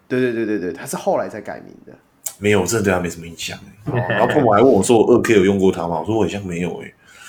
[0.09, 1.93] 对对对对对，他是后来才改名的。
[2.39, 3.59] 没有，我真的对他没什么印象。
[3.85, 6.81] 然后碰我还问我说：“我二 K 有用过他吗？”我说：“我好像没有。”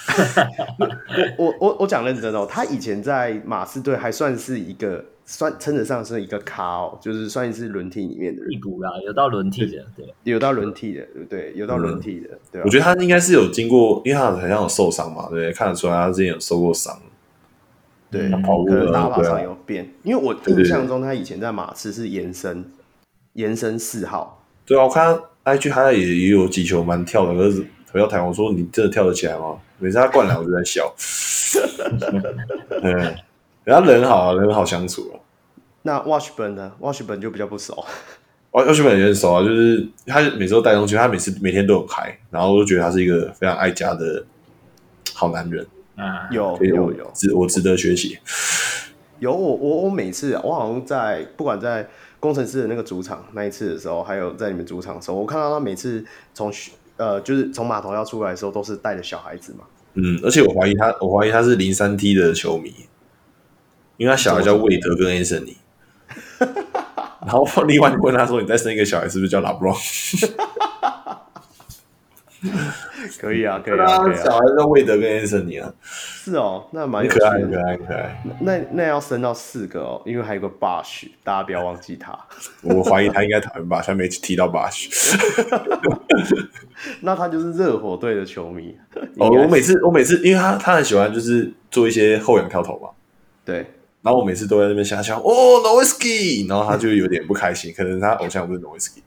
[0.08, 5.04] 哎，我我我我讲认真哦，他以前在马刺队还算是一个。
[5.30, 8.50] 算称得上是一个咖哦，就是算是轮替里面的人。
[8.50, 11.52] 替补啦，有到轮替的，对，有到轮替的，对不对？
[11.54, 12.62] 有到轮替的，对。
[12.64, 15.52] 我觉得他应该是有经过，因为他好像有受伤嘛，对不对？
[15.52, 16.98] 看得出来他之前有受过伤。
[18.10, 19.92] 对，可能打法上有变。
[20.04, 22.64] 因为我印象中他以前在马刺是延伸，
[23.34, 24.37] 延伸四号。
[24.68, 29.58] 对啊，我看他 IG 他也也有几球蛮跳的，可是回到台湾我说你真的跳得起来吗？
[29.80, 30.94] 每次他灌篮我就在笑。
[32.84, 33.16] 嗯。
[33.64, 35.20] 人家人好啊，人好相处啊。
[35.82, 37.86] 那 Watchburn 呢？Watchburn 就比较不熟。
[38.52, 44.26] Watchburn 也很熟啊，就是他每次都带东西，他每次每天都有开，然后我就觉得他是一个非常爱家的
[45.14, 45.68] 好男人。
[45.98, 48.18] 啊，有有有，值我值得学习。
[49.20, 51.86] 有我我我每次我好像在不管在
[52.20, 56.52] 工程师的那个主场那一次的时候，还有在你们主场的时候，我看到他每次从
[56.98, 59.66] 呃就是从码头要出来的时候，都是带着小孩子嘛。
[59.94, 62.74] 嗯，而且我怀疑他，我怀疑他是零三 T 的球迷。
[63.98, 65.58] 因为他小孩叫魏德跟安森尼，
[67.26, 69.76] 然后另外你问他说：“你再生一个小孩是不是叫拉布朗？”
[73.20, 74.24] 可以啊， 可以啊，可以啊。
[74.24, 75.74] 小孩叫魏德跟安森尼啊。
[75.82, 78.24] 是哦，那蛮可爱，可爱，可爱。
[78.42, 82.18] 那那要升到四个哦，因为还有个 Bash，大家不要忘记他。
[82.64, 84.90] 我怀疑他应该讨厌 Bosh，他没提到 Bash。
[87.02, 88.78] 那他就是热火队的球迷。
[89.18, 92.90] 哦，我每次我每次，因为他他很喜欢就是做一些后仰跳投嘛。
[93.44, 93.66] 对。
[94.04, 99.02] 然后我每次都在那边瞎笑，哦，Nowitzki，然后他就有点不开心，可能他偶像不是 Nowitzki。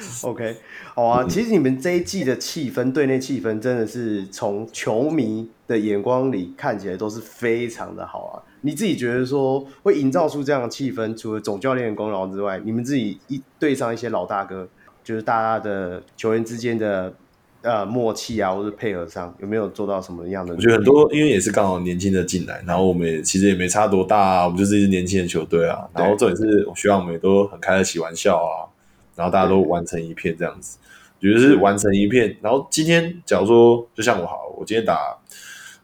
[0.22, 0.56] OK，
[0.94, 8.42] 好啊，其实你们这一季的气氛，队内气氛真的是从球迷的眼光里看起来都是非常的好啊。
[8.62, 14.68] 你自己觉得说会营造出这样的气氛，除了总教练的功劳之外，你们自己一对上一些老大哥，
[15.02, 17.14] 就是大家的球员之间的。
[17.60, 20.54] 呃，默契啊，或者配合上有没有做到什么样的？
[20.54, 25.84] 我觉得很多，因为也是刚好年轻的进来，然后我们也其实也没差多大啊，我们就是一支年轻的球队啊。
[25.92, 28.70] 然后这也是我希望我们也都很开得起玩笑啊，
[29.18, 30.78] 然后大家都完成一片这样子，
[31.20, 32.36] 觉得是完成一片。
[32.40, 35.18] 然后今天假如说，就像我好，我今天打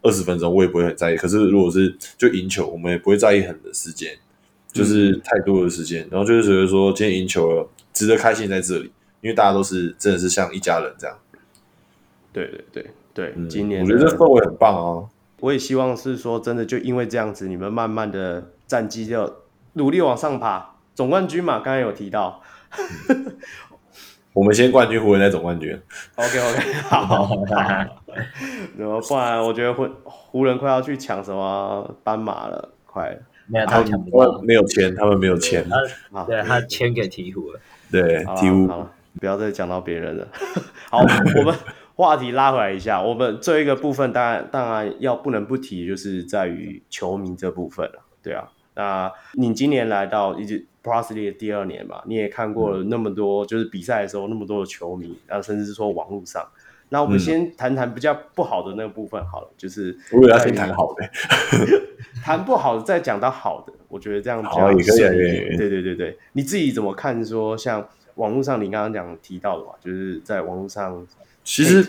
[0.02, 1.16] 二十分钟，我也不会很在意。
[1.16, 4.16] 可是如果是就赢球，我们也不会在意很的时间，
[4.72, 6.06] 就是太多的时间。
[6.12, 11.18] 然后就是觉得说，今天赢球了，值得开心在这里，因为大家都是真的是像一家人这样。
[12.32, 15.08] 对对对对，嗯、今年我觉得这氛围很棒哦。
[15.40, 19.42] 我也希望是说真的，就因为这样子，你们慢慢的战绩就
[19.72, 22.40] 努力往上爬，总冠军嘛，刚才有提到。
[24.32, 25.80] 我们先冠军，湖人再总冠军。
[26.16, 27.44] OK OK， 好。
[28.76, 33.18] 然后不然，我觉得湖湖人快要去抢什么斑马了，快了。
[33.46, 35.64] 没有，他抢不到，没有签，他们没有签。
[36.12, 37.60] 他对他签给鹈鹕了。
[37.90, 38.66] 对，鹈鹕。
[38.68, 38.90] 好了，
[39.20, 40.26] 不要再讲到别人了。
[40.90, 40.98] 好，
[41.36, 41.54] 我们。
[41.96, 48.48] 话题拉回来一下，我们这一个部分当然当然要不能不提，就是在于球迷这部分了，对啊。
[48.74, 56.46] 那你今年来到一直 Plus League 的第二年嘛，你也看过了那么多，就是比赛的时候那么多的球迷，然后甚至是说网络上。
[56.90, 61.10] 那我们先谈谈比较不好的那个部分好了，就是我以为要先谈好的，
[62.22, 64.72] 谈不好的再讲到好的，我觉得这样比较好。
[64.72, 67.24] 对对对对，你自己怎么看？
[67.24, 71.06] 说像网络上你刚刚讲提到的嘛，就是在网络上。
[71.46, 71.86] 其实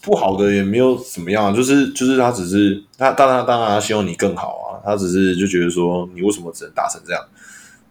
[0.00, 7.20] 不好的也没有怎么样，就是就是他只是他当然当然他希望你更好啊，他只是就觉得说你为什么只能打成这样？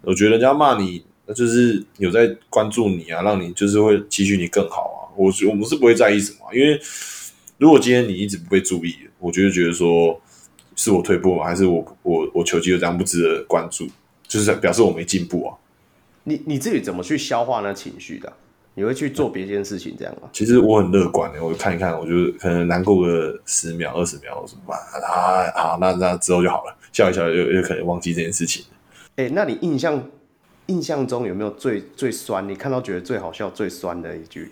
[0.04, 5.12] 我觉得人家骂你，那就是有在关注你啊，让你就是会期许你更好啊。
[5.18, 6.80] 我我们是不会在意什么，因为
[7.58, 10.18] 如果今天你一直不被注意，我就觉得说
[10.78, 11.44] 是我退步吗？
[11.44, 13.86] 还是我我我球技就这样不值得关注？
[14.30, 15.58] 就是表示我没进步啊。
[16.26, 18.32] 你你自己怎么去消化那情绪的？
[18.78, 20.28] 你会去做别件事情这样吗？
[20.34, 25.50] 其实我很乐观的，我看一看，我就可能难过个十秒、二十秒，什么啊？
[25.56, 28.66] 好，那那之后就好了，笑一笑，又又可能忘记这件事情。
[29.16, 30.04] 哎、欸，那你印象
[30.66, 32.46] 印象中有没有最最酸？
[32.50, 34.52] 你看到觉得最好笑、最酸的一句？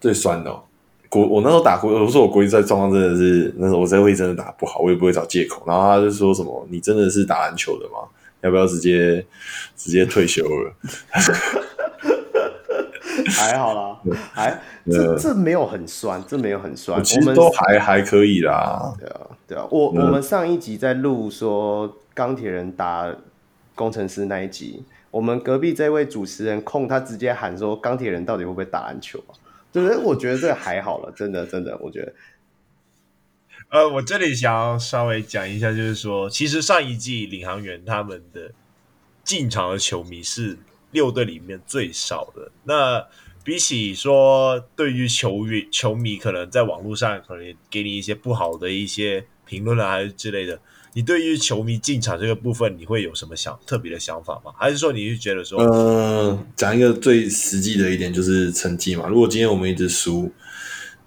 [0.00, 0.62] 最酸的、哦，
[1.10, 5.62] 国我那时候打国，我说我国际赛状况真的是那时候我在会真的打不好，我也不会找借口。
[5.66, 8.08] 然后他就说什么：“你真的是打篮球的吗？
[8.44, 9.26] 要不要直接
[9.74, 10.72] 直接退休了？”
[13.26, 14.00] 还好啦，
[14.32, 18.94] 还这这没有很酸，这没有很酸，其实都还还可以啦。
[18.98, 23.10] 对啊，对啊，我、嗯、我们上一集在录说钢铁人打
[23.74, 29.32] 工程师那一集，我们隔壁这位主持人控他直接喊说钢铁人到底会不会打篮球啊？
[29.72, 29.96] 对不对？
[29.96, 32.12] 我觉得这个还好了，真的真的，我觉得。
[33.74, 38.52] 呃，我这里想要稍微讲一下，就是说，其实上一季领航员他们的
[39.24, 40.56] 进场的球迷是。
[40.92, 42.52] 六队里面最少的。
[42.62, 43.04] 那
[43.42, 50.60] 比起说，对于球员、球迷，可能在网络上可能给你一些不好的一些评论啊，还是之类的。
[50.92, 54.52] 你对于球迷进场这个部分，你会有什么想特别的想法吗？
[54.56, 59.08] 还是说你是觉得说，嗯，讲一个最实际的一点就是成绩嘛。
[59.08, 60.30] 如果今天我们一直输，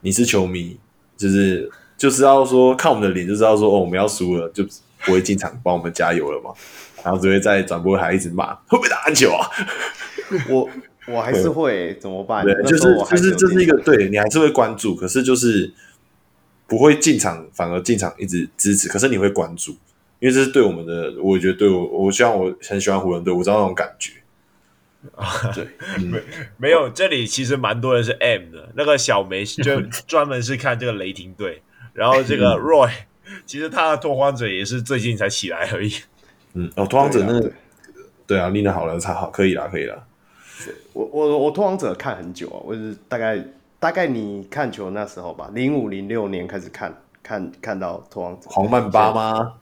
[0.02, 0.78] 你是球迷，
[1.16, 4.64] 就是就是要说看我们的脸就知道说哦，我们要输了，就
[5.06, 6.52] 不会进场帮我们加油了嘛。
[7.04, 9.48] 然后只会在转播台一直骂，会不会打篮球啊？
[10.50, 10.70] 我
[11.08, 12.44] 我还是会怎么办？
[12.44, 15.72] 对，就是就是这是一个对你还是会关注，可是就是
[16.68, 18.90] 不会进场，反而进场一直支持。
[18.90, 19.72] 可是你会关注，
[20.20, 24.12] 因为这是对我们的，我觉得对我，我希望我很喜欢湖人队，我知道那种感觉
[25.16, 25.26] 啊。
[25.56, 25.66] 对，
[26.04, 26.22] 没
[26.58, 31.62] 没有，这里其实蛮多人是 M 的，那个小梅就专门是看这个雷霆队，
[31.98, 32.92] 然后这个 Roy
[33.48, 35.92] 其实他的拓荒者也是最近才起来而已。
[36.54, 37.54] 嗯，哦，拓荒者那个，对啊，
[38.28, 39.98] 对啊，练得好了才好，可以啦，可以啦。
[40.94, 43.44] 我我我拓荒者看很久啊，我是大概
[43.80, 48.48] 大概你看球那时候吧，零五零六年开始看，看看到拓荒者。
[48.48, 49.54] 黄曼巴吗？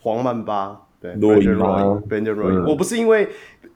[0.00, 3.28] 黄曼巴，对，Roy 吗？Brandon Roy，我不是因为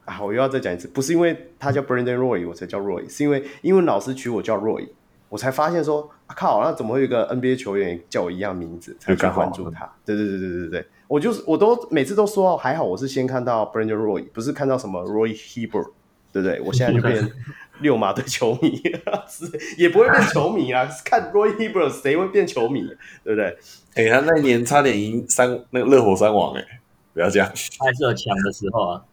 [0.07, 4.89] 啊，我又要再讲一次，不是因为他叫 Brandon Roy 我才叫 Roy，是因为英文老师取我叫 Roy，
[5.29, 9.91] 我才发现说，啊靠，那怎么会有一个 NBA 球员叫我一样名字，才去关注他？
[10.05, 10.87] 对对对对对对。
[11.07, 15.91] 我就是，我都每次都说还好，我是先看到 Brandon Roy，不是看到什么 Roy Hibbert，
[16.33, 16.59] 对不对？
[16.63, 17.31] 我现在就变
[17.83, 18.81] 六马队球迷，
[19.77, 20.89] 也不会变球迷啊。
[21.05, 22.83] 看 Roy Hibbert，谁会变球迷？
[23.23, 23.59] 对不对？
[23.95, 26.81] 哎、欸，他那年差点赢三那个热火三王、欸，哎，
[27.13, 27.47] 不要这样。
[27.79, 29.05] 他还是有强的时候啊，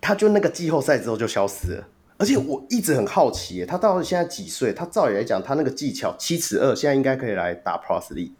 [0.00, 1.88] 他就那个季后赛之后就消失了。
[2.16, 4.72] 而且我一直很好奇，他到现在几岁？
[4.72, 8.32] 他照理来讲，他那个技巧七尺二，现在应该可以来打 League。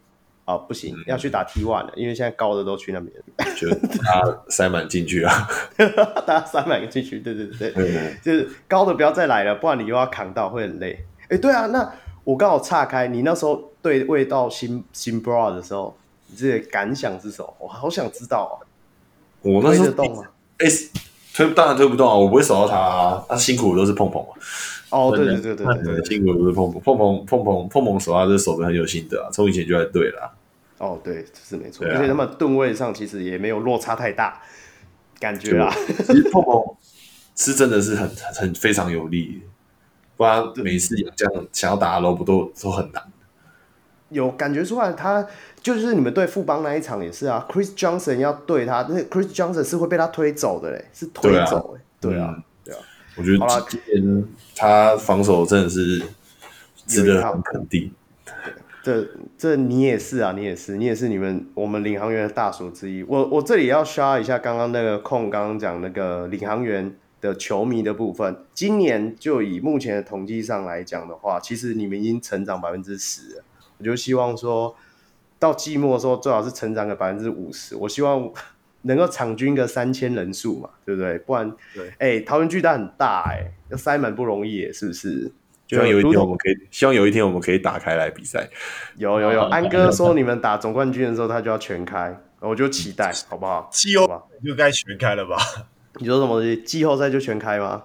[0.47, 3.13] 哦，不行，要去打 T one 了，因为现在高的都去那边，
[3.57, 3.67] 就
[4.03, 5.49] 他塞满进去啊，
[6.27, 11.03] 大家塞满进去，对对对对，就是高的不要再来了，不然你又要扛到，会很累。
[11.31, 11.91] 哎，对啊，那
[12.25, 15.97] 我刚好岔开，你那时候对味道新新 bra 的时候，
[16.27, 17.57] 你这个感想是什么？
[17.61, 18.69] 我好想知道啊。
[19.41, 20.31] 我那时候动啊？
[20.59, 20.67] 哎，
[21.35, 24.29] 推当然推不动啊，我不会守到他啊，他辛苦的都是碰碰嘛。
[24.91, 30.33] 哦，对对对对对，辛苦的都是碰碰碰碰碰碰碰碰手啊，这守的很有心得啊，从以前就在对了。
[30.79, 34.41] 哦，对，这是没错，而且他们吨位上其实也没有落差太大，
[35.19, 35.75] 感觉啊，
[36.07, 36.63] 其实碰碰
[37.35, 39.43] 是真的是很很非常有力，
[40.17, 43.03] 不然每次这样想要打楼不都都很难。
[44.11, 45.27] 有感觉出来，他
[45.61, 52.79] 就是你们对富邦那一场也是啊，Chris Johnson 要对他，那 Chris Johnson 是会被他推走的嘞，是推走哎，对啊，对啊，
[53.17, 54.25] 我觉得今天
[54.55, 56.03] 他防守真的是
[56.87, 57.93] 值得很肯定。
[58.83, 59.09] 这
[59.39, 63.03] 这你也是啊，你也是，你也是你们我们领航员的大叔之一。
[63.05, 68.37] 我我这里要刷一下刚刚那个空刚刚讲那个领航员的球迷的部分。
[68.53, 73.45] 今年就以目前的统计上来讲的话，其实你们已经成长百分之十了。
[73.79, 74.75] 我就希望说
[75.39, 77.77] 到季末的时候，最好是成长个百分之五十。
[77.77, 78.31] 我希望
[78.83, 81.19] 能够场均个三千人数嘛，对不对？
[81.19, 85.33] 不然，对，哎，桃园巨蛋很大哎，要塞满不容易，是不是？
[85.67, 88.49] 希望有一天我们可以，希望有一天我们可以打开来比赛。
[88.97, 93.69] 有有有，安哥说你们打总冠军的时候，他就要全开，我就期待，好不好？
[93.73, 94.07] 季后
[94.45, 95.37] 就该全开了吧？
[95.99, 96.63] 你说什么东西？
[96.63, 97.85] 季后赛就全开吗？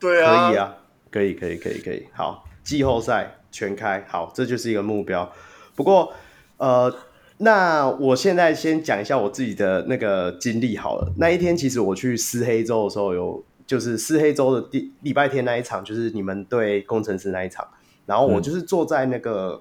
[0.00, 0.74] 对啊，可以啊，
[1.12, 2.06] 可以可以可以可以。
[2.12, 5.32] 好，季后赛全开，好，这就是一个目标。
[5.74, 6.12] 不过，
[6.58, 6.94] 呃，
[7.38, 11.12] 那我现在先讲一下我自己的那个经历好了。
[11.16, 13.44] 那一天其实我去撕黑州的时候有。
[13.66, 17.66] 就是四黑州的第礼拜天那一场，就是你们对工程师那一场，
[18.06, 19.60] 然后我就是坐在那个，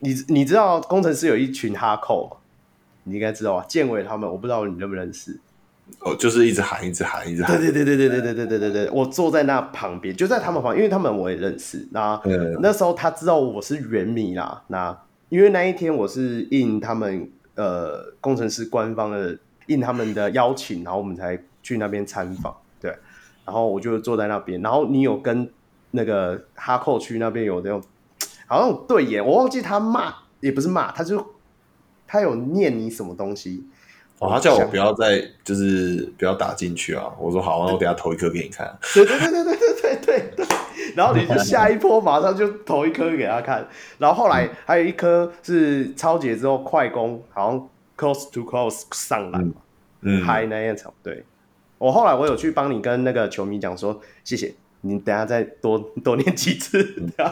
[0.00, 2.38] 嗯、你你知道工程师有一群哈扣吗？
[3.04, 3.64] 你应该知道啊？
[3.68, 5.38] 建伟他们，我不知道你认不认识。
[6.00, 7.56] 哦，就是一直喊，一直喊，一直喊。
[7.58, 11.86] 对对对对对对对对对对，我坐在那旁边，就在他们旁，因为他们我也认识。
[11.92, 12.20] 那、
[12.60, 14.62] 那时候他知道我是原迷啦。
[14.68, 14.96] 那
[15.28, 22.54] 因为那一天我是应他们呃工程师官方的应他们的邀请，然后我们才去那边参访。
[22.80, 22.90] 对
[23.44, 25.48] 然后我就坐在那边，然后你有跟
[25.92, 27.82] 那个哈扣区那边有那种，
[28.46, 31.24] 好像对眼，我忘记他骂也不是骂，他就
[32.06, 33.64] 他有念你什么东西。
[34.22, 37.10] 哦，他叫我不要再就是不要打进去啊！
[37.18, 38.72] 我说好，那我等下投一颗给你看。
[38.94, 40.46] 对对对对对对对对对。
[40.94, 43.66] 然后你就下一波马上就投一颗给他看，
[43.98, 49.54] 然后后来还有一颗是抄截之后快攻，好像 close to close 上篮嘛，
[50.02, 50.94] 嗯，嗨那一场。
[51.02, 51.24] 对，
[51.78, 56.78] 我后来我有去帮你跟那个球迷讲说，谢谢你，等下再多多念几次。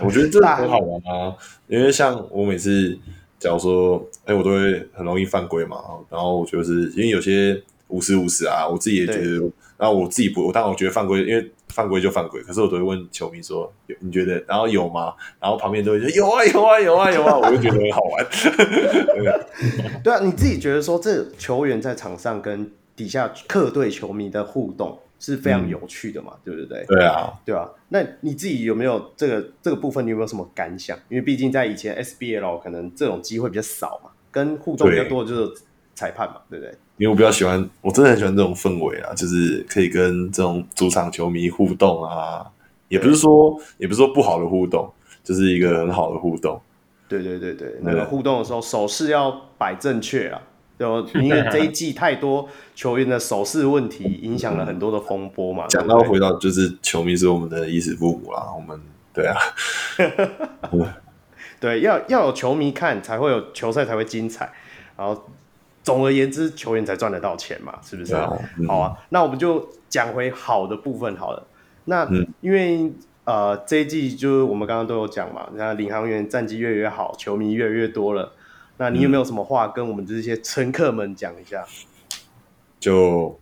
[0.02, 1.36] 我觉得这很好玩啊，
[1.68, 2.98] 因为像我每次。
[3.40, 5.78] 假如说，哎，我都会很容易犯规嘛，
[6.10, 9.38] 然后我就是因为有些五十五十啊，我自己也觉得，
[9.78, 15.14] 然后我自己不，我当然我觉得犯规，因为犯规就犯规，可是我都会问球迷说，你觉得，然后有吗？
[15.40, 18.26] 然后旁边都会说有啊有啊有啊有啊， 我就觉得很好玩。
[20.04, 26.84] 对啊，你自己觉得说，这球员在场上跟底下客队球迷的互动，是非常有趣的嘛，嗯、对不对？
[26.86, 27.66] 对啊，对啊。
[27.92, 30.06] 那你自己有没有这个这个部分？
[30.06, 30.96] 你有没有什么感想？
[31.08, 35.62] 因为毕竟在以前 SBL 可能这种机会比较少嘛，跟互动比较多的就是
[35.94, 36.78] 裁判嘛，对，对不对？
[36.98, 42.46] 因为我比较喜欢，我真的很喜欢这种氛围啊，就是可以跟这种主场球迷互动啊，
[42.88, 44.88] 也不是说也不是说不好的互动，
[45.24, 46.60] 就是一个很好的互动。
[47.08, 50.40] 对对对对，那个互动的时候手势要摆正确啊。
[50.80, 55.66] 就 因为这一季太多球员的手势问题，影响了很多的风波嘛。
[55.68, 58.80] 讲到回到就是球迷是我们的衣食父母啦，我们
[59.12, 59.36] 对啊
[61.60, 64.50] 对，要要有球迷看，才会有球赛才会精彩。
[64.96, 65.22] 然后
[65.82, 68.14] 总而言之，球员才赚得到钱嘛，是不是？
[68.14, 71.46] 啊嗯、好啊，那我们就讲回好的部分好了。
[71.84, 72.90] 那、嗯、因为
[73.24, 78.32] 呃这一季就是我们刚刚都有讲嘛，那领航员战绩越来越好，球迷越来越多了。
[78.80, 81.66] 那你有没有什么话跟我们这些乘客们讲一下？
[82.80, 83.38] 就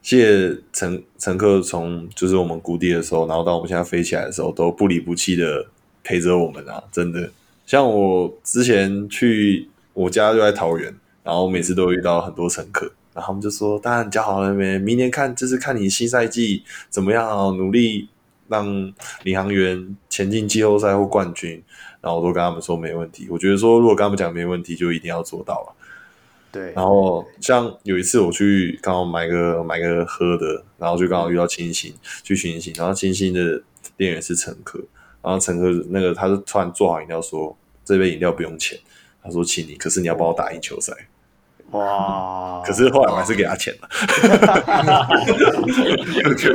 [0.00, 5.66] 谢谢乘乘客从就是我们谷底的时候，然后到我们现在飞起来的时候，都不离不弃的
[6.02, 6.82] 陪着我们啊！
[6.90, 7.30] 真的，
[7.66, 14.78] 像我之前去我家就在桃园，然后每次都遇到很多乘客，然后他们就说：“当然，你教好了没？
[14.78, 18.08] 明年看就是看你新赛季怎么样啊，努力
[18.48, 18.90] 让
[19.24, 21.62] 领航员前进季后赛或冠军。”
[22.02, 25.74] 然后我都跟他们说没问题，我觉得说如果跟他们讲没问题，就一定要做到了。
[26.50, 26.72] 对。
[26.72, 33.62] 然后像有一次我去刚好买个买个喝的，然后就刚好遇到清新去巡行，然后清新的
[33.96, 34.78] 店员是乘客，
[35.22, 38.78] 然后乘客那个他就突然做好饮料说，这杯饮料不用钱，
[39.22, 40.92] 他说请你，可是你要帮我打赢球赛。
[41.72, 42.62] 哇！
[42.64, 43.88] 可是后来我还是给他钱了。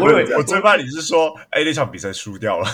[0.02, 2.65] 我以为我最怕你是说，哎，那场比赛输掉了。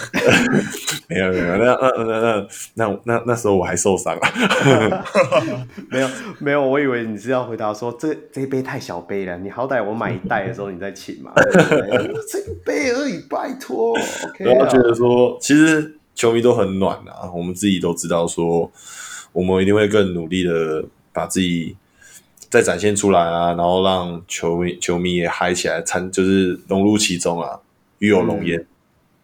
[1.10, 4.22] 没有没有，那那那那那那那时候我还受伤了。
[5.90, 6.10] 没有
[6.40, 11.32] 没有，我以为你是要回答说，这这一杯太小杯了，你好歹我买一袋的时候你再请嘛。
[12.30, 13.94] 这一杯而已，拜托。
[13.94, 18.72] 我觉得说，其实球迷都很暖啊，我们自己都知道说，
[19.32, 21.76] 我们一定会更努力的把自己。
[22.54, 27.60] 再展现出来啊，然后让球迷球迷也嗨起来，参就是融入其中啊，
[27.98, 28.64] 与有荣焉。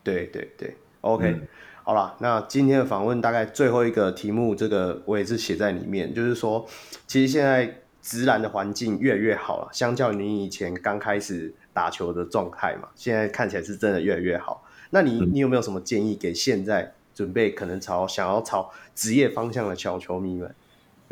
[0.03, 1.47] 对对对，OK，、嗯、
[1.83, 6.65] 好了，那今天的访问大概最后一个题目，这个我也是写在里面，就是说，
[7.05, 14.63] 其实现在直男的环境越来越好了，相较于你以前刚开始打球的状态嘛，现在看起来是真的越来越好。
[14.89, 20.55] 那你、嗯、你有没有什么建议给现在准备可能朝想要朝职业方向的小球迷们？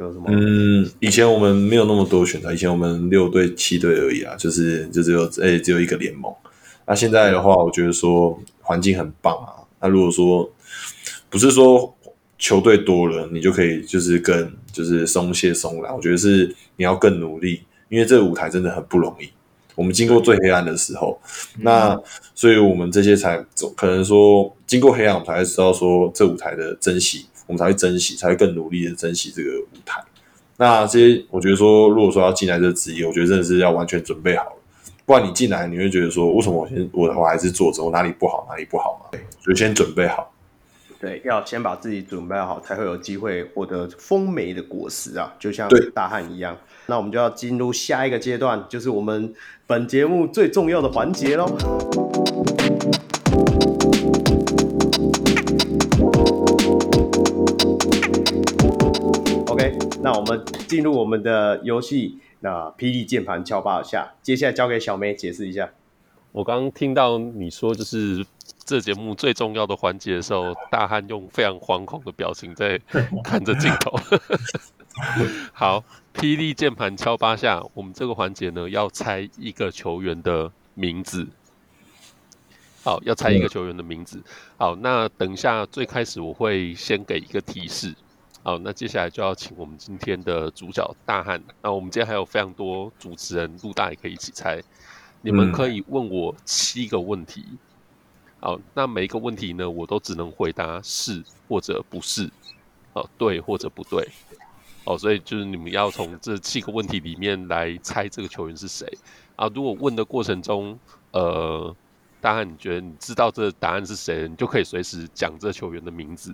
[0.06, 0.26] 有什么？
[0.30, 6.32] 嗯，以前我们没有那么多选择，以前我们六队七队而已啊，就是就只有诶、欸、只有一个联盟。
[6.86, 9.65] 那现在的话，我觉得说环境很棒啊。
[9.82, 10.49] 那如果说
[11.30, 11.95] 不是说
[12.38, 19.30] 球队多了，你就可以就是更就是松懈松软，我觉得是你要更努力，因为这个舞台真的很不容易。
[19.76, 21.19] 我们经过最黑暗的时候，
[21.56, 22.02] 嗯、那
[22.34, 23.44] 所以我们这些才
[23.76, 27.26] 可能说经过黑暗，我们才知道说这舞台的珍惜。
[27.48, 30.03] 我们才会珍惜，才会更努力的珍惜这个舞台。
[30.57, 34.52] 那这些，我觉得说，如果说要进来这个职业，我觉得真的是要完全准备好了。
[35.06, 39.10] 不然你进来，你会觉得说，为什么我先我我还是坐着，我哪里不好，哪里不好嘛？
[39.11, 40.34] 对，所以先准备好。
[40.99, 45.32] 对，要先把自己准备好，才会有机会获得丰美的果实啊！
[45.38, 46.57] 就像大汉一样。
[46.88, 49.32] 那我们就要进入下一个阶段，就是我们
[49.68, 51.45] 本节目最重要的环节喽。
[60.28, 65.70] 们进入我们的游戏，那霹雳键盘敲八下，接下来交给小梅解释一下。
[66.34, 68.24] 我刚刚听到你说就是
[68.64, 72.80] 这节目最重要的环节的时候，大汉用非常惶恐的表情在
[73.24, 73.98] 看着镜头。
[75.54, 75.84] 好，
[76.14, 81.28] 霹雳键盘敲八下，我们这个环节呢要猜一个球员的名字。
[82.84, 84.22] 好，要猜一个球员的名字。
[84.58, 87.95] 好，那等一下最开始我会先给一个提示。
[88.48, 91.44] 好，那接下来就要请我们今天的主角大汉。
[91.61, 94.64] 那我们今天还有非常多主持人，陆大也可以一起猜。
[95.22, 97.44] 你们可以问我七个问题。
[97.45, 97.57] 嗯、
[98.40, 102.32] 好，那每一个问题呢，我都只能回答是或者不是。
[102.94, 104.07] 哦，对或者不对。
[104.86, 108.88] 哦，所以就是你们要从这七个问题里面来猜这个球员是谁。
[109.36, 110.80] 啊，如果问的过程中，
[111.11, 111.76] 呃，
[112.22, 116.34] 大汉你觉得你知道这个答案是谁，你就可以随时讲这球员的名字。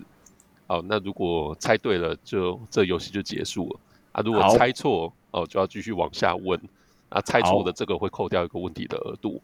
[0.68, 3.80] 好，那如果猜对了，就这游戏就结束了。
[4.14, 6.60] 啊，如果猜错，哦，就要继续往下问。
[7.10, 9.40] 啊，猜错的这个会扣掉一个问题的额度。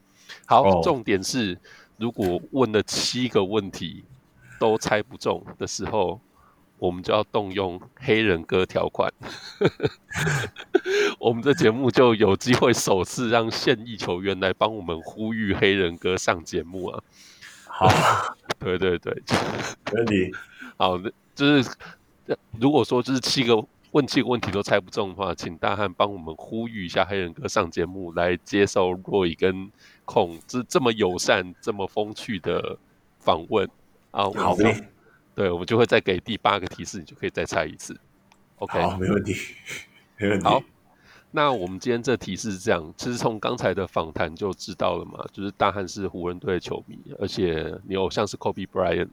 [0.48, 1.56] 好，好，重点是，
[1.98, 4.04] 如果问了七个问题
[4.60, 6.20] 都猜不中的时候，
[6.80, 9.14] 我们就要动用黑人哥条款。
[11.20, 17.04] 我们的节目就有机会首次让现役球员来帮我们呼吁黑人哥上节目啊。
[17.68, 17.88] 好，
[18.58, 19.14] 对 对对，
[19.94, 20.32] 没问题。
[20.80, 20.98] 好，
[21.36, 21.70] 就是
[22.58, 23.62] 如果说就是七个
[23.92, 29.70] 问七个问题都猜不中的话，请大汉帮我们呼吁一下黑人哥上节目来接受若乙跟
[30.06, 32.78] 孔这这么友善、这么风趣的
[33.20, 33.70] 访问
[34.12, 34.24] 啊。
[34.32, 34.74] 好的，
[35.36, 38.00] 对，我们就会再给第八个提示，你就可以再猜一次。
[38.60, 39.36] OK，好，没问题，
[40.18, 40.46] 没问题。
[40.46, 40.64] 好，
[41.32, 49.10] 那我们今天这提示是这样，其实从刚才的访谈就知道了嘛，就是大汉是湖人队的球迷，而且你偶像是 Kobe Bryant。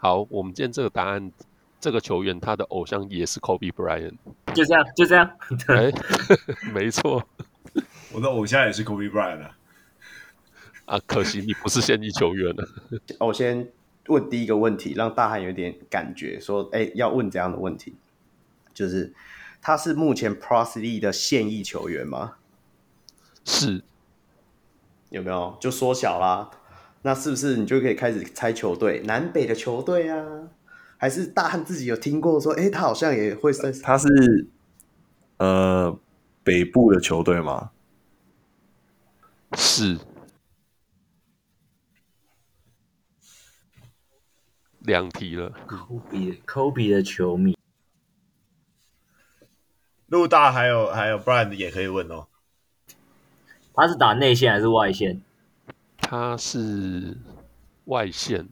[0.00, 1.32] 好，我们今天这个答案，
[1.80, 4.14] 这个球员他的偶像也是 Kobe Bryant，
[4.54, 5.28] 就这样，就这样，
[5.66, 5.94] 哎、欸，
[6.72, 7.22] 没错，
[8.12, 9.56] 我的偶像也是 Kobe Bryant 啊，
[10.84, 12.68] 啊，可惜你不是现役球员了。
[13.18, 13.68] 我先
[14.06, 17.96] 问第一个问题，让大汉有点感觉，说，哎、欸，要问这样的问题，
[18.72, 19.12] 就是
[19.60, 22.36] 他是目前 Plus League 的现役球员吗？
[23.44, 23.82] 是，
[25.10, 25.56] 有没有？
[25.60, 26.50] 就缩小啦。
[27.02, 30.48] 那是不是你就可以开始猜球队，南北的球队啊？
[30.96, 33.72] 还是大汉自己有听过说，哎、欸，他好像也会算？
[33.82, 34.48] 他是
[35.36, 35.96] 呃
[36.42, 37.70] 北部的球队吗？
[39.56, 39.98] 是。
[44.80, 45.50] 两题了。
[45.66, 47.56] 科比，科比的球迷。
[50.06, 52.26] 陆大还有还有 Brian 也可以问哦。
[53.74, 55.22] 他是打内线还是外线？
[56.10, 57.14] 他是
[57.84, 58.48] 外线，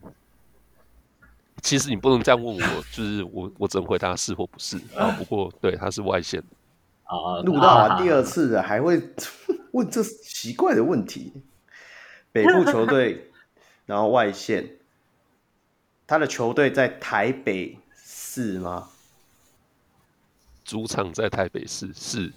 [1.62, 5.10] 其实你不能这样问我，就是我我只能回答是或不是啊。
[5.12, 6.38] 不过对，他是外线
[7.04, 7.40] 啊。
[7.46, 9.00] 录到啊，第二次还会
[9.72, 11.32] 问这奇怪的问题。
[12.30, 13.30] 北部球队，
[13.86, 14.76] 然后外线，
[16.06, 18.90] 他的球队在台北市吗？
[20.62, 22.30] 主场在台北市，是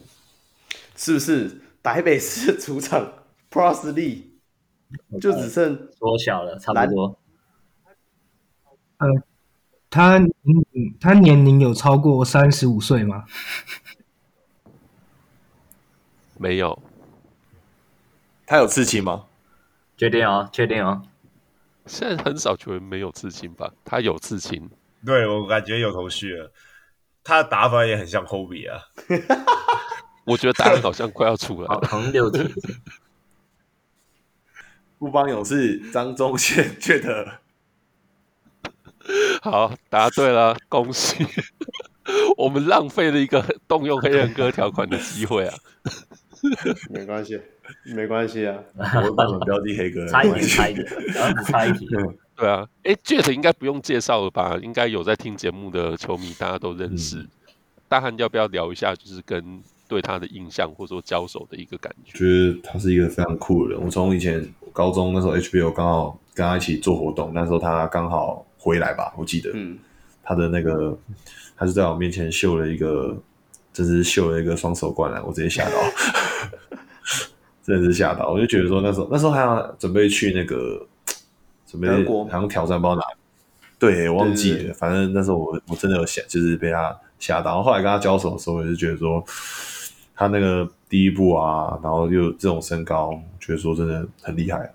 [0.95, 3.11] 是不是台北市主场
[3.51, 4.28] ？Plus League
[5.19, 7.19] 就只剩缩小了，差不多。
[8.97, 9.07] 呃，
[9.89, 10.29] 他嗯，
[10.99, 13.25] 他年龄有超过三十五岁吗？
[16.37, 16.81] 没有。
[18.45, 19.25] 他有刺青吗？
[19.97, 21.03] 确定哦，确定哦。
[21.85, 23.71] 现在很少球员没有刺青吧？
[23.83, 24.69] 他有刺青。
[25.05, 26.51] 对，我感觉有头绪了。
[27.23, 28.81] 他的打法也很像 Kobe 啊。
[30.25, 31.81] 我觉得答案好像快要出来了。
[31.87, 32.29] 横六
[34.99, 35.05] 体。
[35.05, 37.39] 富邦勇士张宗宪觉得
[39.41, 41.25] 好，答对了，恭喜！
[42.37, 45.55] 我们浪费了一个动用黑人哥条款的机会啊！
[46.89, 47.39] 没关系，
[47.95, 50.83] 没关系啊，我帮你们标记黑哥，差一点，差一题，
[51.45, 51.89] 猜一点。
[52.35, 54.57] 对啊，哎，Jet 应该不用介绍了吧？
[54.61, 57.17] 应该有在听节目的球迷，大家都认识。
[57.17, 57.29] 嗯、
[57.87, 58.95] 大汉要不要聊一下？
[58.95, 62.17] 就是跟对他的印象，或者说交手的一个感觉？
[62.17, 63.83] 觉得他是一个非常酷的人。
[63.83, 64.47] 我从以前。
[64.71, 69.77] 高中那时候，HBO 刚好跟他一起做活动，那时候他刚好回来吧，我记得，嗯，
[70.23, 70.97] 他的那个，
[71.57, 73.17] 他就在我面前秀了一个，
[73.73, 75.75] 就是秀了一个双手灌篮，我直接吓到，
[77.65, 80.87] 真的是吓到，我就觉得说那时候那时候还要准备去那个，
[81.65, 83.01] 准备好像挑战包拿，
[83.79, 89.21] 对，我忘记了，反正那时候我我真的有想，就是被他吓到，后来跟他交手的时候，我就觉得说。
[90.19, 94.69] 他那个第一步啊，然后又这种身高，觉得说真的很厉害。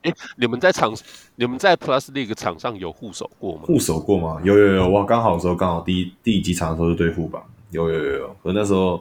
[0.00, 0.94] 哎，你们在场，
[1.36, 3.64] 你们在 Plus League 场上有互手过吗？
[3.64, 4.40] 互手过吗？
[4.42, 7.44] 有有有，哇，刚好的时候刚好第一第几场的时候就对付吧。
[7.70, 8.98] 有有有有，我那时候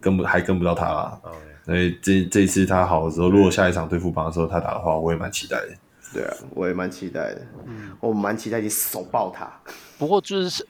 [0.00, 1.20] 跟不还跟不到他啦。
[1.24, 1.32] 嗯，
[1.66, 5.74] 所以这这一次他好的时候，如果下一场对付邦的时候他打的话，我也蛮期待的。
[6.14, 7.42] 对啊，我也蛮期待的。
[7.66, 9.52] 嗯，我蛮期待你手爆他。
[9.98, 10.64] 不过就是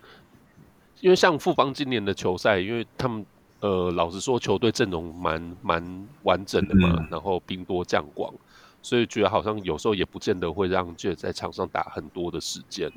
[1.00, 3.26] 因为像富邦今年的球赛，因为他们。
[3.62, 8.34] 呃，老实说，球队阵容蛮蛮完整的嘛，嗯、然后兵多将广，
[8.82, 12.90] 所以觉得好像有时候也不见得会让 Jett 在场上打很多的时间。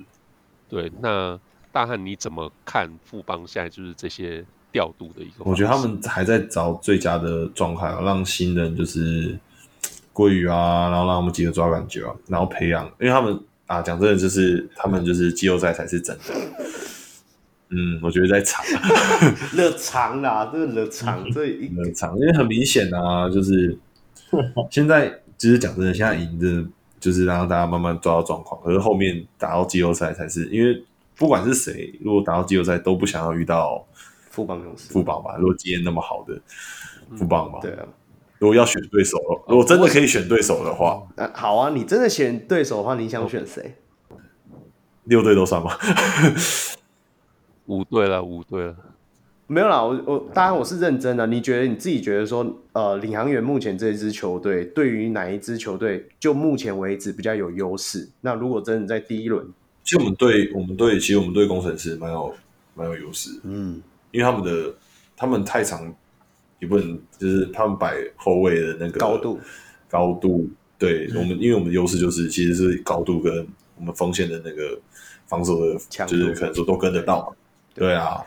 [0.68, 1.40] 对，那
[1.72, 5.44] 大汉你怎么看富邦现在就是这些调度的一个？
[5.46, 9.38] 我觉得他们还在找最佳的状态，让新人就是
[10.16, 16.24] 鲑鱼啊，然后让他们几个抓感觉啊，然后培养，因为他们啊，讲真的，就是他们就是季后赛才是真的。
[17.70, 18.64] 嗯，我觉得在长，
[19.56, 23.78] 热长啦，这个热长，这热长，因为很明显啊，就是
[24.70, 26.70] 现在其实讲真的，现在赢的，
[27.00, 28.62] 就是让大家慢慢抓到状况。
[28.62, 30.84] 可是后面打到季后赛才是，因为
[31.18, 33.86] 不管是谁，如果打到季后赛都不想要遇到
[34.30, 35.36] 副榜勇士，副榜吧。
[35.40, 36.40] 如果经验那么好的
[37.18, 37.86] 副榜吧，对啊。
[38.38, 39.18] 如果要选对手，
[39.48, 43.76] 如果真的可以选对手的话，啊，好啊，你真的选对手的话，你想选谁？
[45.06, 45.72] 六队都算吗？
[47.68, 48.76] 五队了，五队了，
[49.48, 49.84] 没有啦。
[49.84, 51.28] 我我当然我是认真的。
[51.28, 58.08] 你觉得你自己觉得说，呃，领航员目前这一支球队对于哪一支球队就目前为止比较有优势？
[58.22, 59.46] 那如果真的在第一轮，
[59.84, 62.34] 其实我们对我们队，其实我们对工程师蛮有
[62.74, 63.30] 蛮有优势。
[63.44, 63.82] 嗯，
[64.12, 64.74] 因为他们的
[65.16, 65.94] 他们太长，
[66.60, 69.40] 也不能就是他们摆后卫的那个高度
[69.90, 70.50] 高度。
[70.78, 73.48] 对、嗯、我们，因为我们的优势就是其实是高度跟
[73.78, 74.78] 我们锋线的那个
[75.26, 77.36] 防守的，就是可能说都跟得到嘛。
[77.76, 78.24] 对啊，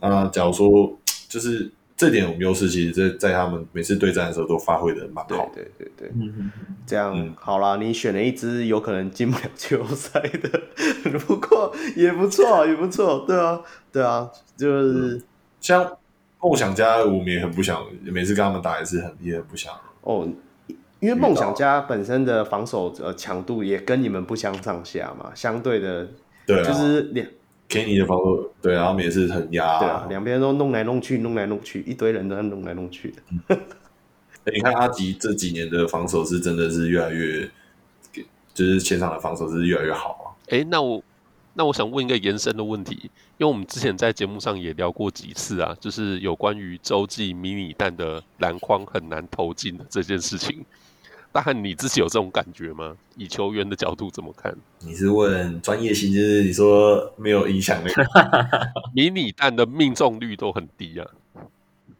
[0.00, 0.98] 那假如说
[1.28, 5.48] 就是这点我们优势，其实在在他们每次对战的时候都发挥的蛮好。
[5.54, 6.50] 对对对对，嗯
[6.84, 10.60] 这样、嗯、好啦，你选了一支有可能进不了季后赛的，
[11.20, 13.24] 不过也不错，也不错。
[13.26, 13.60] 对啊，
[13.92, 15.22] 对啊，就是、嗯、
[15.60, 15.96] 像
[16.40, 20.28] 梦想家，我们也很不想每次跟他们打也是很也很不想哦，
[20.98, 26.08] 因为梦想家本身的防守呃强度也跟你们不相上下嘛，相对的，
[26.44, 27.24] 对、啊，就是两。
[27.74, 33.22] Kenny 的防守，对，然后他们也是很压，对啊，两边都弄来弄去，弄来弄去，一堆人都在弄来弄去的。
[33.48, 33.58] 嗯
[34.44, 37.50] 欸、你看阿吉这几年的防守是真的是越来越，
[38.52, 40.24] 就是前场的防守是越来越好啊。
[40.50, 41.02] 哎、欸，那我
[41.54, 50.64] 那我想问一个延伸的问题，因为我们之前在节目上也聊过几次啊，就是有关于洲际迷你弹的篮筐很难投进的这件事情。
[51.34, 52.96] 大汉，你自己有这种感觉吗？
[53.16, 54.54] 以球员的角度怎么看？
[54.78, 57.90] 你是问专业性，就是你说没有影响力？
[58.94, 61.04] 迷你弹的命中率都很低啊。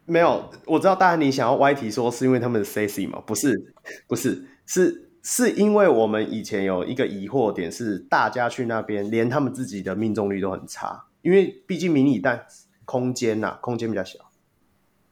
[0.05, 3.21] 没有，我知道大汉你想要歪题说是因为他们的 sexy 吗？
[3.25, 3.73] 不是，
[4.07, 12.45] 不是，是是因为我们以前有一个疑惑点是，大家去那边连他们自己的命中率都很差，因为毕竟迷你弹
[12.85, 14.17] 空间呐、啊，空间比较小。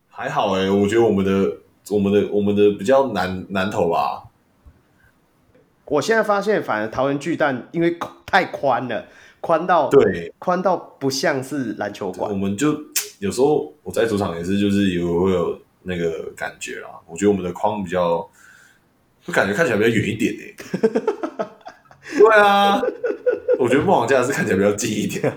[0.07, 1.57] 还好哎、欸，我觉得我们的。
[1.89, 4.23] 我们的我们的比较难难投吧。
[5.85, 9.05] 我现在发现，反而桃园巨蛋因为太宽了，
[9.41, 12.31] 宽到对，宽到不像是篮球馆。
[12.31, 12.75] 我们就
[13.19, 16.89] 有时候我在主场也是，就是有会有那个感觉啦。
[17.05, 18.27] 我觉得我们的框比较，
[19.25, 20.55] 就感觉看起来比较远一点诶。
[22.17, 22.81] 对啊。
[23.59, 25.31] 我觉得梦想家是看起来比较近一点，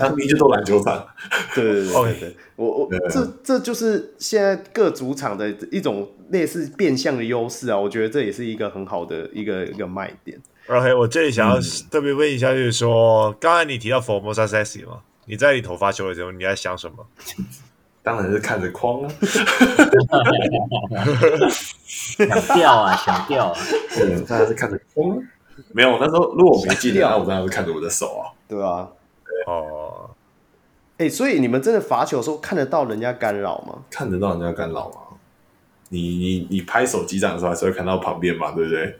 [0.00, 1.06] 他明明就都篮球场。
[1.54, 7.78] 对对对对对，我我这这就是现在各主场的一种类似变相的优势啊！
[7.78, 10.40] 我觉得这也是一个很好的一个一个卖点。
[10.68, 11.58] OK，我这里想要
[11.90, 15.00] 特别问一下，就是说，嗯、刚才你提到 Formosa Sexy 嘛？
[15.26, 17.06] 你在你头发球的时候，你在想什么？
[18.02, 19.12] 当然是看着框啊，
[21.86, 23.58] 想掉啊，想掉啊！
[23.94, 25.22] 对，当然是看着框。
[25.72, 28.32] 没有，那时候如果我没记得，那我当然是看着我的手啊。
[28.48, 28.99] 对啊，对
[29.46, 30.10] 哦，
[30.98, 33.84] 哎、欸，所以你们真的罚球的时候看得到人家干扰吗？
[33.90, 35.16] 看得到人家干扰吗？
[35.88, 38.96] 你你你拍手击掌的时候还是会看到旁边嘛，对不对？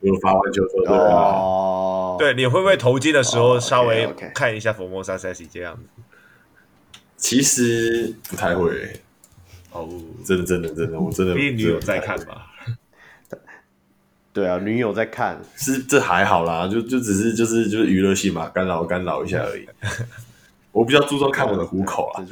[0.00, 6.02] 如果罚完球之后，对啊，哦，对，你会不会投进的时候稍微看一下 Formosa Sexy 这样子？
[7.16, 9.00] 其实不太会。
[9.72, 9.88] 哦，
[10.24, 12.45] 真的真的真的，我真的，毕竟女友在看吧。
[14.36, 19.66] 对啊，女友在看，是这还好啦，就就只是就是就是娱乐性嘛，干扰干扰一下而已。
[20.72, 22.22] 我比较注重看我的虎口啊。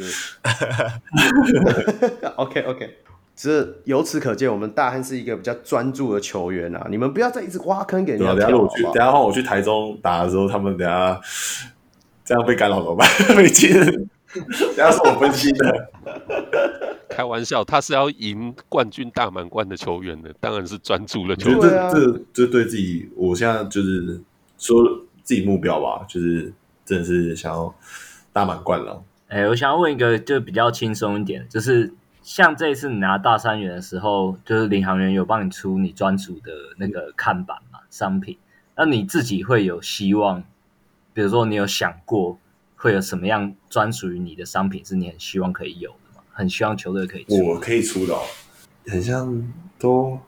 [2.36, 2.98] OK OK，
[3.35, 6.86] 这 由此可见，我们大汉是一个比较专注的球员啊。
[6.90, 8.35] 你们不要再一直挖坑给人家跳。
[8.35, 11.18] 等下我去，等下换我去台中打的时候，他们等下
[12.22, 13.09] 这样被干扰怎么办？
[13.35, 13.70] 没劲，
[14.77, 15.90] 等下是我分析的。
[17.09, 21.61] 开玩笑，他是要赢冠军大满贯的球员的，当然是专注了球员。
[21.61, 24.20] 这这这对自己，我现在就是
[24.59, 24.82] 说
[25.23, 26.52] 自己目标吧，就是
[26.85, 27.73] 真的是想要
[28.32, 29.01] 大满贯了。
[29.28, 31.93] 哎、欸，我想要问一个，就比较轻松一点，就是
[32.23, 38.36] 像这一次你拿大三元的时候，就是领航员有帮你出你专属的那个看板嘛，商品。
[38.77, 40.43] 那你自己会有希望，
[41.12, 42.36] 比如说你有想过
[42.85, 46.23] 会有什么样专属于你的商品，是你很希望可以有的吗？
[46.31, 48.15] 很希望球队可以出，我可以出的，
[48.86, 49.43] 很像
[49.78, 50.19] 都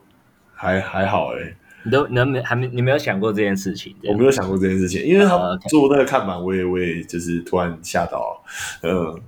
[0.55, 1.55] 还还好哎、欸。
[1.83, 3.95] 你都你没还没你没有想过这件事情？
[4.05, 5.37] 我没有想过这件事情，因为他
[5.69, 8.43] 做那个看板，我也我也就是突然吓到，
[8.81, 9.21] 嗯，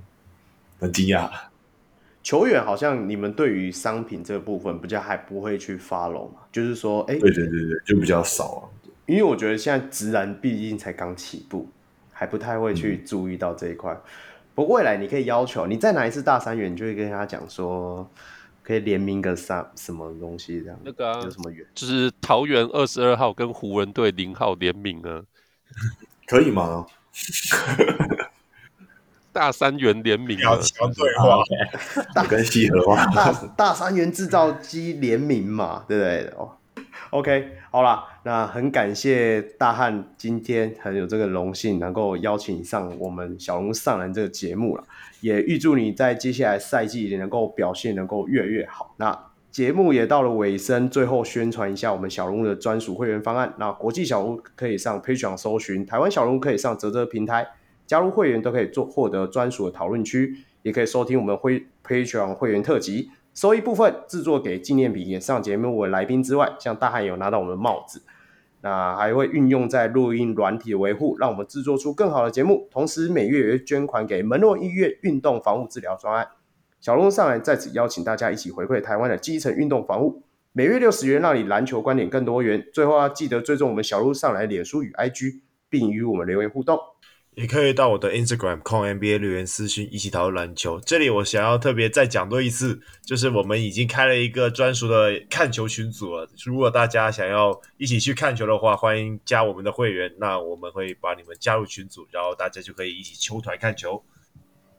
[0.80, 1.30] 很惊讶。
[2.24, 8.90] 球员好像你们对于商品这个部分比较还不会去 follow 嘛，就是说，哎、欸，对对对对，就比较少啊。
[9.06, 11.68] 因为我觉得现在直男毕竟才刚起步，
[12.20, 13.90] 还不太会去注意到这一块。
[13.94, 14.00] 嗯、
[14.54, 18.06] 不过未来你可以要求，你再拿一次大三元，你就会跟他讲说，
[18.62, 20.78] 可以联名个三什么东西这样。
[20.84, 21.66] 那个、啊、有什么元？
[21.74, 25.22] 就是桃园二十二号跟湖人队零号联名啊，
[26.28, 26.84] 可以吗？
[29.32, 31.42] 大三元联名对话，
[32.14, 36.34] 大跟西河话，大大三元制造机联名嘛，对不对？
[36.36, 36.54] 哦
[37.10, 44.84] ，OK，好啦，那很感谢大汉今天很有这个荣幸能够邀请上我们小龙上篮这个节目了，
[45.20, 48.94] 也预祝你在接下来赛季里能够表现能够越来越好。
[48.96, 53.52] 那节目也到了尾声，最后宣传一下我们小龙的专属会员方案。
[53.58, 57.46] 那国际小龙可以上 Patreon 搜寻，台湾小龙可以上泽泽平台。
[57.86, 68.02] 加入会员都可以做获得专属的讨论区，也可以收听我们会 Patreon 会员特辑，收一部分制作给纪念品，也上节目为来宾之外，像大汉有拿到我们的帽子，
[68.60, 72.68] 那还会运用在录音软体的维护，让我们制作出更好的节目。
[72.70, 76.28] 同时每月也会捐款给门诺医院运动防护治疗专案。
[76.80, 80.22] 小人物上来在此邀请大家一起回馈台湾的基层运动防护，
[80.52, 82.62] 每月六十元，让你篮球观点更多元。
[82.74, 85.40] 最后要记得追踪我们小鹿上来脸书与 IG，
[85.70, 86.78] 并与我们留言互动。
[87.40, 90.78] 也可以到我的 Instagram 控 NBA 留言私讯，一起讨论篮球。
[90.80, 96.28] 这里我想要特别再讲多一次，就是我们已经开了一个专属的看球群组了。
[96.44, 104.04] 如果大家想要一起去看球的话，欢迎加我们的会员，那我们会把你们加入群组，然后大家就可以一起球团看球。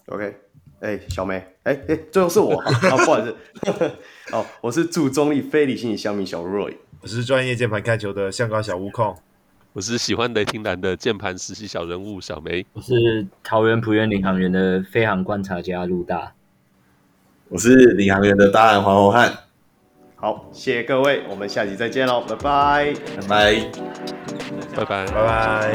[0.06, 0.36] OK，
[0.82, 3.36] 哎、欸，小梅，哎、欸、哎、欸，最后是我，啊，不好意思，
[4.32, 9.18] 哦，我是助中立非理性小米小 Roy，我是专业键盘看球的香港小悟空。
[9.74, 12.66] 我是喜欢雷霆男的键盘实习小人物小梅。
[12.74, 16.34] 我是桃园浦园领航员的飞行观察家陆大。
[17.48, 19.32] 我是领航员的大汉黄国汉。
[20.18, 23.56] 好，谢谢各位，我们下期再见喽，拜拜，拜拜，
[24.76, 25.74] 拜拜，拜拜。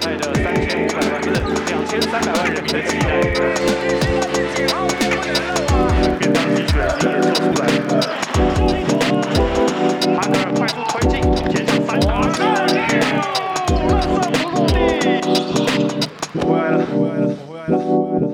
[0.00, 1.20] 带着三千五百万、
[1.66, 4.11] 两千三百万人民的期待。
[6.72, 6.80] 潘
[10.32, 11.20] 德快速推进
[11.50, 12.22] 接上三叉
[16.40, 18.31] 回来了我回来了我回来了我回来了